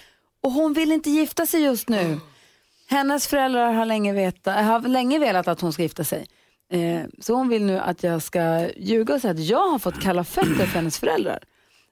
Och 0.43 0.53
hon 0.53 0.73
vill 0.73 0.93
inte 0.93 1.11
gifta 1.11 1.47
sig 1.47 1.63
just 1.63 1.89
nu. 1.89 2.19
Hennes 2.87 3.27
föräldrar 3.27 3.73
har 3.73 3.87
länge, 3.87 4.13
veta, 4.13 4.53
har 4.53 4.81
länge 4.81 5.19
velat 5.19 5.49
att 5.49 5.61
hon 5.61 5.73
ska 5.73 5.83
gifta 5.83 6.05
sig. 6.05 6.27
Eh, 6.73 7.03
så 7.21 7.35
hon 7.35 7.49
vill 7.49 7.65
nu 7.65 7.79
att 7.79 8.03
jag 8.03 8.23
ska 8.23 8.69
ljuga 8.77 9.15
och 9.15 9.21
säga 9.21 9.31
att 9.33 9.41
jag 9.41 9.69
har 9.71 9.79
fått 9.79 10.01
kalla 10.01 10.25
fötter 10.25 10.67
för 10.67 10.79
hennes 10.79 10.99
föräldrar. 10.99 11.39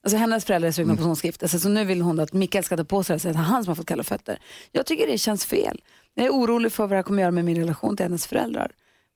Alltså 0.03 0.17
hennes 0.17 0.45
föräldrar 0.45 0.69
är 0.69 0.73
sugna 0.73 0.97
på 0.97 1.15
ska 1.15 1.29
gifta 1.29 1.49
sig 1.49 1.61
så 1.61 1.69
nu 1.69 1.85
vill 1.85 2.01
hon 2.01 2.21
att 2.21 2.33
Mikael 2.33 2.65
ska 2.65 2.77
ta 2.77 2.85
på 2.85 3.03
sig 3.03 3.15
det 3.15 3.17
och 3.17 3.21
säga 3.23 3.31
att 3.31 3.37
det 3.37 3.43
är 3.43 3.45
han 3.45 3.65
som 3.65 3.71
har 3.71 3.75
fått 3.75 3.87
kalla 3.87 4.05
fötter. 4.05 4.39
Jag 4.73 4.87
tycker 4.87 5.07
det 5.07 5.19
känns 5.19 5.45
fel. 5.45 5.81
Jag 6.15 6.27
är 6.27 6.31
orolig 6.31 6.73
för 6.73 6.83
vad 6.83 6.91
det 6.91 6.97
här 6.97 7.03
kommer 7.03 7.23
göra 7.23 7.31
med 7.31 7.45
min 7.45 7.57
relation 7.57 7.97
till 7.97 8.05
hennes 8.05 8.27
föräldrar. 8.27 8.73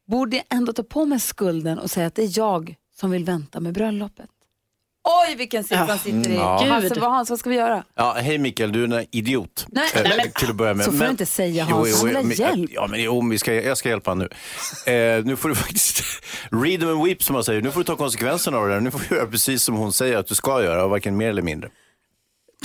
Borde 0.07 0.37
jag 0.37 0.45
ändå 0.49 0.73
ta 0.73 0.83
på 0.83 1.05
mig 1.07 1.21
skulden 1.21 1.79
och 1.79 1.91
säga 1.91 2.07
att 2.07 2.15
det 2.15 2.23
är 2.23 2.39
jag 2.39 2.75
som 2.95 3.11
vill 3.11 3.25
vänta 3.25 3.61
med 3.61 3.75
bröllopet? 3.75 4.31
Oj, 5.05 5.35
vilken 5.37 5.65
sits 5.65 5.75
han 5.81 5.99
sitter 5.99 6.17
i. 6.19 6.25
Mm, 6.27 6.33
ja. 6.39 6.65
Hans, 6.69 6.97
vad, 6.99 7.11
Hans, 7.11 7.31
vad 7.31 7.39
ska 7.39 7.51
vi 7.51 7.57
göra? 7.57 7.85
Ja, 7.95 8.17
hej 8.19 8.39
Mikael, 8.39 8.73
du 8.73 8.85
är 8.85 8.99
en 8.99 9.07
idiot. 9.11 9.67
Nej, 9.69 9.91
Eh, 9.95 10.03
nej, 10.03 10.13
men- 10.17 10.33
till 10.33 10.51
att 10.51 10.57
börja 10.57 10.75
med. 10.75 10.85
så 10.85 10.93
får 10.93 11.05
du 11.05 11.11
inte 11.11 11.27
säga, 11.27 11.65
Hans. 11.65 11.99
Han 11.99 12.07
vill 12.09 12.17
ha 12.17 12.23
men- 12.23 12.37
hjälp. 12.37 12.71
Ja, 12.75 12.87
men 12.87 13.03
jo, 13.03 13.29
vi 13.31 13.39
ska, 13.39 13.55
jag 13.55 13.79
ska 13.79 13.89
hjälpa 13.89 14.11
honom 14.11 14.29
nu. 14.87 14.93
Eh, 14.93 15.25
nu 15.25 15.37
får 15.37 15.49
du 15.49 15.55
faktiskt, 15.65 16.03
read 16.51 16.81
them 16.81 16.89
and 16.89 17.05
weep 17.05 17.23
som 17.23 17.35
man 17.35 17.45
säger. 17.45 17.63
Nu 17.63 17.71
får 17.71 17.81
du 17.81 17.85
ta 17.85 17.97
konsekvenserna 17.97 18.59
av 18.59 18.69
det 18.69 18.75
där. 18.75 18.81
Nu 18.81 18.91
får 18.91 19.01
du 19.09 19.15
göra 19.17 19.27
precis 19.27 19.63
som 19.63 19.75
hon 19.75 19.93
säger 19.93 20.17
att 20.19 20.27
du 20.27 20.35
ska 20.35 20.63
göra, 20.65 20.85
och 20.85 20.91
varken 20.91 21.17
mer 21.17 21.29
eller 21.29 21.43
mindre. 21.43 21.71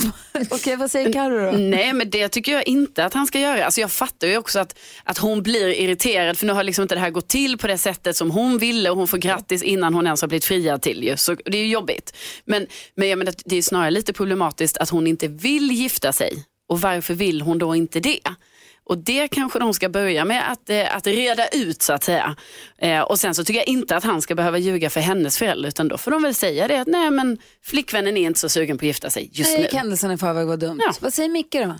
Okej, 0.50 0.76
vad 0.76 0.90
säger 0.90 1.12
Carro 1.12 1.52
då? 1.52 1.58
Nej, 1.58 1.92
men 1.92 2.10
det 2.10 2.28
tycker 2.28 2.52
jag 2.52 2.68
inte 2.68 3.04
att 3.04 3.14
han 3.14 3.26
ska 3.26 3.40
göra. 3.40 3.64
Alltså 3.64 3.80
jag 3.80 3.92
fattar 3.92 4.28
ju 4.28 4.36
också 4.36 4.58
att, 4.58 4.78
att 5.04 5.18
hon 5.18 5.42
blir 5.42 5.68
irriterad 5.68 6.38
för 6.38 6.46
nu 6.46 6.52
har 6.52 6.64
liksom 6.64 6.82
inte 6.82 6.94
det 6.94 7.00
här 7.00 7.10
gått 7.10 7.28
till 7.28 7.58
på 7.58 7.66
det 7.66 7.78
sättet 7.78 8.16
som 8.16 8.30
hon 8.30 8.58
ville 8.58 8.90
och 8.90 8.96
hon 8.96 9.08
får 9.08 9.18
grattis 9.18 9.62
innan 9.62 9.94
hon 9.94 10.06
ens 10.06 10.20
har 10.20 10.28
blivit 10.28 10.44
friad 10.44 10.82
till 10.82 11.04
ju. 11.04 11.16
Så 11.16 11.34
det 11.34 11.58
är 11.58 11.62
ju 11.62 11.68
jobbigt. 11.68 12.16
Men, 12.44 12.66
men 12.94 13.08
jag 13.08 13.18
menar, 13.18 13.34
det 13.44 13.56
är 13.56 13.62
snarare 13.62 13.90
lite 13.90 14.12
problematiskt 14.12 14.76
att 14.76 14.90
hon 14.90 15.06
inte 15.06 15.28
vill 15.28 15.70
gifta 15.70 16.12
sig. 16.12 16.44
Och 16.68 16.80
varför 16.80 17.14
vill 17.14 17.40
hon 17.40 17.58
då 17.58 17.74
inte 17.74 18.00
det? 18.00 18.20
Och 18.88 18.98
det 18.98 19.28
kanske 19.28 19.58
de 19.58 19.74
ska 19.74 19.88
börja 19.88 20.24
med 20.24 20.52
att, 20.52 20.70
eh, 20.70 20.96
att 20.96 21.06
reda 21.06 21.48
ut 21.48 21.82
så 21.82 21.92
att 21.92 22.04
säga. 22.04 22.36
Eh, 22.78 23.00
och 23.00 23.20
sen 23.20 23.34
så 23.34 23.44
tycker 23.44 23.60
jag 23.60 23.68
inte 23.68 23.96
att 23.96 24.04
han 24.04 24.22
ska 24.22 24.34
behöva 24.34 24.58
ljuga 24.58 24.90
för 24.90 25.00
hennes 25.00 25.38
föräldrar 25.38 25.68
utan 25.68 25.88
då 25.88 25.98
får 25.98 26.10
de 26.10 26.22
väl 26.22 26.34
säga 26.34 26.68
det 26.68 26.80
att 26.80 26.88
nej 26.88 27.10
men 27.10 27.38
flickvännen 27.64 28.16
är 28.16 28.26
inte 28.26 28.40
så 28.40 28.48
sugen 28.48 28.78
på 28.78 28.82
att 28.82 28.86
gifta 28.86 29.10
sig 29.10 29.30
just 29.32 29.50
Nej, 29.50 29.58
nu. 29.58 29.64
gick 29.64 29.74
händelsen 29.74 30.10
i 30.10 30.18
förväg 30.18 30.46
var 30.46 30.56
dumt. 30.56 30.80
Vad 31.00 31.14
säger 31.14 31.28
Micke 31.28 31.52
då? 31.52 31.74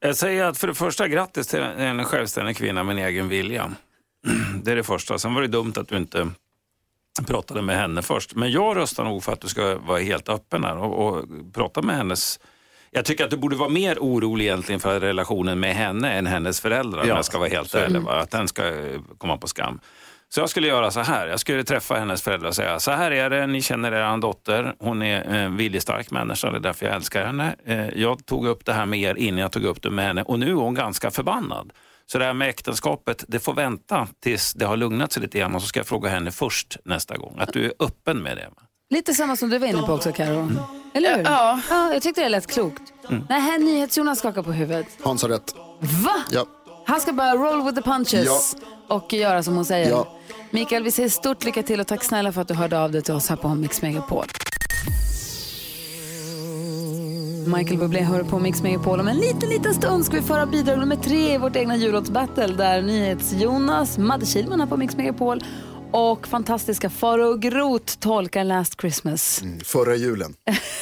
Jag 0.00 0.16
säger 0.16 0.44
att 0.44 0.58
för 0.58 0.66
det 0.66 0.74
första 0.74 1.08
grattis 1.08 1.46
till 1.46 1.60
en 1.60 2.04
självständig 2.04 2.56
kvinna 2.56 2.84
med 2.84 2.98
en 2.98 3.04
egen 3.04 3.28
vilja. 3.28 3.74
Det 4.62 4.72
är 4.72 4.76
det 4.76 4.84
första. 4.84 5.18
Sen 5.18 5.34
var 5.34 5.42
det 5.42 5.48
dumt 5.48 5.72
att 5.76 5.88
du 5.88 5.96
inte 5.96 6.30
pratade 7.26 7.62
med 7.62 7.76
henne 7.76 8.02
först. 8.02 8.34
Men 8.34 8.50
jag 8.50 8.76
röstar 8.76 9.04
nog 9.04 9.24
för 9.24 9.32
att 9.32 9.40
du 9.40 9.48
ska 9.48 9.78
vara 9.78 9.98
helt 9.98 10.28
öppen 10.28 10.64
här 10.64 10.76
och, 10.76 11.06
och 11.08 11.24
prata 11.52 11.82
med 11.82 11.96
hennes 11.96 12.40
jag 12.94 13.04
tycker 13.04 13.24
att 13.24 13.30
du 13.30 13.36
borde 13.36 13.56
vara 13.56 13.68
mer 13.68 13.98
orolig 14.00 14.44
egentligen 14.44 14.80
för 14.80 15.00
relationen 15.00 15.60
med 15.60 15.74
henne 15.74 16.12
än 16.12 16.26
hennes 16.26 16.60
föräldrar 16.60 17.02
om 17.02 17.08
Ja, 17.08 17.14
jag 17.16 17.24
ska 17.24 17.38
vara 17.38 17.48
helt 17.48 17.74
ärlig. 17.74 18.00
Va? 18.02 18.12
Att 18.20 18.30
den 18.30 18.48
ska 18.48 18.66
eh, 18.68 19.00
komma 19.18 19.36
på 19.36 19.48
skam. 19.48 19.80
Så 20.28 20.40
jag 20.40 20.50
skulle 20.50 20.68
göra 20.68 20.90
så 20.90 21.00
här. 21.00 21.26
Jag 21.26 21.40
skulle 21.40 21.64
träffa 21.64 21.94
hennes 21.94 22.22
föräldrar 22.22 22.48
och 22.48 22.54
säga, 22.56 22.80
så 22.80 22.90
här 22.90 23.10
är 23.10 23.30
det, 23.30 23.46
ni 23.46 23.62
känner 23.62 23.92
er 23.92 24.16
dotter. 24.20 24.74
Hon 24.78 25.02
är 25.02 25.22
en 25.22 25.56
viljestark 25.56 26.10
människa, 26.10 26.50
det 26.50 26.56
är 26.56 26.60
därför 26.60 26.86
jag 26.86 26.94
älskar 26.94 27.26
henne. 27.26 27.56
Eh, 27.66 27.88
Jag 27.88 28.26
tog 28.26 28.46
upp 28.46 28.64
det 28.64 28.72
här 28.72 28.86
med 28.86 28.98
er 29.00 29.14
innan 29.14 29.38
jag 29.40 29.52
tog 29.52 29.64
upp 29.64 29.82
det 29.82 29.90
med 29.90 30.04
henne 30.04 30.22
och 30.22 30.38
nu 30.38 30.50
är 30.50 30.54
hon 30.54 30.74
ganska 30.74 31.10
förbannad. 31.10 31.72
Så 32.06 32.18
det 32.18 32.24
här 32.24 32.32
med 32.34 32.48
äktenskapet, 32.48 33.24
det 33.28 33.40
får 33.40 33.54
vänta 33.54 34.08
tills 34.22 34.52
det 34.54 34.64
har 34.66 34.76
lugnat 34.76 35.12
sig 35.12 35.22
lite 35.22 35.38
grann 35.38 35.54
och 35.54 35.62
så 35.62 35.68
ska 35.68 35.80
jag 35.80 35.86
fråga 35.86 36.08
henne 36.10 36.30
först 36.30 36.76
nästa 36.84 37.16
gång. 37.16 37.36
Att 37.38 37.52
du 37.52 37.64
är 37.64 37.72
öppen 37.78 38.22
med 38.22 38.36
det. 38.36 38.48
Lite 38.90 39.14
samma 39.14 39.36
som 39.36 39.50
du 39.50 39.58
var 39.58 39.66
inne 39.66 39.82
på 39.82 39.92
också 39.92 40.12
Karo. 40.12 40.50
Eller 40.94 41.16
hur? 41.16 41.24
Ja. 41.24 41.60
ja. 41.70 41.92
Jag 41.92 42.02
tyckte 42.02 42.22
det 42.22 42.28
lät 42.28 42.46
klokt. 42.46 42.82
Mm. 43.08 43.26
Nej, 43.28 43.40
här 43.40 43.58
NyhetsJonas 43.58 44.18
skakar 44.18 44.42
på 44.42 44.52
huvudet. 44.52 44.86
Hans 45.02 45.22
har 45.22 45.28
rätt. 45.28 45.54
Va? 45.80 46.14
Ja. 46.30 46.46
Han 46.86 47.00
ska 47.00 47.12
bara 47.12 47.34
roll 47.34 47.64
with 47.64 47.74
the 47.74 47.82
punches 47.82 48.56
och 48.88 49.12
göra 49.12 49.42
som 49.42 49.54
hon 49.54 49.64
säger. 49.64 49.90
Ja. 49.90 50.08
Mikael, 50.50 50.82
vi 50.82 50.90
säger 50.90 51.08
stort 51.08 51.44
lycka 51.44 51.62
till 51.62 51.80
och 51.80 51.86
tack 51.86 52.04
snälla 52.04 52.32
för 52.32 52.40
att 52.40 52.48
du 52.48 52.54
hörde 52.54 52.80
av 52.80 52.92
dig 52.92 53.02
till 53.02 53.14
oss 53.14 53.28
här 53.28 53.36
på 53.36 53.54
Mix 53.54 53.82
Megapol. 53.82 54.24
Michael 57.46 57.78
Bublé 57.78 58.00
hör 58.00 58.22
på 58.22 58.38
Mix 58.38 58.62
Megapol. 58.62 59.00
Om 59.00 59.08
en 59.08 59.16
liten, 59.16 59.48
liten 59.48 59.74
stund 59.74 60.04
ska 60.04 60.16
vi 60.16 60.22
föra 60.22 60.46
bidrag 60.46 60.78
nummer 60.78 60.96
tre 60.96 61.34
i 61.34 61.38
vårt 61.38 61.56
egna 61.56 61.76
jullåtsbattle 61.76 62.46
där 62.46 62.82
NyhetsJonas, 62.82 63.98
Madde 63.98 64.26
Kihlman 64.26 64.60
här 64.60 64.66
på 64.66 64.76
Mix 64.76 64.96
Megapol 64.96 65.40
och 65.94 66.26
fantastiska 66.26 66.90
Farao 66.90 67.36
Groth 67.36 67.98
tolkar 67.98 68.44
Last 68.44 68.80
Christmas. 68.80 69.42
Förra 69.64 69.96
julen. 69.96 70.34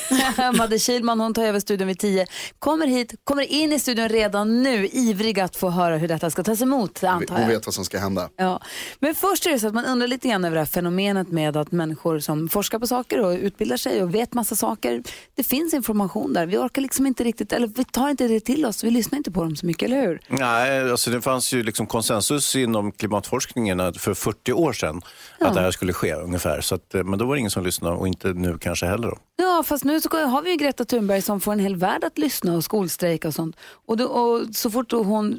Madde 0.59 0.79
Kilman, 0.79 1.21
hon 1.21 1.35
tar 1.35 1.43
över 1.45 1.61
studion 1.61 1.89
vid 1.89 1.99
10. 1.99 2.27
Kommer 2.59 2.87
hit, 2.87 3.15
kommer 3.25 3.43
in 3.43 3.73
i 3.73 3.79
studion 3.79 4.09
redan 4.09 4.63
nu, 4.63 4.87
ivrig 4.93 5.41
att 5.41 5.57
få 5.57 5.71
höra 5.71 5.97
hur 5.97 6.09
detta 6.09 6.31
ska 6.31 6.43
tas 6.43 6.63
emot, 6.63 7.05
antar 7.05 7.35
Hon 7.35 7.43
jag. 7.43 7.49
vet 7.51 7.67
vad 7.67 7.75
som 7.75 7.85
ska 7.85 7.99
hända. 7.99 8.29
Ja. 8.37 8.61
Men 9.01 9.15
först 9.15 9.47
är 9.47 9.51
det 9.51 9.59
så 9.59 9.67
att 9.67 9.75
man 9.75 9.85
undrar 9.85 10.09
lite 10.09 10.29
grann 10.29 10.45
över 10.45 10.55
det 10.55 10.61
här 10.61 10.67
fenomenet 10.67 11.29
med 11.29 11.57
att 11.57 11.73
människor 11.73 12.19
som 12.19 12.49
forskar 12.49 12.79
på 12.79 12.87
saker 12.87 13.21
och 13.21 13.31
utbildar 13.33 13.77
sig 13.77 14.03
och 14.03 14.15
vet 14.15 14.35
massa 14.35 14.57
saker, 14.57 15.03
det 15.35 15.45
finns 15.45 15.75
information 15.75 16.33
där. 16.33 16.47
Vi 16.47 16.57
orkar 16.57 16.83
liksom 16.83 17.07
inte 17.07 17.25
riktigt, 17.25 17.53
eller 17.53 17.67
vi 17.67 17.85
tar 17.85 18.11
inte 18.11 18.29
det 18.29 18.41
till 18.41 18.67
oss, 18.67 18.85
vi 18.85 18.91
lyssnar 18.91 19.17
inte 19.17 19.31
på 19.31 19.43
dem 19.45 19.57
så 19.57 19.67
mycket, 19.67 19.87
eller 19.87 20.07
hur? 20.07 20.21
Nej, 20.29 20.91
alltså 20.91 21.11
det 21.11 21.23
fanns 21.23 21.53
ju 21.53 21.63
liksom 21.63 21.87
konsensus 21.87 22.57
inom 22.57 22.93
klimatforskningen 22.93 23.95
för 23.95 24.15
40 24.15 24.53
år 24.53 24.73
sedan 24.73 25.02
att 25.41 25.55
det 25.55 25.61
här 25.61 25.71
skulle 25.71 25.93
ske 25.93 26.15
ungefär. 26.15 26.61
Så 26.61 26.75
att, 26.75 26.95
eh, 26.95 27.05
men 27.05 27.19
då 27.19 27.27
var 27.27 27.35
det 27.35 27.39
ingen 27.39 27.51
som 27.51 27.65
lyssnade 27.65 27.97
och 27.97 28.09
inte 28.09 28.29
nu 28.29 28.59
kanske 28.59 28.87
heller. 28.87 29.09
Då. 29.09 29.19
Ja, 29.37 29.63
fast 29.67 29.85
nu 29.85 30.01
så 30.01 30.27
har 30.27 30.43
vi 30.43 30.51
ju 30.51 30.57
Greta 30.57 30.85
Thunberg 30.85 31.23
som 31.23 31.41
får 31.41 31.53
en 31.53 31.59
hel 31.59 31.77
värld 31.77 32.05
att 32.05 32.19
lyssna 32.19 32.57
och 32.57 32.65
skolstrejka 32.65 33.29
och 33.29 33.35
sånt. 33.35 33.57
Och, 33.87 33.97
då, 33.97 34.05
och 34.05 34.55
så 34.55 34.71
fort 34.71 34.91
då 34.91 35.03
hon, 35.03 35.39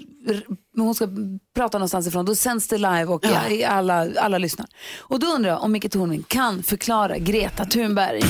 hon 0.77 0.95
ska 0.95 1.07
prata 1.55 1.77
någonstans 1.77 2.07
ifrån, 2.07 2.25
då 2.25 2.35
sänds 2.35 2.67
det 2.67 2.77
live 2.77 3.05
och 3.05 3.25
ja. 3.25 3.67
alla, 3.67 4.07
alla 4.19 4.37
lyssnar. 4.37 4.67
Och 4.99 5.19
då 5.19 5.27
undrar 5.27 5.49
jag 5.49 5.63
om 5.63 5.71
Micke 5.71 5.91
Tornving 5.91 6.23
kan 6.27 6.63
förklara 6.63 7.17
Greta 7.17 7.65
Thunberg. 7.65 8.21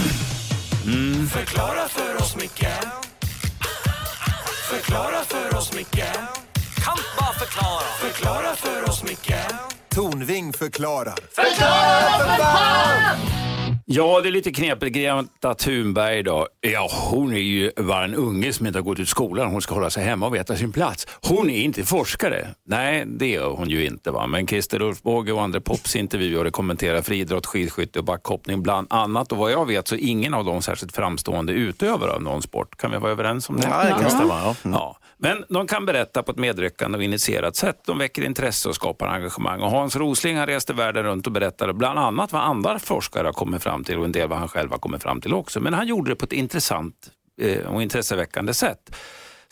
Mm. 0.85 1.27
Förklara 1.27 1.87
för 1.87 2.15
oss, 2.15 2.35
Micke 2.35 2.67
Förklara 4.69 5.23
för 5.23 5.57
oss, 5.57 5.73
Micke 5.75 6.05
Kan 6.85 6.97
bara 7.19 7.33
förklara 7.33 7.81
Förklara 8.01 8.55
för 8.55 8.89
oss, 8.89 9.03
Micke 9.03 9.72
Tornving 9.95 10.53
förklarar. 10.53 11.15
Förklara 11.31 12.17
för 12.17 12.43
fan! 12.43 13.17
Ja, 13.85 14.21
det 14.21 14.29
är 14.29 14.31
lite 14.31 14.51
knepigt. 14.51 14.95
Greta 14.95 15.55
Thunberg 15.55 16.23
då. 16.23 16.47
Ja, 16.61 16.89
hon 17.11 17.33
är 17.33 17.37
ju 17.37 17.71
bara 17.77 18.03
en 18.03 18.15
unge 18.15 18.53
som 18.53 18.67
inte 18.67 18.79
har 18.79 18.83
gått 18.83 18.99
ut 18.99 19.09
skolan. 19.09 19.51
Hon 19.51 19.61
ska 19.61 19.73
hålla 19.73 19.89
sig 19.89 20.03
hemma 20.03 20.25
och 20.25 20.35
veta 20.35 20.55
sin 20.55 20.71
plats. 20.71 21.07
Hon 21.21 21.49
är 21.49 21.61
inte 21.61 21.83
forskare. 21.83 22.47
Nej, 22.67 23.03
det 23.07 23.35
är 23.35 23.41
hon 23.43 23.69
ju 23.69 23.85
inte. 23.85 24.11
va. 24.11 24.27
Men 24.27 24.47
Christer 24.47 24.81
Ulfbåge 24.81 25.31
och 25.31 25.41
andra 25.41 25.61
Pops 25.61 25.95
intervjuare 25.95 26.51
kommenterar 26.51 27.01
friidrott, 27.01 27.45
skidskytte 27.45 27.99
och 27.99 28.05
backhoppning 28.05 28.63
bland 28.63 28.87
annat. 28.89 29.31
Och 29.31 29.37
vad 29.37 29.51
jag 29.51 29.67
vet 29.67 29.87
så 29.87 29.95
är 29.95 29.99
ingen 29.99 30.33
av 30.33 30.45
dem 30.45 30.61
särskilt 30.61 30.95
framstående 30.95 31.53
utövare 31.53 32.11
av 32.11 32.21
någon 32.21 32.41
sport. 32.41 32.77
Kan 32.77 32.91
vi 32.91 32.97
vara 32.97 33.11
överens 33.11 33.49
om 33.49 33.57
det? 33.57 33.67
Ja, 33.71 33.83
det 33.83 34.01
kan 34.01 34.11
stämma, 34.11 34.39
ja. 34.43 34.55
Mm. 34.63 34.77
ja. 34.79 34.97
Men 35.23 35.45
de 35.49 35.67
kan 35.67 35.85
berätta 35.85 36.23
på 36.23 36.31
ett 36.31 36.37
medryckande 36.37 36.97
och 36.97 37.03
initierat 37.03 37.55
sätt. 37.55 37.77
De 37.85 37.97
väcker 37.97 38.21
intresse 38.21 38.69
och 38.69 38.75
skapar 38.75 39.07
engagemang. 39.07 39.61
Och 39.61 39.71
Hans 39.71 39.95
Rosling 39.95 40.37
han 40.37 40.47
reste 40.47 40.73
världen 40.73 41.03
runt 41.03 41.27
och 41.27 41.33
berättade 41.33 41.73
bland 41.73 41.99
annat 41.99 42.31
vad 42.31 42.41
andra 42.41 42.79
forskare 42.79 43.27
har 43.27 43.33
kommit 43.33 43.63
fram 43.63 43.83
till 43.83 43.97
och 43.97 44.05
en 44.05 44.11
del 44.11 44.29
vad 44.29 44.39
han 44.39 44.47
själv 44.47 44.71
har 44.71 44.77
kommit 44.77 45.03
fram 45.03 45.21
till 45.21 45.33
också. 45.33 45.59
Men 45.59 45.73
han 45.73 45.87
gjorde 45.87 46.11
det 46.11 46.15
på 46.15 46.25
ett 46.25 46.33
intressant 46.33 46.95
eh, 47.41 47.65
och 47.65 47.81
intresseväckande 47.81 48.53
sätt. 48.53 48.95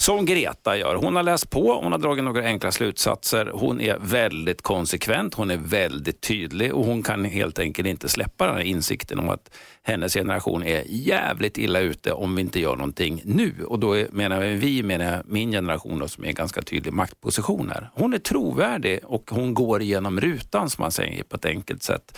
Som 0.02 0.26
Greta 0.26 0.78
gör. 0.78 0.96
Hon 0.96 1.16
har 1.16 1.24
läst 1.24 1.50
på, 1.50 1.74
hon 1.74 1.92
har 1.92 2.00
dragit 2.00 2.24
några 2.24 2.44
enkla 2.44 2.72
slutsatser. 2.72 3.52
Hon 3.54 3.82
är 3.82 3.98
väldigt 4.00 4.62
konsekvent, 4.62 5.34
hon 5.34 5.52
är 5.52 5.58
väldigt 5.58 6.22
tydlig 6.22 6.74
och 6.74 6.86
hon 6.86 7.04
kan 7.04 7.26
helt 7.26 7.60
enkelt 7.60 7.88
inte 7.88 8.10
släppa 8.10 8.48
den 8.48 8.56
här 8.56 8.64
insikten 8.64 9.20
om 9.20 9.30
att 9.30 9.52
hennes 9.84 10.14
generation 10.14 10.64
är 10.64 10.84
jävligt 10.88 11.58
illa 11.58 11.80
ute 11.80 12.12
om 12.12 12.36
vi 12.36 12.42
inte 12.42 12.60
gör 12.60 12.76
någonting 12.76 13.22
nu. 13.26 13.54
Och 13.68 13.80
då 13.80 13.98
är, 13.98 14.08
menar 14.12 14.40
vi, 14.40 14.84
menar 14.84 15.06
jag 15.06 15.22
min 15.26 15.52
generation 15.52 16.00
då, 16.00 16.08
som 16.08 16.24
är 16.24 16.28
i 16.28 16.30
en 16.30 16.36
ganska 16.36 16.62
tydlig 16.62 16.94
maktposition 16.94 17.70
här. 17.70 17.90
Hon 17.94 18.14
är 18.14 18.20
trovärdig 18.20 19.00
och 19.04 19.32
hon 19.32 19.54
går 19.54 19.82
igenom 19.82 20.20
rutan 20.20 20.70
som 20.70 20.82
man 20.82 20.92
säger 20.92 21.24
på 21.24 21.36
ett 21.36 21.46
enkelt 21.46 21.84
sätt. 21.84 22.18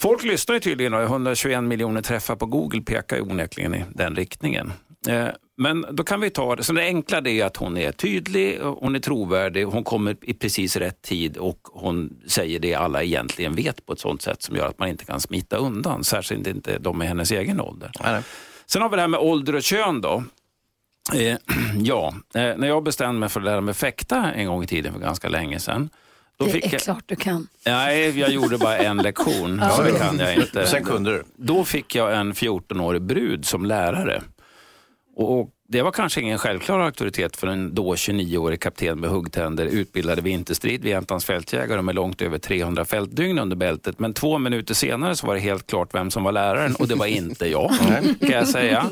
Folk 0.00 0.24
lyssnar 0.24 0.54
ju 0.54 0.60
tydligen 0.60 0.94
och 0.94 1.02
121 1.02 1.64
miljoner 1.64 2.02
träffar 2.02 2.36
på 2.36 2.46
Google 2.46 2.80
pekar 2.80 3.16
ju 3.16 3.22
onekligen 3.22 3.74
i 3.74 3.84
den 3.94 4.16
riktningen. 4.16 4.72
Eh, 5.08 5.28
men 5.60 5.86
då 5.90 6.04
kan 6.04 6.20
vi 6.20 6.30
ta 6.30 6.56
det. 6.56 6.62
Så 6.64 6.72
det 6.72 6.82
enkla 6.82 7.18
är 7.18 7.44
att 7.44 7.56
hon 7.56 7.76
är 7.76 7.92
tydlig, 7.92 8.58
hon 8.60 8.94
är 8.94 8.98
trovärdig, 8.98 9.64
hon 9.64 9.84
kommer 9.84 10.16
i 10.22 10.34
precis 10.34 10.76
rätt 10.76 11.02
tid 11.02 11.36
och 11.36 11.58
hon 11.72 12.16
säger 12.26 12.58
det 12.58 12.74
alla 12.74 13.02
egentligen 13.02 13.54
vet 13.54 13.86
på 13.86 13.92
ett 13.92 14.00
sånt 14.00 14.22
sätt 14.22 14.42
som 14.42 14.56
gör 14.56 14.66
att 14.66 14.78
man 14.78 14.88
inte 14.88 15.04
kan 15.04 15.20
smita 15.20 15.56
undan. 15.56 16.04
Särskilt 16.04 16.46
inte 16.46 16.78
de 16.78 17.02
i 17.02 17.06
hennes 17.06 17.30
egen 17.30 17.60
ålder. 17.60 17.90
Sen 18.66 18.82
har 18.82 18.88
vi 18.88 18.96
det 18.96 19.00
här 19.00 19.08
med 19.08 19.20
ålder 19.20 19.54
och 19.54 19.62
kön 19.62 20.00
då. 20.00 20.24
Eh, 21.14 21.36
ja, 21.82 22.14
eh, 22.34 22.56
när 22.56 22.68
jag 22.68 22.82
bestämde 22.82 23.20
mig 23.20 23.28
för 23.28 23.40
att 23.40 23.46
lära 23.46 23.60
mig 23.60 23.74
fäkta 23.74 24.32
en 24.32 24.46
gång 24.46 24.62
i 24.62 24.66
tiden 24.66 24.92
för 24.92 25.00
ganska 25.00 25.28
länge 25.28 25.58
sedan. 25.58 25.90
Då 26.36 26.44
det 26.44 26.50
fick 26.50 26.66
är 26.66 26.72
jag... 26.72 26.80
klart 26.80 27.04
du 27.06 27.16
kan. 27.16 27.46
Nej, 27.66 28.18
jag 28.18 28.30
gjorde 28.30 28.58
bara 28.58 28.78
en 28.78 28.96
lektion. 29.02 29.58
Ja. 29.62 29.70
Så 29.70 29.82
det 29.82 29.98
kan 29.98 30.18
jag 30.18 30.34
inte. 30.34 30.66
Sen 30.66 30.84
kunde 30.84 31.10
du. 31.10 31.24
Då 31.36 31.64
fick 31.64 31.94
jag 31.94 32.16
en 32.16 32.32
14-årig 32.32 33.02
brud 33.02 33.44
som 33.44 33.64
lärare. 33.64 34.22
Och 35.16 35.50
det 35.68 35.82
var 35.82 35.92
kanske 35.92 36.20
ingen 36.20 36.38
självklar 36.38 36.80
auktoritet 36.80 37.36
för 37.36 37.46
en 37.46 37.74
då 37.74 37.94
29-årig 37.94 38.60
kapten 38.60 39.00
med 39.00 39.10
huggtänder, 39.10 39.66
utbildad 39.66 40.18
i 40.18 40.22
vinterstrid 40.22 40.82
vid 40.82 40.90
Jämtlands 40.90 41.24
fältjägare 41.24 41.82
med 41.82 41.94
långt 41.94 42.22
över 42.22 42.38
300 42.38 42.84
fältdygn 42.84 43.38
under 43.38 43.56
bältet. 43.56 43.98
Men 43.98 44.14
två 44.14 44.38
minuter 44.38 44.74
senare 44.74 45.16
så 45.16 45.26
var 45.26 45.34
det 45.34 45.40
helt 45.40 45.66
klart 45.66 45.94
vem 45.94 46.10
som 46.10 46.24
var 46.24 46.32
läraren 46.32 46.74
och 46.74 46.88
det 46.88 46.94
var 46.94 47.06
inte 47.06 47.46
jag, 47.46 47.70
kan 48.20 48.30
jag 48.30 48.48
säga. 48.48 48.86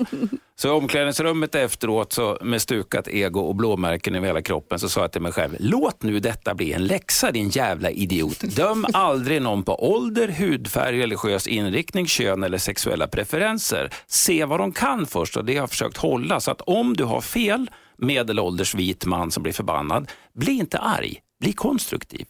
Så 0.61 0.69
i 0.69 0.71
omklädningsrummet 0.71 1.55
efteråt 1.55 2.13
så 2.13 2.39
med 2.43 2.63
stukat 2.63 3.09
ego 3.09 3.41
och 3.41 3.55
blåmärken 3.55 4.15
över 4.15 4.27
hela 4.27 4.43
kroppen 4.43 4.79
så 4.79 4.89
sa 4.89 5.01
jag 5.01 5.13
till 5.13 5.23
mig 5.23 5.33
själv, 5.33 5.57
låt 5.59 6.03
nu 6.03 6.21
detta 6.21 6.55
bli 6.55 6.73
en 6.73 6.87
läxa 6.87 7.33
din 7.33 7.49
jävla 7.49 7.91
idiot. 7.91 8.41
Döm 8.41 8.87
aldrig 8.93 9.43
någon 9.43 9.63
på 9.63 9.93
ålder, 9.93 10.29
hudfärg, 10.29 10.99
religiös 11.03 11.47
inriktning, 11.47 12.07
kön 12.07 12.43
eller 12.43 12.59
sexuella 12.59 13.07
preferenser. 13.07 13.91
Se 14.07 14.45
vad 14.45 14.61
de 14.61 14.73
kan 14.73 15.07
först 15.07 15.37
och 15.37 15.45
det 15.45 15.53
har 15.53 15.63
jag 15.63 15.71
försökt 15.71 15.97
hålla. 15.97 16.41
Så 16.41 16.51
att 16.51 16.61
om 16.61 16.97
du 16.97 17.05
har 17.05 17.21
fel, 17.21 17.71
medelålders 17.99 18.75
vit 18.75 19.05
man 19.05 19.31
som 19.31 19.43
blir 19.43 19.53
förbannad, 19.53 20.11
bli 20.35 20.53
inte 20.53 20.79
arg, 20.79 21.19
bli 21.41 21.53
konstruktiv. 21.53 22.27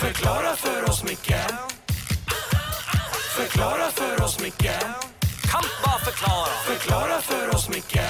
Förklara 0.00 0.56
för 0.56 0.90
oss, 0.90 1.04
Micke 1.04 1.34
Förklara 3.36 3.90
för 3.90 4.24
oss, 4.24 4.42
Micke 4.42 4.70
förklara 6.10 6.46
Förklara 6.66 7.20
för 7.20 7.54
oss, 7.54 7.68
Micke 7.68 8.00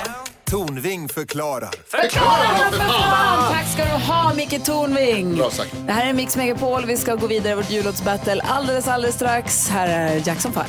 Tornving 0.45 1.09
förklarar. 1.09 1.71
Förklara 1.87 2.71
för 2.71 2.79
fan! 2.79 3.53
Tack 3.53 3.67
ska 3.73 3.85
du 3.85 4.05
ha, 4.05 4.35
Micke 4.35 4.65
Tornving. 4.65 5.37
Bra 5.37 5.51
sagt. 5.51 5.75
Det 5.87 5.93
här 5.93 6.09
är 6.09 6.13
Mix 6.13 6.37
Megapol. 6.37 6.87
Vi 6.87 6.97
ska 6.97 7.15
gå 7.15 7.27
vidare 7.27 7.53
i 7.53 7.57
vårt 7.57 7.71
jullåtsbattle 7.71 8.43
alldeles, 8.43 8.89
alldeles 8.89 9.15
strax. 9.17 9.69
Här 9.69 9.89
är 9.89 10.29
Jackson 10.29 10.53
5. 10.53 10.65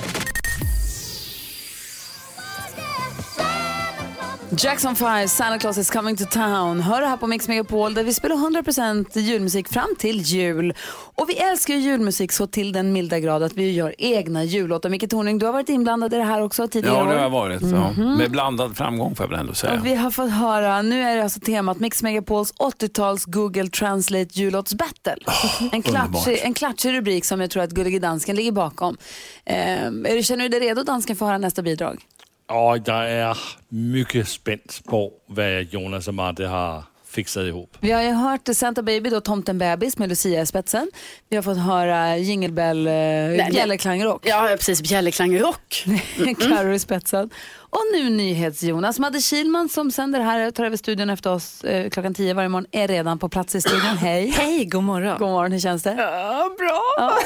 Jackson 4.57 4.95
5, 4.95 5.27
Santa 5.27 5.59
Claus 5.59 5.77
is 5.77 5.89
coming 5.89 6.15
to 6.15 6.25
town. 6.25 6.81
Hör 6.81 7.01
det 7.01 7.07
här 7.07 7.17
på 7.17 7.27
Mix 7.27 7.47
Megapol 7.47 7.93
där 7.93 8.03
vi 8.03 8.13
spelar 8.13 8.35
100% 8.35 9.19
julmusik 9.19 9.67
fram 9.67 9.95
till 9.99 10.21
jul. 10.21 10.73
Och 11.15 11.29
vi 11.29 11.37
älskar 11.37 11.73
ju 11.73 11.79
julmusik 11.79 12.31
så 12.31 12.47
till 12.47 12.71
den 12.71 12.93
milda 12.93 13.19
grad 13.19 13.43
att 13.43 13.53
vi 13.53 13.71
gör 13.71 13.95
egna 13.97 14.43
jullåtar. 14.43 14.89
Micke 14.89 15.09
Tornving, 15.09 15.37
du 15.39 15.45
har 15.45 15.53
varit 15.53 15.69
inblandad 15.69 16.13
i 16.13 16.17
det 16.17 16.23
här 16.23 16.41
också 16.41 16.67
tidigare 16.67 16.97
Ja, 16.97 17.03
det 17.03 17.15
har 17.15 17.21
jag 17.21 17.29
varit. 17.29 17.61
Ja. 17.61 17.91
Med 18.17 18.31
blandad 18.31 18.77
framgång 18.77 19.15
får 19.15 19.23
jag 19.23 19.29
väl 19.29 19.39
ändå 19.39 19.53
säga. 19.53 19.73
Och 19.73 19.85
vi 19.85 19.95
har 19.95 20.11
fått 20.11 20.31
höra, 20.31 20.81
nu 20.81 21.01
är 21.01 21.15
det 21.15 21.23
alltså 21.23 21.39
temat 21.39 21.79
Mix 21.79 22.03
Megapols 22.03 22.53
80-tals 22.53 23.25
Google 23.25 23.69
Translate 23.69 24.29
jullåtsbattle. 24.39 25.17
en, 25.71 25.81
klatschig, 25.81 26.39
en 26.43 26.53
klatschig 26.53 26.93
rubrik 26.93 27.25
som 27.25 27.41
jag 27.41 27.49
tror 27.49 27.63
att 27.63 27.71
Gullige 27.71 27.99
Dansken 27.99 28.35
ligger 28.35 28.51
bakom. 28.51 28.97
Eh, 29.45 29.55
är 29.85 30.15
du, 30.15 30.23
känner 30.23 30.43
du 30.43 30.49
dig 30.49 30.59
redo 30.59 30.83
Dansken 30.83 31.15
för 31.15 31.25
att 31.25 31.29
höra 31.29 31.37
nästa 31.37 31.61
bidrag? 31.61 32.05
Og 32.51 32.87
jeg 32.87 33.13
er 33.13 33.57
mycket 33.69 34.27
spændt 34.27 34.81
på, 34.89 35.13
hvad 35.29 35.61
Jonas 35.73 36.07
og 36.07 36.13
Marte 36.13 36.47
har 36.47 36.91
fixat 37.11 37.47
ihop. 37.47 37.77
Vi 37.81 37.89
har 37.89 38.01
ju 38.01 38.11
hört 38.11 38.55
Santa 38.55 38.81
Baby, 38.81 39.09
då 39.09 39.19
Tomten 39.19 39.57
Bebis 39.57 39.97
med 39.97 40.09
Lucia 40.09 40.41
i 40.41 40.45
spetsen. 40.45 40.87
Vi 41.29 41.35
har 41.35 41.43
fått 41.43 41.57
höra 41.57 42.17
Jingle 42.17 42.51
Bell, 42.51 42.87
eh, 42.87 43.51
Bjällerklangrock. 43.51 44.25
Ja, 44.25 44.47
precis. 44.57 44.81
Bjällerklangrock. 44.81 45.85
Carro 46.39 46.73
i 46.73 46.79
spetsen. 46.79 47.29
Och 47.73 47.81
nu 47.93 48.09
NyhetsJonas. 48.09 48.99
Madde 48.99 49.21
Kilman 49.21 49.69
som 49.69 49.91
sänder 49.91 50.19
här 50.19 50.47
och 50.47 50.55
tar 50.55 50.65
över 50.65 50.77
studion 50.77 51.09
efter 51.09 51.29
oss 51.33 51.63
eh, 51.63 51.89
klockan 51.89 52.13
10 52.13 52.33
varje 52.33 52.49
morgon 52.49 52.67
är 52.71 52.87
redan 52.87 53.19
på 53.19 53.29
plats 53.29 53.55
i 53.55 53.61
studion. 53.61 53.81
Hej! 53.97 54.27
Hej, 54.27 54.65
god 54.65 54.83
morgon. 54.83 55.17
God 55.19 55.29
morgon, 55.29 55.51
hur 55.51 55.59
känns 55.59 55.83
det? 55.83 55.95
Ja, 55.97 56.55
bra. 56.57 56.81
Ja. 56.97 57.17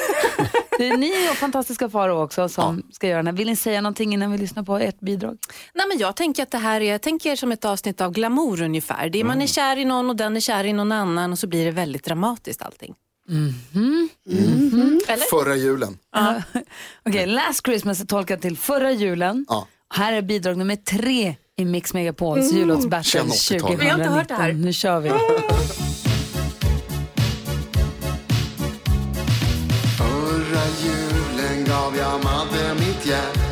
Det 0.77 0.87
är 0.87 0.97
ni 0.97 1.29
och 1.31 1.35
fantastiska 1.35 1.89
Faro 1.89 2.23
också 2.23 2.49
som 2.49 2.83
ska 2.91 3.07
göra 3.07 3.17
den 3.17 3.27
här. 3.27 3.33
Vill 3.33 3.47
ni 3.47 3.55
säga 3.55 3.81
någonting 3.81 4.13
innan 4.13 4.31
vi 4.31 4.37
lyssnar 4.37 4.63
på 4.63 4.77
ert 4.77 4.99
bidrag? 4.99 5.37
Nej, 5.73 5.87
men 5.87 5.97
jag 5.97 6.15
tänker 6.15 6.43
att 6.43 6.51
det 6.51 6.57
här 6.57 6.81
är 6.81 6.91
jag 6.91 7.01
tänker 7.01 7.35
som 7.35 7.51
ett 7.51 7.65
avsnitt 7.65 8.01
av 8.01 8.11
Glamour 8.11 8.61
ungefär. 8.61 9.09
Det 9.09 9.19
är, 9.19 9.23
Man 9.23 9.41
är 9.41 9.47
kär 9.47 9.77
i 9.77 9.85
någon 9.85 10.09
och 10.09 10.15
den 10.15 10.35
är 10.35 10.39
kär 10.39 10.63
i 10.63 10.73
någon 10.73 10.91
annan 10.91 11.31
och 11.31 11.39
så 11.39 11.47
blir 11.47 11.65
det 11.65 11.71
väldigt 11.71 12.03
dramatiskt 12.03 12.61
allting. 12.61 12.95
Mhm. 13.29 14.09
Eller? 15.07 15.29
Förra 15.29 15.55
julen. 15.55 15.97
Ja. 16.15 16.41
Okej, 17.05 17.25
Last 17.25 17.65
Christmas 17.65 18.01
är 18.01 18.05
tolkat 18.05 18.41
till 18.41 18.57
förra 18.57 18.91
julen. 18.91 19.45
Ja. 19.49 19.67
Här 19.93 20.13
är 20.13 20.21
bidrag 20.21 20.57
nummer 20.57 20.75
tre 20.75 21.35
i 21.57 21.65
Mix 21.65 21.93
Megapols 21.93 22.51
Mm. 22.51 22.57
jullåtsbattle 22.57 23.03
Känn 23.11 23.27
80-talet. 23.27 23.61
2019. 23.61 23.79
Vi 23.79 23.87
har 23.89 23.97
inte 23.99 24.09
hört 24.09 24.27
det 24.27 24.33
här. 24.33 24.53
Nu 24.53 24.73
kör 24.73 24.99
vi. 24.99 25.09
Förra 29.97 30.63
julen 30.83 31.65
gav 31.65 31.97
jag 31.97 32.23
Madde 32.23 32.73
mitt 32.79 33.05
hjärta. 33.05 33.44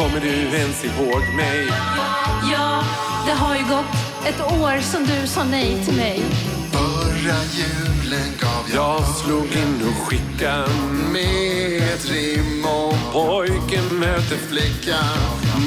Kommer 0.00 0.20
du 0.20 0.56
ens 0.56 0.84
ihåg 0.84 1.22
mig? 1.36 1.68
Ja, 2.52 2.82
det 3.26 3.32
har 3.32 3.56
ju 3.56 3.62
gått 3.62 3.94
ett 4.26 4.40
år 4.40 4.80
som 4.80 5.06
du 5.06 5.26
sa 5.26 5.44
nej 5.44 5.84
till 5.84 5.96
mig. 5.96 6.22
Förra 6.72 7.36
julen 7.58 8.32
gav 8.40 8.64
jag 8.74 8.76
Jag 8.76 9.06
slog 9.06 9.44
in 9.44 9.88
och 9.88 10.06
skickade 10.06 10.70
med 11.12 11.82
ett 11.82 12.10
rim 12.10 12.64
om 12.64 12.94
pojken 13.12 13.98
möter 13.98 14.36
flickan. 14.36 15.18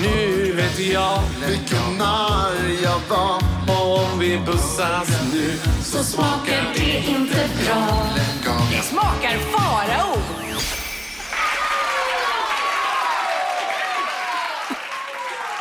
Nu 0.01 0.51
vet 0.51 0.79
jag 0.79 1.19
Vilken 1.47 1.97
narr 1.97 2.83
jag 2.83 2.99
var. 3.09 3.41
om 3.67 4.19
vi 4.19 4.37
pussas 4.45 5.09
nu 5.33 5.57
Så 5.83 6.03
smakar 6.03 6.73
det 6.75 6.97
inte 7.07 7.49
bra. 7.65 8.07
Det 8.71 8.81
smakar 8.81 9.37
farao. 9.51 10.42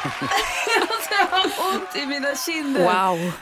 Alltså, 0.05 1.11
jag 1.21 1.27
har 1.27 1.75
ont 1.75 1.97
i 1.97 2.07
mina 2.07 2.37
kinder. 2.47 2.81
Wow. 2.81 3.33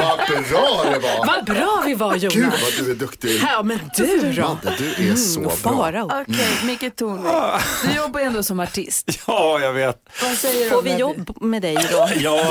Vad 0.00 0.18
bra 0.18 0.84
det 0.92 0.98
var. 0.98 1.26
Vad 1.26 1.44
bra 1.44 1.82
vi 1.86 1.94
var 1.94 2.16
Jonas. 2.16 2.34
Gud 2.34 2.46
vad 2.62 2.86
du 2.86 2.90
är 2.90 2.94
duktig. 2.94 3.40
Ja, 3.52 3.62
men 3.62 3.90
du 3.96 4.32
då? 4.32 4.42
Madde, 4.42 4.76
du 4.78 5.10
är 5.10 5.14
så 5.16 5.40
bra. 5.40 5.50
Farao. 5.50 6.10
Okej, 6.22 6.46
Micke 6.64 6.96
Tornving. 6.96 7.32
Du 7.84 7.96
jobbar 7.96 8.20
ju 8.20 8.26
ändå 8.26 8.42
som 8.42 8.60
artist. 8.60 9.10
Ja, 9.26 9.60
jag 9.60 9.72
vet. 9.72 10.08
Vad 10.22 10.30
säger 10.38 10.64
du 10.64 10.70
Får 10.70 10.78
om 10.78 10.84
vi 10.84 10.90
det? 10.90 10.96
jobb 10.98 11.42
med 11.42 11.62
dig 11.62 11.76
då? 11.90 12.08
Ja, 12.16 12.44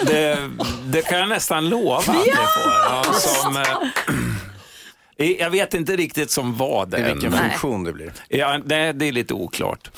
det, 0.00 0.50
det 0.86 1.02
kan 1.02 1.18
jag 1.18 1.28
nästan 1.28 1.68
lova 1.68 1.96
att 1.96 2.06
ni 2.06 2.14
får. 2.14 2.72
Ja, 2.90 3.04
som, 3.12 3.56
eh, 3.56 3.66
jag 5.38 5.50
vet 5.50 5.74
inte 5.74 5.96
riktigt 5.96 6.30
som 6.30 6.56
vad 6.56 6.88
det 6.88 6.98
I 6.98 7.02
vilken 7.02 7.32
funktion 7.32 7.84
det 7.84 7.92
blir. 7.92 8.12
Ja, 8.28 8.58
det, 8.64 8.92
det 8.92 9.08
är 9.08 9.12
lite 9.12 9.34
oklart. 9.34 9.90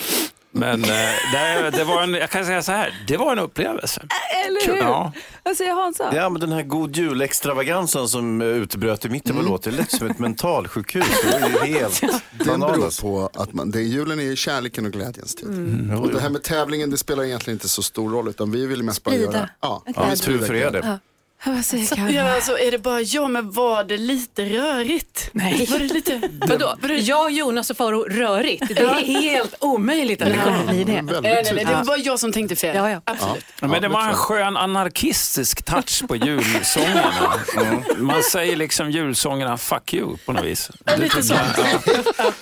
Men 0.51 0.85
eh, 0.85 0.91
det, 1.33 1.71
det 1.71 1.85
var 1.85 2.03
en, 2.03 2.15
jag 2.15 2.31
kan 2.31 2.45
säga 2.45 2.63
så 2.63 2.73
här, 2.73 2.95
det 3.07 3.17
var 3.17 3.33
en 3.33 3.39
upplevelse. 3.39 4.03
Eller 4.47 4.67
hur? 4.67 4.77
Ja. 4.77 5.13
Vad 5.43 5.57
säger 5.57 5.75
Hansa? 5.75 6.15
Ja, 6.15 6.29
men 6.29 6.41
den 6.41 6.53
här 6.53 6.63
god 6.63 6.97
jul-extravagansen 6.97 8.09
som 8.09 8.41
eh, 8.41 8.47
utbröt 8.47 9.05
i 9.05 9.09
mitten 9.09 9.37
på 9.37 9.43
låten, 9.43 9.73
det 9.73 9.79
lät 9.79 9.91
som 9.91 10.07
ett 10.11 10.19
mentalsjukhus. 10.19 11.07
Det 11.23 11.41
var 11.41 11.67
ju 11.67 11.75
helt 11.75 12.03
Den 12.45 12.61
beror 12.61 13.03
på 13.03 13.31
att 13.35 13.53
man, 13.53 13.71
det, 13.71 13.83
julen 13.83 14.21
är 14.21 14.37
kärleken 14.37 14.87
och 14.87 14.93
glädjens 14.93 15.35
tid. 15.35 15.49
Mm. 15.49 16.01
Och 16.01 16.13
det 16.13 16.21
här 16.21 16.31
med 16.31 16.43
tävlingen, 16.43 16.91
det 16.91 16.97
spelar 16.97 17.25
egentligen 17.25 17.55
inte 17.57 17.69
så 17.69 17.83
stor 17.83 18.11
roll, 18.11 18.29
utan 18.29 18.51
vi 18.51 18.67
vill 18.67 18.83
mest 18.83 19.05
bara 19.05 19.15
Sprida. 19.15 19.33
göra... 19.33 19.49
Ja, 19.61 19.83
Ja, 19.87 20.07
vi 20.11 20.17
tur 20.17 20.39
för 20.39 20.55
er 20.55 20.71
det. 20.71 20.83
Ja. 20.85 20.99
Vad 21.45 21.65
säger 21.65 21.85
Så, 21.85 21.97
ja, 22.11 22.35
alltså, 22.35 22.59
är 22.59 22.71
det 22.71 22.79
bara 22.79 23.01
jag, 23.01 23.31
men 23.31 23.51
var 23.51 23.85
det 23.85 23.97
lite 23.97 24.45
rörigt? 24.45 25.31
Nej. 25.33 25.67
Var 25.71 25.79
det 25.79 25.85
lite... 25.85 26.21
Vadå? 26.47 26.77
Jag, 26.99 27.31
Jonas 27.31 27.71
och 27.71 27.77
Faro 27.77 28.03
rörigt. 28.03 28.69
Det 28.69 28.81
är 28.81 29.21
helt 29.21 29.55
omöjligt 29.59 30.23
att 30.23 30.29
det 30.29 30.39
kommer 30.39 30.65
bli 30.67 30.85
det. 30.85 31.03
Nej, 31.03 31.21
nej, 31.23 31.53
nej, 31.53 31.65
det 31.65 31.83
var 31.85 31.97
jag 32.05 32.19
som 32.21 32.33
tänkte 32.33 32.57
fel. 32.57 32.77
Ja, 32.77 32.91
ja. 32.91 33.01
Absolut. 33.05 33.45
Men 33.61 33.83
det 33.83 33.89
var 33.89 34.09
en 34.09 34.15
skön 34.15 34.57
anarkistisk 34.57 35.63
touch 35.63 36.09
på 36.09 36.17
julsångerna. 36.17 37.35
Mm. 37.57 37.83
Man 38.07 38.23
säger 38.23 38.57
liksom 38.57 38.91
julsångerna 38.91 39.59
fuck 39.59 39.95
you 39.95 40.17
på 40.27 40.33
något 40.33 40.45
vis. 40.45 40.71
Det 40.85 40.97
lite 40.97 41.17
tycker 41.17 41.23
så. 41.23 41.35
jag, 41.35 41.45
ja. 42.19 42.33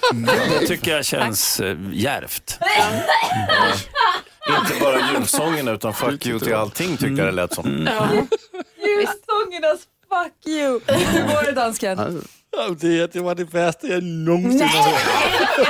det 0.60 0.66
tycker 0.66 0.90
jag 0.96 1.04
känns 1.04 1.60
eh, 1.60 1.76
djärvt. 1.92 2.58
Inte 4.60 4.80
bara 4.80 5.12
julsångerna 5.12 5.70
utan 5.72 5.94
fuck 5.94 6.26
you 6.26 6.38
till 6.38 6.54
allting 6.54 6.96
tyckte 6.96 7.22
jag 7.22 7.26
det 7.26 7.32
lät 7.32 7.54
som. 7.54 7.88
Ja. 7.96 8.08
Fuck 10.08 10.46
you. 10.46 10.80
Hur 10.86 11.34
var 11.34 11.42
det 11.42 11.52
dansken? 11.52 11.96
Det, 13.12 13.20
var 13.20 13.34
det 13.34 13.54
værste, 13.54 13.88
jeg 13.88 14.00
nogensinde 14.00 14.66
har 14.66 14.90
hørt. 14.90 15.68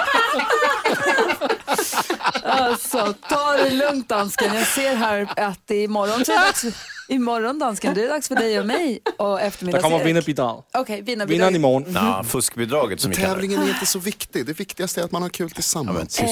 Alltså, 2.42 3.14
ta 3.28 3.56
det 3.56 3.70
lugnt 3.70 4.08
dansken. 4.08 4.54
Jag 4.54 4.66
ser 4.66 4.94
här 4.94 5.28
att 5.36 5.60
det 5.66 5.74
är 5.74 5.84
imorgon 5.84 6.24
så 6.24 6.32
är 6.32 6.36
det 6.36 6.44
dags 6.44 6.64
imorgon 7.08 7.58
dansken, 7.58 7.94
det 7.94 8.04
är 8.04 8.08
dags 8.08 8.28
för 8.28 8.34
dig 8.34 8.60
och 8.60 8.66
mig 8.66 9.00
och 9.16 9.40
eftermiddags 9.40 9.84
kommer 9.84 10.04
vinnarbidrag. 10.04 10.64
Okej, 10.74 11.02
vinnarbidrag. 11.02 11.28
Vinderen 11.28 11.54
i 11.56 11.58
morgen. 11.58 11.92
Ja, 11.94 12.24
fuskbidraget 12.28 13.00
som 13.00 13.10
vi 13.10 13.16
kallar 13.16 13.28
det. 13.28 13.34
Tävlingen 13.34 13.62
är 13.62 13.68
inte 13.68 13.86
så 13.86 13.98
viktig, 13.98 14.46
det 14.46 14.52
viktigaste 14.60 15.00
är 15.00 15.04
att 15.04 15.12
man 15.12 15.22
har 15.22 15.28
kul 15.28 15.50
tillsammans. 15.50 16.20
Eh, 16.20 16.26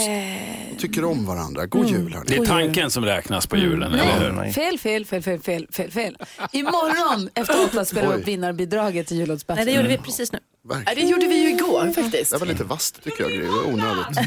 Och 0.74 0.78
tycker 0.80 1.04
om 1.04 1.26
varandra. 1.26 1.66
God 1.66 1.86
jul 1.86 2.14
hörni. 2.14 2.26
Det 2.28 2.36
är 2.36 2.46
tanken 2.46 2.90
som 2.90 3.04
räknas 3.04 3.46
på 3.46 3.56
julen, 3.56 3.92
eller 3.94 4.44
hur? 4.44 4.52
Fel, 4.52 4.78
fel, 4.78 5.04
fel, 5.06 5.22
fel, 5.22 5.40
fel, 5.40 5.66
fel, 5.72 5.90
fel. 5.90 6.16
Imorgon 6.52 7.28
efter 7.34 7.64
åtta 7.64 7.84
spelar 7.84 8.08
vi 8.08 8.14
upp 8.22 8.28
vinnarbidraget 8.28 9.06
till 9.06 9.16
Nej, 9.16 9.20
jullåtsbattlet. 9.26 9.66
det 9.66 9.72
gjorde 9.72 9.88
vi 9.88 9.98
precis 9.98 10.32
nu. 10.32 10.38
Ja, 10.68 10.94
det 10.94 11.00
gjorde 11.00 11.26
vi 11.26 11.34
ju 11.42 11.48
igår 11.48 11.92
faktiskt. 12.02 12.30
Det 12.32 12.38
var 12.38 12.46
lite 12.46 12.64
vasst 12.64 13.02
tycker 13.04 13.22
jag. 13.30 13.40
Det 13.40 13.48
var 13.48 13.64
onödigt. 13.64 14.18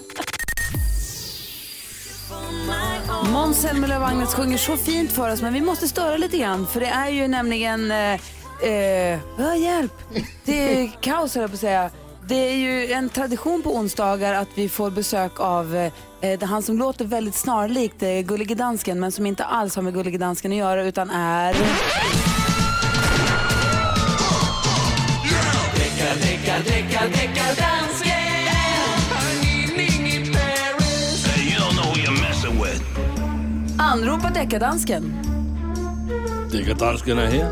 Måns 3.32 3.60
Zelmerlöw 3.62 4.02
och 4.02 4.08
Agnes 4.08 4.34
sjunger 4.34 4.58
så 4.58 4.76
fint 4.76 5.12
för 5.12 5.32
oss 5.32 5.42
men 5.42 5.52
vi 5.52 5.60
måste 5.60 5.88
störa 5.88 6.16
lite 6.16 6.38
grann 6.38 6.66
för 6.66 6.80
det 6.80 6.86
är 6.86 7.08
ju 7.08 7.28
nämligen, 7.28 7.90
eh, 7.90 8.14
eh, 8.62 9.18
hjälp, 9.58 9.92
det 10.44 10.82
är 10.82 10.90
kaos 11.00 11.34
höll 11.34 11.42
jag 11.42 11.50
på 11.50 11.54
att 11.54 11.60
säga. 11.60 11.90
Det 12.26 12.34
är 12.34 12.56
ju 12.56 12.92
en 12.92 13.08
tradition 13.08 13.62
på 13.62 13.76
onsdagar 13.76 14.34
att 14.34 14.48
vi 14.54 14.68
får 14.68 14.90
besök 14.90 15.40
av 15.40 15.90
eh, 16.20 16.42
han 16.42 16.62
som 16.62 16.78
låter 16.78 17.04
väldigt 17.04 17.34
snarlikt 17.34 18.02
eh, 18.02 18.20
Gullige 18.20 18.54
Dansken 18.54 19.00
men 19.00 19.12
som 19.12 19.26
inte 19.26 19.44
alls 19.44 19.76
har 19.76 19.82
med 19.82 19.94
Gullige 19.94 20.18
Dansken 20.18 20.52
att 20.52 20.58
göra 20.58 20.82
utan 20.82 21.10
är... 21.10 21.54
Anropa 33.90 34.30
deckardansken. 34.30 35.14
Dækkerdansken 36.52 37.18
er 37.18 37.26
her. 37.26 37.48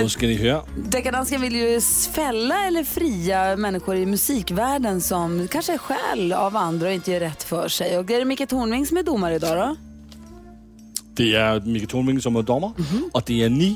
Nu 0.00 0.08
skal 0.08 0.28
ni 0.28 0.36
høre. 0.36 0.62
Deckardansken 0.76 1.40
vill 1.40 1.54
ju 1.56 1.80
fälla 2.12 2.66
eller 2.66 2.84
fria 2.84 3.56
människor 3.56 3.96
i 3.96 4.06
musikvärlden 4.06 5.00
som 5.00 5.48
kanske 5.48 5.72
är 5.72 5.78
skäl 5.78 6.32
av 6.32 6.56
andra 6.56 6.86
och 6.86 6.92
inte 6.92 7.10
gör 7.10 7.20
rätt 7.20 7.42
för 7.42 7.68
sig. 7.68 7.98
Och 7.98 8.10
är 8.10 8.18
det 8.18 8.24
Micke 8.24 8.48
Tornving 8.48 8.86
som 8.86 8.96
är 8.96 9.02
domare 9.02 9.34
idag 9.34 9.58
då? 9.58 9.76
Det 11.14 11.34
er 11.34 11.60
Mikke 11.60 11.86
Thornving, 11.86 12.20
som 12.22 12.36
er 12.36 12.42
dommer, 12.42 12.70
og 13.12 13.24
det 13.26 13.42
er 13.44 13.50
ni 13.52 13.74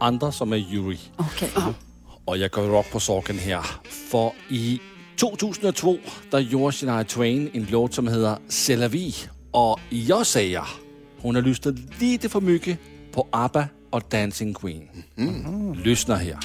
andre, 0.00 0.32
som 0.32 0.52
er 0.52 0.56
jury. 0.56 0.96
Okay. 1.18 1.48
Og 2.26 2.38
jeg 2.40 2.50
går 2.50 2.78
op 2.78 2.86
på 2.92 3.00
sorgen 3.00 3.38
her, 3.38 3.60
for 4.10 4.32
i 4.50 4.80
2002, 5.16 5.98
der 6.32 6.42
gjorde 6.50 6.72
Shania 6.72 7.02
Twain 7.02 7.50
en 7.54 7.66
låt, 7.70 7.94
som 7.94 8.06
hedder 8.06 8.36
C'est 8.48 8.74
la 8.74 8.86
vie. 8.86 9.14
Og 9.52 9.80
jeg 9.92 10.26
siger, 10.26 10.80
hun 11.18 11.34
har 11.34 11.42
lyttet 11.42 11.78
lidt 12.00 12.30
for 12.30 12.40
mycket 12.40 12.76
på 13.12 13.28
ABBA 13.32 13.66
og 13.92 14.12
Dancing 14.12 14.60
Queen. 14.60 14.82
Mm. 15.16 15.72
Lyssna 15.72 16.14
her. 16.16 16.36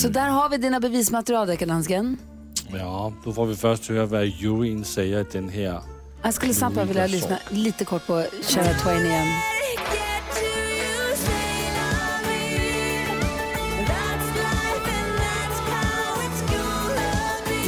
Så 0.00 0.08
där 0.08 0.28
har 0.28 0.48
vi 0.48 0.56
dina 0.56 0.80
bevismaterial 0.80 1.46
deckardansken. 1.46 2.16
Ja, 2.72 3.12
nu 3.26 3.32
får 3.32 3.46
vi 3.46 3.56
først 3.56 3.88
høre, 3.88 4.06
hvad 4.06 4.24
juryen 4.26 4.84
siger 4.84 5.20
i 5.20 5.24
den 5.32 5.48
her. 5.48 5.80
Jag 6.22 6.34
skulle 6.34 6.54
snabbt 6.54 6.76
vilja 6.88 7.06
lyssna 7.06 7.38
lite 7.50 7.84
kort 7.84 8.06
på 8.06 8.24
Shania 8.42 8.74
Twain 8.74 9.06
igen. 9.06 9.26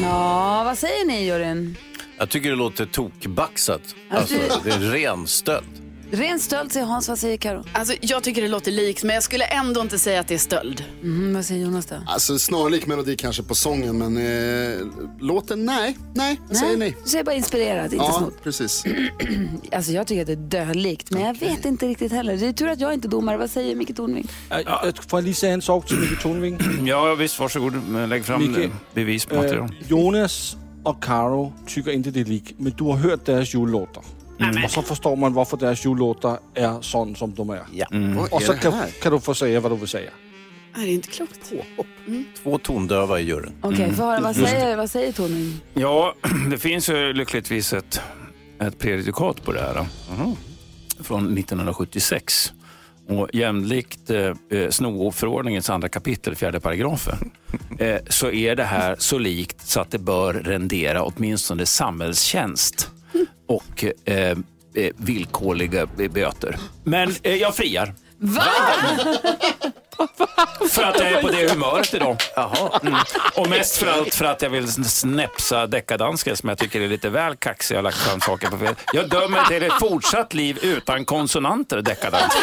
Ja, 0.03 0.63
vad 0.65 0.79
säger 0.79 1.07
ni 1.07 1.27
juryn? 1.27 1.77
Jag 2.19 2.29
tycker 2.29 2.51
det 2.51 2.57
låter 2.57 2.87
tokbaxat. 2.87 3.95
Alltså, 4.11 4.35
du- 4.35 4.71
det 4.71 4.77
är 4.77 4.79
ren 4.81 5.27
stöld. 5.27 5.82
Ren 6.15 6.41
stöld 6.41 6.73
säger 6.73 6.87
Hans, 6.87 7.09
vad 7.09 7.19
säger 7.19 7.37
Karo? 7.37 7.65
Alltså, 7.73 7.95
jag 8.01 8.23
tycker 8.23 8.43
det 8.43 8.49
låter 8.49 8.71
likt, 8.73 9.05
men 9.05 9.15
jag 9.15 9.23
skulle 9.23 9.45
ändå 9.45 9.81
inte 9.81 9.99
säga 9.99 10.21
att 10.21 10.29
det 10.29 10.35
är 10.35 10.39
stöld. 10.39 10.85
Mm, 11.03 11.35
vad 11.35 11.45
säger 11.45 11.65
Jonas 11.65 11.87
då? 11.87 11.95
Alltså 12.07 12.39
snarlik 12.39 12.87
melodi 12.87 13.17
kanske 13.17 13.43
på 13.43 13.55
sången 13.55 13.99
men 13.99 14.17
eh, 14.17 14.87
låten, 15.21 15.65
nej, 15.65 15.99
nej, 16.15 16.41
jag 16.49 16.57
säger 16.57 16.77
nej. 16.77 16.97
Du 17.05 17.11
säger 17.11 17.25
bara 17.25 17.35
inspirerat, 17.35 17.85
inte 17.93 17.97
Ja, 18.05 18.13
snott. 18.19 18.43
precis. 18.43 18.85
Alltså 19.73 19.93
jag 19.93 20.07
tycker 20.07 20.21
att 20.21 20.27
det 20.27 20.33
är 20.33 20.65
dödlikt, 20.67 21.11
men 21.11 21.23
jag 21.23 21.39
vet 21.39 21.65
inte 21.65 21.87
riktigt 21.89 22.13
heller. 22.13 22.37
Det 22.37 22.47
är 22.47 22.53
tur 22.53 22.69
att 22.69 22.81
jag 22.81 22.95
inte 22.95 23.09
är 23.09 23.11
domare. 23.11 23.37
Vad 23.37 23.51
säger 23.51 23.77
Micke 23.77 23.97
Tornving? 23.97 24.29
Ja. 24.49 24.93
Får 25.09 25.19
jag 25.19 25.25
lige 25.25 25.35
säga 25.37 25.53
en 25.55 25.63
sak 25.63 25.87
till 25.87 25.99
Micke 25.99 26.23
Tornving? 26.23 26.59
Ja, 26.87 27.15
visst, 27.15 27.39
varsågod. 27.41 27.75
Lägg 28.09 28.25
fram 28.25 28.43
Micke, 28.53 28.59
eh, 28.65 28.71
bevismaterial. 28.95 29.65
Øh, 29.65 29.71
Jonas 29.89 30.57
och 30.83 31.03
Karo 31.05 31.53
tycker 31.67 31.91
inte 31.91 32.11
det 32.11 32.21
är 32.21 32.25
lik, 32.25 32.55
men 32.59 32.73
du 32.79 32.85
har 32.85 32.97
hört 32.97 33.27
deras 33.27 33.55
jullåtar. 33.55 34.05
Och 34.65 34.71
så 34.71 34.83
förstår 34.83 35.17
man 35.17 35.33
varför 35.35 35.57
deras 35.57 35.87
jullåtar 35.87 36.39
är 36.55 36.81
sån 36.83 37.17
som 37.17 37.35
de 37.35 37.51
är. 37.51 37.63
Ja. 37.73 37.87
Och 38.31 38.43
så 38.43 38.53
kan, 38.53 38.73
kan 39.03 39.13
du 39.13 39.21
få 39.21 39.35
säga 39.35 39.61
vad 39.61 39.73
du 39.73 39.77
vill 39.77 39.89
säga. 39.89 40.11
Nej, 40.77 40.87
det 40.87 40.93
är 40.93 40.95
inte 40.95 41.09
klokt. 41.09 41.53
Två 42.43 42.59
tondöva 42.59 43.21
i 43.21 43.23
juryn. 43.23 43.53
Okej, 43.61 43.85
Mm. 43.85 43.97
får 43.97 44.05
höra, 44.05 44.21
vad 44.21 44.37
Just 44.37 44.51
säger, 44.51 44.77
vad 44.77 44.91
säger 44.91 45.13
Tornving? 45.13 45.61
Ja, 45.75 46.15
det 46.51 46.59
finns 46.59 46.89
ju 46.89 47.13
lyckligtvis 47.13 47.73
ett, 47.73 48.01
ett 48.61 48.79
prejudikat 48.79 49.45
på 49.45 49.53
det 49.53 49.61
här. 49.61 49.87
Från 51.01 51.39
1976. 51.39 52.53
Och 53.09 53.29
jämlikt 53.33 54.11
eh, 54.11 54.19
eh, 54.51 54.69
SNO-förordningens 54.71 55.71
andra 55.71 55.89
kapitel, 55.89 56.35
fjärde 56.37 56.61
paragrafen, 56.61 57.31
eh, 57.79 57.97
så 58.09 58.31
är 58.31 58.57
det 58.57 58.65
här 58.65 58.97
så 58.99 59.19
likt 59.19 59.69
så 59.69 59.81
att 59.81 59.91
det 59.91 59.99
bör 59.99 60.35
rendera 60.35 61.03
åtminstone 61.03 61.67
samhällstjänst 61.67 62.91
och 63.53 63.85
eh, 64.05 64.37
eh, 64.75 64.93
villkorliga 64.97 65.87
böter. 65.87 66.57
Men 66.85 67.15
eh, 67.23 67.35
jag 67.35 67.57
friar. 67.57 67.95
Va? 68.19 68.43
För 70.71 70.83
att 70.83 71.01
jag 71.01 71.13
är 71.13 71.23
på 71.23 71.29
det 71.29 71.51
humöret 71.51 71.95
idag. 71.95 72.17
Jaha. 72.37 72.81
Mm. 72.83 72.95
Och 73.37 73.49
mest 73.49 73.77
för 73.77 73.87
allt 73.87 74.15
för 74.15 74.25
att 74.25 74.43
jag 74.43 74.51
vill 74.51 74.73
snäpsa 74.73 75.67
deckardansken 75.67 76.37
som 76.37 76.49
jag 76.49 76.59
tycker 76.59 76.81
är 76.81 76.89
lite 76.89 77.09
väl 77.09 77.37
kaxig. 77.37 77.75
Jag 77.75 77.79
har 77.79 77.83
lagt 77.83 77.97
fram 77.97 78.21
saker 78.21 78.49
på 78.49 78.59
fel. 78.59 78.75
Jag 78.93 79.09
dömer 79.09 79.45
till 79.45 79.63
ett 79.63 79.79
fortsatt 79.81 80.35
liv 80.35 80.59
utan 80.63 81.05
konsonanter, 81.05 81.83
deckardansken. 81.83 82.43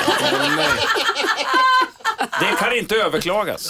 Det 2.39 2.55
kan 2.59 2.73
inte 2.77 2.95
överklagas. 2.95 3.67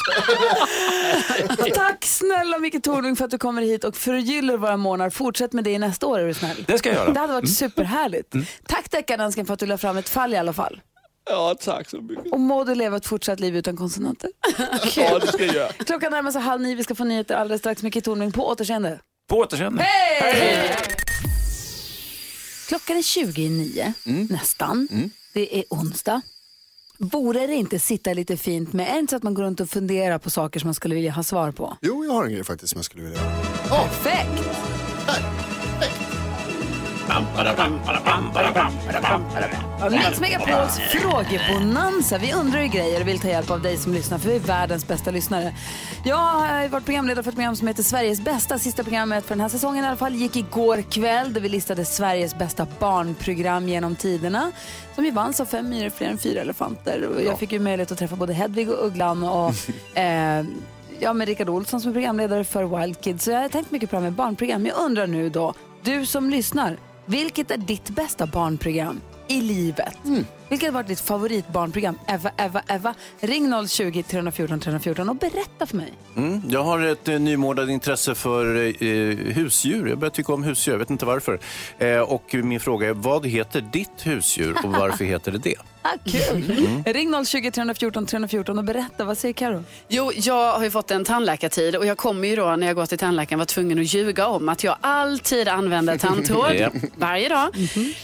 Tack 1.76 2.06
snälla 2.06 2.60
Micke 2.60 2.84
Tornving 2.84 3.16
för 3.16 3.26
att 3.26 3.32
du 3.32 3.38
kommer 3.38 3.62
hit 3.62 3.84
och 3.84 3.96
förgyller 3.96 4.58
våra 4.58 4.78
månader. 4.78 5.10
Fortsätt 5.10 5.54
med 5.54 5.64
det 5.64 5.72
i 5.72 5.80
nästa 5.80 6.08
år 6.08 6.20
är 6.20 6.28
du 6.28 6.34
snäll. 6.34 6.66
Det 6.68 6.78
ska 6.78 6.90
jag 6.90 6.96
göra. 6.96 7.14
Det 7.14 7.20
hade 7.20 7.34
varit 7.34 7.44
Mm. 7.44 7.54
superhärligt. 7.56 8.34
Tack 8.68 8.92
deckardansken 8.92 9.46
för 9.46 9.54
att 9.54 9.60
du 9.60 9.66
la 9.66 9.78
fram 9.78 9.98
ett 9.98 10.10
fall 10.10 10.34
i 10.34 10.38
alla 10.38 10.54
fall. 10.54 10.82
Ja, 11.30 11.56
tack 11.62 11.90
så 11.90 12.02
mycket. 12.02 12.32
Och 12.32 12.40
må 12.40 12.64
du 12.64 12.76
leva 12.76 12.98
ett 12.98 13.06
fortsatt 13.06 13.40
liv 13.40 13.56
utan 13.58 13.78
konsonanter. 13.78 14.30
Ja, 14.96 15.20
det 15.20 15.28
ska 15.28 15.46
jag 15.46 15.56
göra. 15.56 15.72
Klockan 15.72 16.12
närmar 16.12 16.32
sig 16.32 16.42
halv 16.42 16.62
nio. 16.62 16.76
Vi 16.76 16.84
ska 16.84 16.96
få 16.96 17.04
nyheter 17.04 17.36
alldeles 17.36 17.62
strax. 17.62 17.84
Micke 17.84 18.04
Tornving 18.04 18.32
på 18.32 18.48
återseende. 18.48 19.00
På 19.30 19.38
återseende. 19.38 19.84
Hej! 19.84 20.76
Klockan 22.68 22.98
är 22.98 23.02
20 23.02 23.42
i 23.42 23.50
nio, 23.50 23.94
nästan. 24.30 24.88
Det 25.34 25.60
är 25.60 25.64
onsdag. 25.70 26.22
Vore 27.02 27.48
det 27.48 27.56
inte 27.56 27.80
sitta 27.80 28.14
lite 28.14 28.38
fint 28.38 28.74
med, 28.74 29.00
inte 29.00 29.12
så 29.12 29.18
att 29.18 29.24
man 29.24 29.34
går 29.34 29.44
runt 29.44 29.60
och 29.60 29.70
funderar 29.70 30.18
på 30.18 30.30
saker 30.30 30.60
som 30.60 30.68
man 30.68 30.74
skulle 30.74 30.96
vilja 30.96 31.12
ha 31.12 31.24
svar 31.24 31.52
på? 31.52 31.78
Jo, 31.82 32.06
jag 32.06 32.14
har 32.14 32.26
en 32.26 32.32
grej 32.32 32.44
faktiskt 32.44 32.72
som 32.72 32.78
jag 32.78 32.86
skulle 32.86 33.04
vilja 33.04 33.20
göra. 33.20 33.32
Perfekt! 33.70 34.50
Ja, 35.08 35.14
Mix 39.92 40.20
Megapols 40.20 40.80
frågebonanza. 40.80 42.18
Vi 42.18 42.34
undrar 42.34 42.62
ju 42.62 42.68
grejer 42.68 43.02
och 43.02 43.08
vill 43.08 43.20
ta 43.20 43.28
hjälp 43.28 43.52
av 43.52 43.62
dig 43.62 43.78
som 43.78 43.94
lyssnar 43.94 44.18
för 44.18 44.30
vi 44.30 44.36
är 44.36 44.40
världens 44.40 44.88
bästa 44.88 45.12
lyssnare. 45.12 45.54
Jag 46.06 46.16
har 46.16 46.68
varit 46.68 46.86
programledare 46.86 47.24
för 47.24 47.32
ett 47.32 47.36
program 47.36 47.56
som 47.56 47.68
heter 47.68 47.84
Sveriges 47.84 48.22
bästa. 48.22 48.60
Sista 48.60 48.84
programmet 48.84 49.26
för 49.26 49.36
den 49.36 49.42
här 49.42 49.50
säsongen 49.50 49.84
i 49.84 49.88
alla 49.88 49.98
fall 49.98 50.16
gick 50.16 50.36
igår 50.36 50.82
kväll 50.82 51.34
där 51.34 51.42
vi 51.42 51.50
listade 51.50 51.86
Sveriges 51.86 52.36
bästa 52.36 52.68
barnprogram 52.80 53.70
genom 53.70 53.96
tiderna. 53.96 54.52
Som 54.96 55.06
ju 55.06 55.12
vanns 55.12 55.40
av 55.40 55.46
fem 55.46 55.70
myror, 55.70 55.90
fler 55.90 56.08
än 56.08 56.18
fyra 56.18 56.42
elefanter. 56.42 57.08
Och 57.08 57.22
jag 57.22 57.40
fick 57.40 57.52
ju 57.52 57.60
möjlighet 57.60 57.92
att 57.92 57.98
träffa 57.98 58.16
både 58.16 58.34
Hedvig 58.34 58.70
och 58.70 58.86
Ugglan 58.86 59.24
och 59.24 59.54
eh, 59.98 60.46
ja, 61.00 61.14
med 61.14 61.28
Rickard 61.28 61.50
Olsson 61.50 61.82
som 61.82 61.90
är 61.90 61.94
programledare 61.94 62.44
för 62.44 62.80
Wild 62.80 63.02
Kids. 63.02 63.24
Så 63.24 63.32
jag 63.32 63.42
har 63.42 63.50
tänkt 63.50 63.72
mycket 63.72 63.90
på 63.90 63.96
det 63.96 64.02
här 64.02 64.10
med 64.10 64.14
barnprogram. 64.14 64.66
Jag 64.66 64.78
undrar 64.78 65.08
nu 65.08 65.30
då, 65.30 65.54
du 65.84 66.06
som 66.06 66.30
lyssnar, 66.30 66.78
vilket 67.10 67.52
är 67.52 67.58
ditt 67.58 67.90
bästa 67.90 68.26
barnprogram 68.26 69.02
i 69.28 69.42
livet? 69.42 69.98
Vilket 70.50 70.68
har 70.68 70.74
varit 70.74 70.88
ditt 70.88 71.00
favoritbarnprogram 71.00 72.00
ever, 72.08 72.32
ever, 72.38 72.62
ever? 72.68 72.94
Ring 73.20 73.54
020-314 73.54 74.60
314 74.60 75.10
och 75.10 75.16
berätta 75.16 75.66
för 75.66 75.78
mig. 75.78 75.94
Mm, 76.16 76.42
jag 76.50 76.64
har 76.64 76.80
ett 76.82 77.08
eh, 77.08 77.20
nymordat 77.20 77.70
intresse 77.70 78.16
för 78.16 78.56
eh, 78.84 79.16
husdjur. 79.16 79.88
Jag 79.88 79.98
börjar 79.98 80.12
tycka 80.12 80.34
om 80.34 80.44
husdjur, 80.44 80.74
jag 80.74 80.80
vet 80.80 80.90
inte 80.90 81.06
varför. 81.06 81.40
Eh, 81.78 82.00
och 82.00 82.34
min 82.34 82.60
fråga 82.60 82.90
är, 82.90 82.94
vad 82.94 83.26
heter 83.26 83.62
ditt 83.62 84.08
husdjur 84.08 84.56
och 84.64 84.72
varför 84.72 85.06
heter 85.14 85.32
det 85.32 85.38
det? 85.38 85.56
Ah, 85.82 85.98
kul! 86.06 86.52
Mm. 86.58 86.84
Ring 86.84 87.14
020-314 87.16 88.06
314 88.06 88.58
och 88.58 88.64
berätta. 88.64 89.04
Vad 89.04 89.18
säger 89.18 89.34
Karo? 89.34 89.64
Jo, 89.88 90.12
jag 90.16 90.54
har 90.54 90.64
ju 90.64 90.72
fått 90.72 90.92
en 90.92 91.06
tandläkartid 91.06 91.76
och 91.76 91.86
jag 91.86 91.98
kommer 91.98 92.28
ju 92.28 92.36
då 92.36 92.56
när 92.56 92.68
jag 92.68 92.76
går 92.76 92.86
till 92.86 92.98
tandläkaren 92.98 93.40
vara 93.40 93.46
tvungen 93.46 93.80
att 93.80 93.94
ljuga 93.94 94.28
om 94.28 94.50
att 94.50 94.64
jag 94.64 94.76
alltid 94.82 95.48
använder 95.48 95.98
tandtråd 95.98 96.56
Ja. 96.60 96.70
varje 96.96 97.30
dag. 97.30 97.50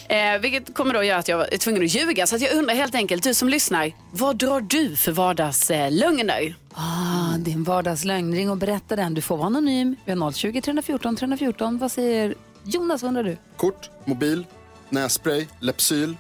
Eh, 0.09 0.39
vilket 0.41 0.73
kommer 0.75 0.93
då 0.93 1.03
göra 1.03 1.19
att 1.19 1.27
jag 1.27 1.53
är 1.53 1.57
tvungen 1.57 1.83
att 1.83 1.93
ljuga. 1.95 2.27
Så 2.27 2.35
att 2.35 2.41
jag 2.41 2.53
undrar 2.53 2.75
helt 2.75 2.95
enkelt, 2.95 3.23
du 3.23 3.33
som 3.33 3.49
lyssnar, 3.49 3.91
vad 4.11 4.35
drar 4.38 4.61
du 4.61 4.95
för 4.95 5.11
vardagslögner? 5.11 6.55
Ah, 6.73 7.38
din 7.38 7.63
vardagslögn. 7.63 8.35
Ring 8.35 8.49
och 8.49 8.57
berätta 8.57 8.95
den. 8.95 9.13
Du 9.13 9.21
får 9.21 9.38
vara 9.38 9.47
anonym. 9.47 9.95
Vi 10.05 10.11
har 10.11 10.17
020-314 10.31 11.15
314. 11.17 11.77
Vad 11.77 11.91
säger 11.91 12.35
Jonas, 12.63 13.01
vad 13.01 13.07
undrar 13.09 13.23
du? 13.23 13.38
Kort, 13.57 13.89
mobil, 14.05 14.45
nässpray, 14.89 15.47
Lepsyl, 15.59 16.17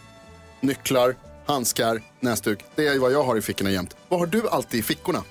nycklar, 0.61 1.15
handskar, 1.45 2.01
näsduk. 2.19 2.59
Det 2.75 2.87
är 2.87 2.99
vad 2.99 3.11
jag 3.11 3.23
har 3.23 3.37
i 3.37 3.41
fickorna 3.41 3.71
jämt. 3.71 3.95
Vad 4.09 4.19
har 4.19 4.27
du 4.27 4.49
alltid 4.49 4.79
i 4.79 4.83
fickorna? 4.83 5.23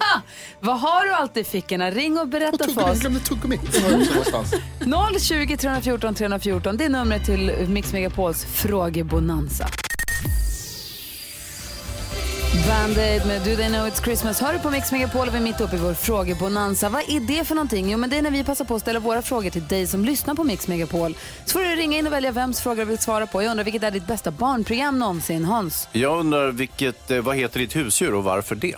Ah, 0.00 0.20
vad 0.60 0.80
har 0.80 1.04
du 1.06 1.12
alltid 1.12 1.40
i 1.40 1.44
fickorna? 1.44 1.90
Ring 1.90 2.18
och 2.18 2.28
berätta 2.28 2.58
för 2.58 2.64
tuggummi, 2.64 2.82
oss. 2.84 2.88
jag 2.88 2.96
glömde 3.00 3.20
tuggummi. 3.20 3.60
Det 3.72 3.80
har 3.80 3.90
jag 3.90 4.00
också 4.00 4.12
någonstans. 4.14 5.22
020 5.28 5.56
314 5.56 6.14
314. 6.14 6.76
Det 6.76 6.84
är 6.84 6.88
numret 6.88 7.24
till 7.24 7.66
Mix 7.68 7.92
Megapols 7.92 8.44
frågebonanza. 8.44 9.68
Band-Aid 12.52 13.26
med 13.26 13.40
Do 13.40 13.56
They 13.56 13.68
Know 13.68 13.86
It's 13.86 14.02
Christmas 14.04 14.40
hör 14.40 14.52
du 14.52 14.58
på 14.58 14.70
Mix 14.70 14.92
Megapol 14.92 15.28
och 15.28 15.34
vi 15.34 15.38
är 15.38 15.42
mitt 15.42 15.60
uppe 15.60 15.76
i 15.76 15.78
vår 15.78 15.94
frågebonanza. 15.94 16.88
Vad 16.88 17.02
är 17.08 17.20
det 17.20 17.44
för 17.44 17.54
någonting? 17.54 17.90
Jo, 17.90 17.98
men 17.98 18.10
det 18.10 18.16
är 18.18 18.22
när 18.22 18.30
vi 18.30 18.44
passar 18.44 18.64
på 18.64 18.74
att 18.74 18.82
ställa 18.82 19.00
våra 19.00 19.22
frågor 19.22 19.50
till 19.50 19.66
dig 19.66 19.86
som 19.86 20.04
lyssnar 20.04 20.34
på 20.34 20.44
Mix 20.44 20.68
Megapol. 20.68 21.16
Så 21.44 21.52
får 21.52 21.60
du 21.60 21.76
ringa 21.76 21.98
in 21.98 22.06
och 22.06 22.12
välja 22.12 22.32
vems 22.32 22.60
fråga 22.60 22.84
du 22.84 22.88
vill 22.90 22.98
svara 22.98 23.26
på. 23.26 23.42
Jag 23.42 23.50
undrar 23.50 23.64
vilket 23.64 23.82
är 23.82 23.90
ditt 23.90 24.06
bästa 24.06 24.30
barnprogram 24.30 24.98
någonsin? 24.98 25.44
Hans? 25.44 25.88
Jag 25.92 26.20
undrar, 26.20 26.52
vilket, 26.52 27.10
eh, 27.10 27.20
vad 27.20 27.36
heter 27.36 27.60
ditt 27.60 27.76
husdjur 27.76 28.14
och 28.14 28.24
varför 28.24 28.54
det? 28.54 28.76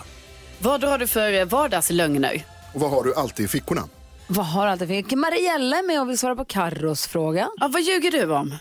Vad 0.59 0.81
drar 0.81 0.97
du 0.97 1.07
för 1.07 1.33
eh, 1.33 1.45
vardagslögner? 1.45 2.43
Och 2.73 2.81
vad 2.81 2.91
har 2.91 3.03
du 3.03 3.15
alltid 3.15 3.45
i 3.45 3.49
fickorna? 3.49 3.83
Vad 4.27 4.45
har 4.45 4.67
alltid 4.67 4.87
för... 4.87 5.15
Marielle 5.15 5.77
är 5.77 5.87
med 5.87 6.01
och 6.01 6.09
vill 6.09 6.17
svara 6.17 6.35
på 6.35 6.45
Carros 6.45 7.07
fråga. 7.07 7.49
Ja, 7.59 7.69
vad 7.73 7.81
ljuger 7.81 8.11
du 8.11 8.31
om? 8.33 8.55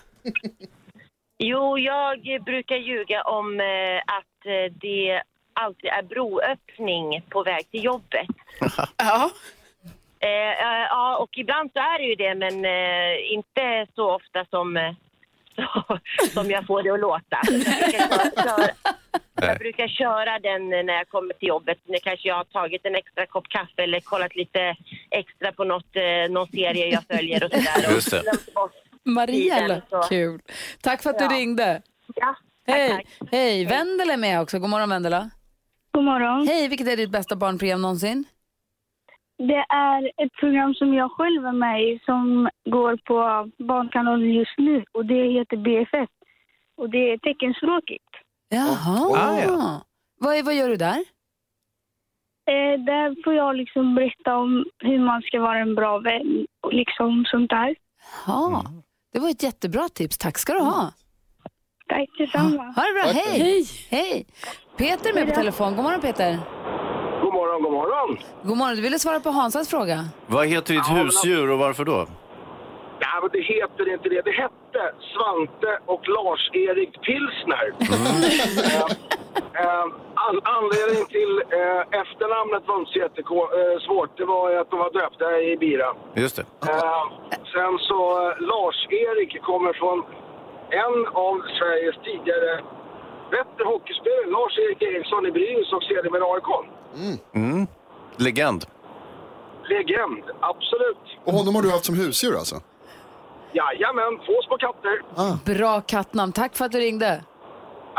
Jo, 1.42 1.78
jag 1.78 2.42
brukar 2.44 2.76
ljuga 2.76 3.22
om 3.22 3.60
eh, 3.60 3.98
att 4.06 4.46
eh, 4.46 4.72
det 4.72 5.22
alltid 5.52 5.90
är 5.90 6.02
broöppning 6.02 7.22
på 7.28 7.42
väg 7.42 7.70
till 7.70 7.84
jobbet. 7.84 8.28
ja. 8.96 9.30
Eh, 10.18 10.30
ja, 10.88 11.16
och 11.16 11.38
ibland 11.38 11.70
så 11.72 11.78
är 11.78 11.98
det 11.98 12.04
ju 12.04 12.14
det, 12.14 12.34
men 12.34 12.64
eh, 12.64 13.32
inte 13.32 13.86
så 13.94 14.14
ofta 14.14 14.44
som, 14.50 14.94
så, 15.56 15.98
som 16.28 16.50
jag 16.50 16.66
får 16.66 16.82
det 16.82 16.90
att 16.90 17.00
låta. 17.00 17.40
Jag 17.42 18.08
brukar, 18.08 18.42
köra, 18.42 18.70
jag 19.48 19.58
brukar 19.58 19.88
köra 19.88 20.38
den 20.38 20.68
när 20.68 20.94
jag 20.94 21.08
kommer 21.08 21.34
till 21.34 21.48
jobbet. 21.48 21.78
När 21.84 21.98
kanske 21.98 22.28
jag 22.28 22.36
har 22.36 22.44
tagit 22.44 22.86
en 22.86 22.94
extra 22.94 23.26
kopp 23.26 23.48
kaffe 23.48 23.82
eller 23.82 24.00
kollat 24.00 24.36
lite 24.36 24.76
extra 25.10 25.52
på 25.52 25.64
något, 25.64 25.96
eh, 25.96 26.30
någon 26.30 26.48
serie 26.48 26.86
jag 26.86 27.16
följer 27.16 27.44
och 27.44 27.50
sådär. 27.50 27.96
Och 27.96 28.22
glömt 28.22 28.54
bort 28.54 28.89
Så- 29.90 30.02
kul. 30.08 30.40
Tack 30.82 31.02
för 31.02 31.10
att 31.10 31.20
Ja. 31.20 31.28
du 31.28 31.34
ringde. 31.34 31.82
Ja, 32.14 32.36
Hej, 32.66 33.06
hej. 33.30 33.64
Vendela 33.66 34.12
är 34.12 34.16
med 34.16 34.40
också. 34.40 34.58
God 34.58 34.70
morgon 34.70 34.88
Vendela. 34.88 35.30
God 35.92 36.04
morgon. 36.04 36.46
Hej, 36.46 36.68
vilket 36.68 36.88
är 36.88 36.96
ditt 36.96 37.10
bästa 37.10 37.36
barnprogram 37.36 37.82
någonsin? 37.82 38.24
Det 39.38 39.64
är 39.68 40.12
ett 40.24 40.32
program 40.40 40.74
som 40.74 40.94
jag 40.94 41.10
själv 41.10 41.46
är 41.46 41.52
med 41.52 41.82
i 41.82 42.00
som 42.04 42.48
går 42.64 42.96
på 42.96 43.50
Barnkanalen 43.64 44.30
just 44.32 44.58
nu 44.58 44.84
och 44.92 45.06
det 45.06 45.24
heter 45.32 45.56
BFF. 45.56 46.08
Och 46.76 46.90
det 46.90 47.12
är 47.12 47.18
teckenspråkigt. 47.18 48.08
Jaha. 48.48 49.10
Ah, 49.16 49.40
ja. 49.40 49.82
vad, 50.20 50.44
vad 50.44 50.54
gör 50.54 50.68
du 50.68 50.76
där? 50.76 51.04
Eh, 52.50 52.80
där 52.86 53.22
får 53.24 53.34
jag 53.34 53.56
liksom 53.56 53.94
berätta 53.94 54.36
om 54.36 54.64
hur 54.78 54.98
man 54.98 55.22
ska 55.22 55.40
vara 55.40 55.58
en 55.58 55.74
bra 55.74 55.98
vän 55.98 56.46
och 56.60 56.72
liksom 56.72 57.24
sånt 57.26 57.50
där. 57.50 57.76
Ja, 58.26 58.62
det 59.12 59.18
var 59.18 59.30
ett 59.30 59.42
jättebra 59.42 59.88
tips. 59.88 60.18
Tack 60.18 60.38
ska 60.38 60.52
du 60.52 60.60
ha. 60.60 60.92
Tack 61.88 62.08
detsamma. 62.18 62.62
Ha 62.62 62.82
det 62.82 62.92
bra, 62.92 63.22
hej. 63.22 63.40
hej! 63.40 63.66
Hej! 63.90 64.26
Peter 64.76 65.10
är 65.10 65.14
med 65.14 65.28
på 65.28 65.34
telefon. 65.34 65.76
God 65.76 65.84
morgon 65.84 66.00
Peter. 66.00 66.38
God 67.22 67.32
morgon, 67.34 67.62
god 67.62 67.72
morgon. 67.72 68.18
God 68.42 68.56
morgon, 68.56 68.76
du 68.76 68.82
ville 68.82 68.98
svara 68.98 69.20
på 69.20 69.30
Hansas 69.30 69.68
fråga. 69.68 70.08
Vad 70.26 70.46
heter 70.46 70.74
ditt 70.74 70.88
husdjur 70.88 71.50
och 71.50 71.58
varför 71.58 71.84
då? 71.84 72.06
Nej, 73.00 73.18
men 73.22 73.30
det 73.32 73.42
heter 73.42 73.92
inte 73.92 74.08
det. 74.08 74.22
Det 74.22 74.30
hette 74.42 74.82
Svante 75.12 75.78
och 75.86 76.08
Lars-Erik 76.08 76.92
Pilsner. 77.02 77.66
Eh, 79.54 79.64
eh, 79.64 79.86
an- 80.28 80.44
anledningen 80.58 81.06
till 81.16 81.32
eh, 81.60 82.00
efternamnet 82.02 82.62
var 82.68 82.76
inte 82.80 82.92
så 82.92 82.98
jättesvårt. 83.04 84.12
Det 84.20 84.24
var 84.34 84.44
att 84.60 84.70
de 84.70 84.78
var 84.84 84.90
döpta 85.00 85.26
i 85.48 85.56
bira. 85.56 85.88
Just 86.22 86.36
det. 86.36 86.44
Eh, 86.72 87.04
sen 87.54 87.72
så 87.88 88.00
eh, 88.22 88.34
Lars-Erik 88.50 89.32
kommer 89.50 89.72
från 89.80 89.98
en 90.84 90.96
av 91.26 91.34
Sveriges 91.58 91.96
tidigare 92.08 92.52
bättre 93.36 93.62
hockeyspelare, 93.72 94.26
Lars-Erik 94.36 94.82
Eriksson 94.82 95.26
i 95.26 95.32
Brynäs 95.36 95.72
och 95.72 95.82
sedermera 95.82 96.24
AIK. 96.34 96.50
Mm. 97.34 97.66
Legend. 98.16 98.64
Legend, 99.74 100.24
absolut. 100.40 101.04
Och 101.24 101.32
honom 101.32 101.54
har 101.54 101.62
du 101.62 101.70
haft 101.70 101.84
som 101.84 101.94
husdjur 101.94 102.34
alltså? 102.36 102.56
Jajamän, 103.52 104.18
två 104.26 104.32
små 104.46 104.56
katter. 104.58 105.02
Bra 105.54 105.80
kattnamn. 105.80 106.32
Tack 106.32 106.56
för 106.56 106.64
att 106.64 106.72
du 106.72 106.78
ringde. 106.78 107.24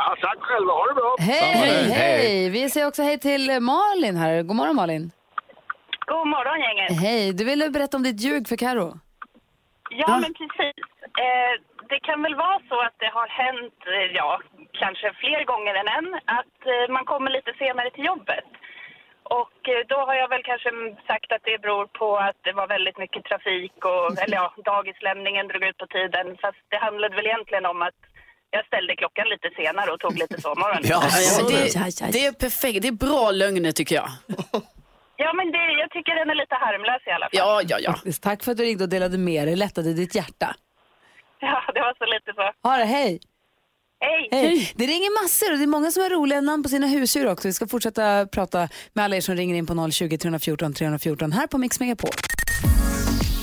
Ja, 0.03 0.15
tack 0.21 0.39
själva, 0.41 0.71
ha 0.71 0.85
det 0.87 0.93
bra. 0.93 1.15
Hej, 1.19 1.91
hej! 2.01 2.49
Vi 2.49 2.69
säger 2.69 2.87
också 2.87 3.01
hej 3.03 3.17
till 3.19 3.49
eh, 3.49 3.59
Malin 3.59 4.15
här. 4.23 4.43
God 4.43 4.55
morgon 4.55 4.75
Malin. 4.75 5.11
God 6.11 6.27
morgon 6.27 6.59
gänget. 6.65 7.01
Hej, 7.01 7.33
du 7.33 7.43
ville 7.43 7.69
berätta 7.69 7.97
om 7.97 8.03
ditt 8.03 8.21
ljug 8.21 8.47
för 8.47 8.55
Karo. 8.55 8.87
Ja, 9.89 10.19
men 10.23 10.33
precis. 10.33 10.75
Eh, 11.25 11.53
det 11.91 11.99
kan 12.07 12.21
väl 12.25 12.35
vara 12.35 12.59
så 12.69 12.77
att 12.87 12.97
det 13.03 13.11
har 13.19 13.27
hänt, 13.27 13.79
eh, 13.95 14.07
ja, 14.19 14.41
kanske 14.71 15.07
fler 15.21 15.41
gånger 15.51 15.75
än 15.81 15.89
en, 15.97 16.07
att 16.39 16.59
eh, 16.73 16.93
man 16.95 17.05
kommer 17.05 17.29
lite 17.31 17.53
senare 17.63 17.89
till 17.91 18.05
jobbet. 18.05 18.49
Och 19.39 19.59
eh, 19.73 19.81
då 19.87 19.97
har 20.07 20.15
jag 20.21 20.29
väl 20.29 20.43
kanske 20.43 20.69
sagt 21.09 21.31
att 21.31 21.43
det 21.49 21.61
beror 21.61 21.85
på 21.85 22.17
att 22.17 22.39
det 22.41 22.53
var 22.59 22.67
väldigt 22.67 22.97
mycket 22.97 23.23
trafik 23.25 23.85
och, 23.85 24.05
eller 24.23 24.37
ja, 24.41 24.53
dagislämningen 24.65 25.47
drog 25.47 25.63
ut 25.63 25.77
på 25.77 25.87
tiden. 25.87 26.37
Fast 26.41 26.63
det 26.69 26.77
handlade 26.77 27.15
väl 27.15 27.27
egentligen 27.27 27.65
om 27.65 27.81
att 27.81 28.01
jag 28.51 28.65
ställde 28.65 28.95
klockan 28.95 29.25
lite 29.33 29.49
senare 29.59 29.91
och 29.91 29.99
tog 29.99 30.17
lite 30.17 30.41
sovmorgon. 30.41 30.81
Ja, 30.93 30.99
det, 31.49 32.11
det 32.11 32.25
är 32.25 32.31
perfekt. 32.31 32.81
Det 32.81 32.87
är 32.87 32.91
bra 32.91 33.31
lögner 33.31 33.71
tycker 33.71 33.95
jag. 33.95 34.09
Ja, 35.23 35.33
men 35.33 35.51
det, 35.51 35.71
jag 35.81 35.89
tycker 35.91 36.15
den 36.15 36.29
är 36.29 36.35
lite 36.35 36.55
harmlös 36.55 37.01
i 37.07 37.11
alla 37.11 37.25
fall. 37.25 37.29
Ja, 37.31 37.61
ja, 37.67 37.77
ja. 38.05 38.11
Tack 38.21 38.43
för 38.43 38.51
att 38.51 38.57
du 38.57 38.63
ringde 38.63 38.83
och 38.83 38.89
delade 38.89 39.17
med 39.17 39.47
dig. 39.47 39.55
Lättade 39.55 39.93
ditt 39.93 40.15
hjärta. 40.15 40.55
Ja, 41.39 41.61
det 41.73 41.79
var 41.79 41.93
så 41.97 42.05
lite 42.05 42.33
så. 42.35 42.69
Ha 42.69 42.77
det, 42.77 42.85
hej! 42.85 43.19
Hej! 43.99 44.29
Hej. 44.31 44.71
Det 44.75 44.85
ringer 44.85 45.23
massor 45.23 45.51
och 45.51 45.57
det 45.57 45.63
är 45.63 45.67
många 45.67 45.91
som 45.91 46.03
har 46.03 46.09
roliga 46.09 46.41
namn 46.41 46.63
på 46.63 46.69
sina 46.69 46.87
husdjur 46.87 47.27
också. 47.31 47.47
Vi 47.47 47.53
ska 47.53 47.67
fortsätta 47.67 48.27
prata 48.27 48.69
med 48.93 49.05
alla 49.05 49.15
er 49.15 49.21
som 49.21 49.35
ringer 49.35 49.55
in 49.55 49.65
på 49.65 49.91
020 49.91 50.17
314 50.17 50.73
314 50.73 51.31
här 51.31 51.47
på 51.47 51.57
Mix 51.57 51.79
Megapol. 51.79 52.11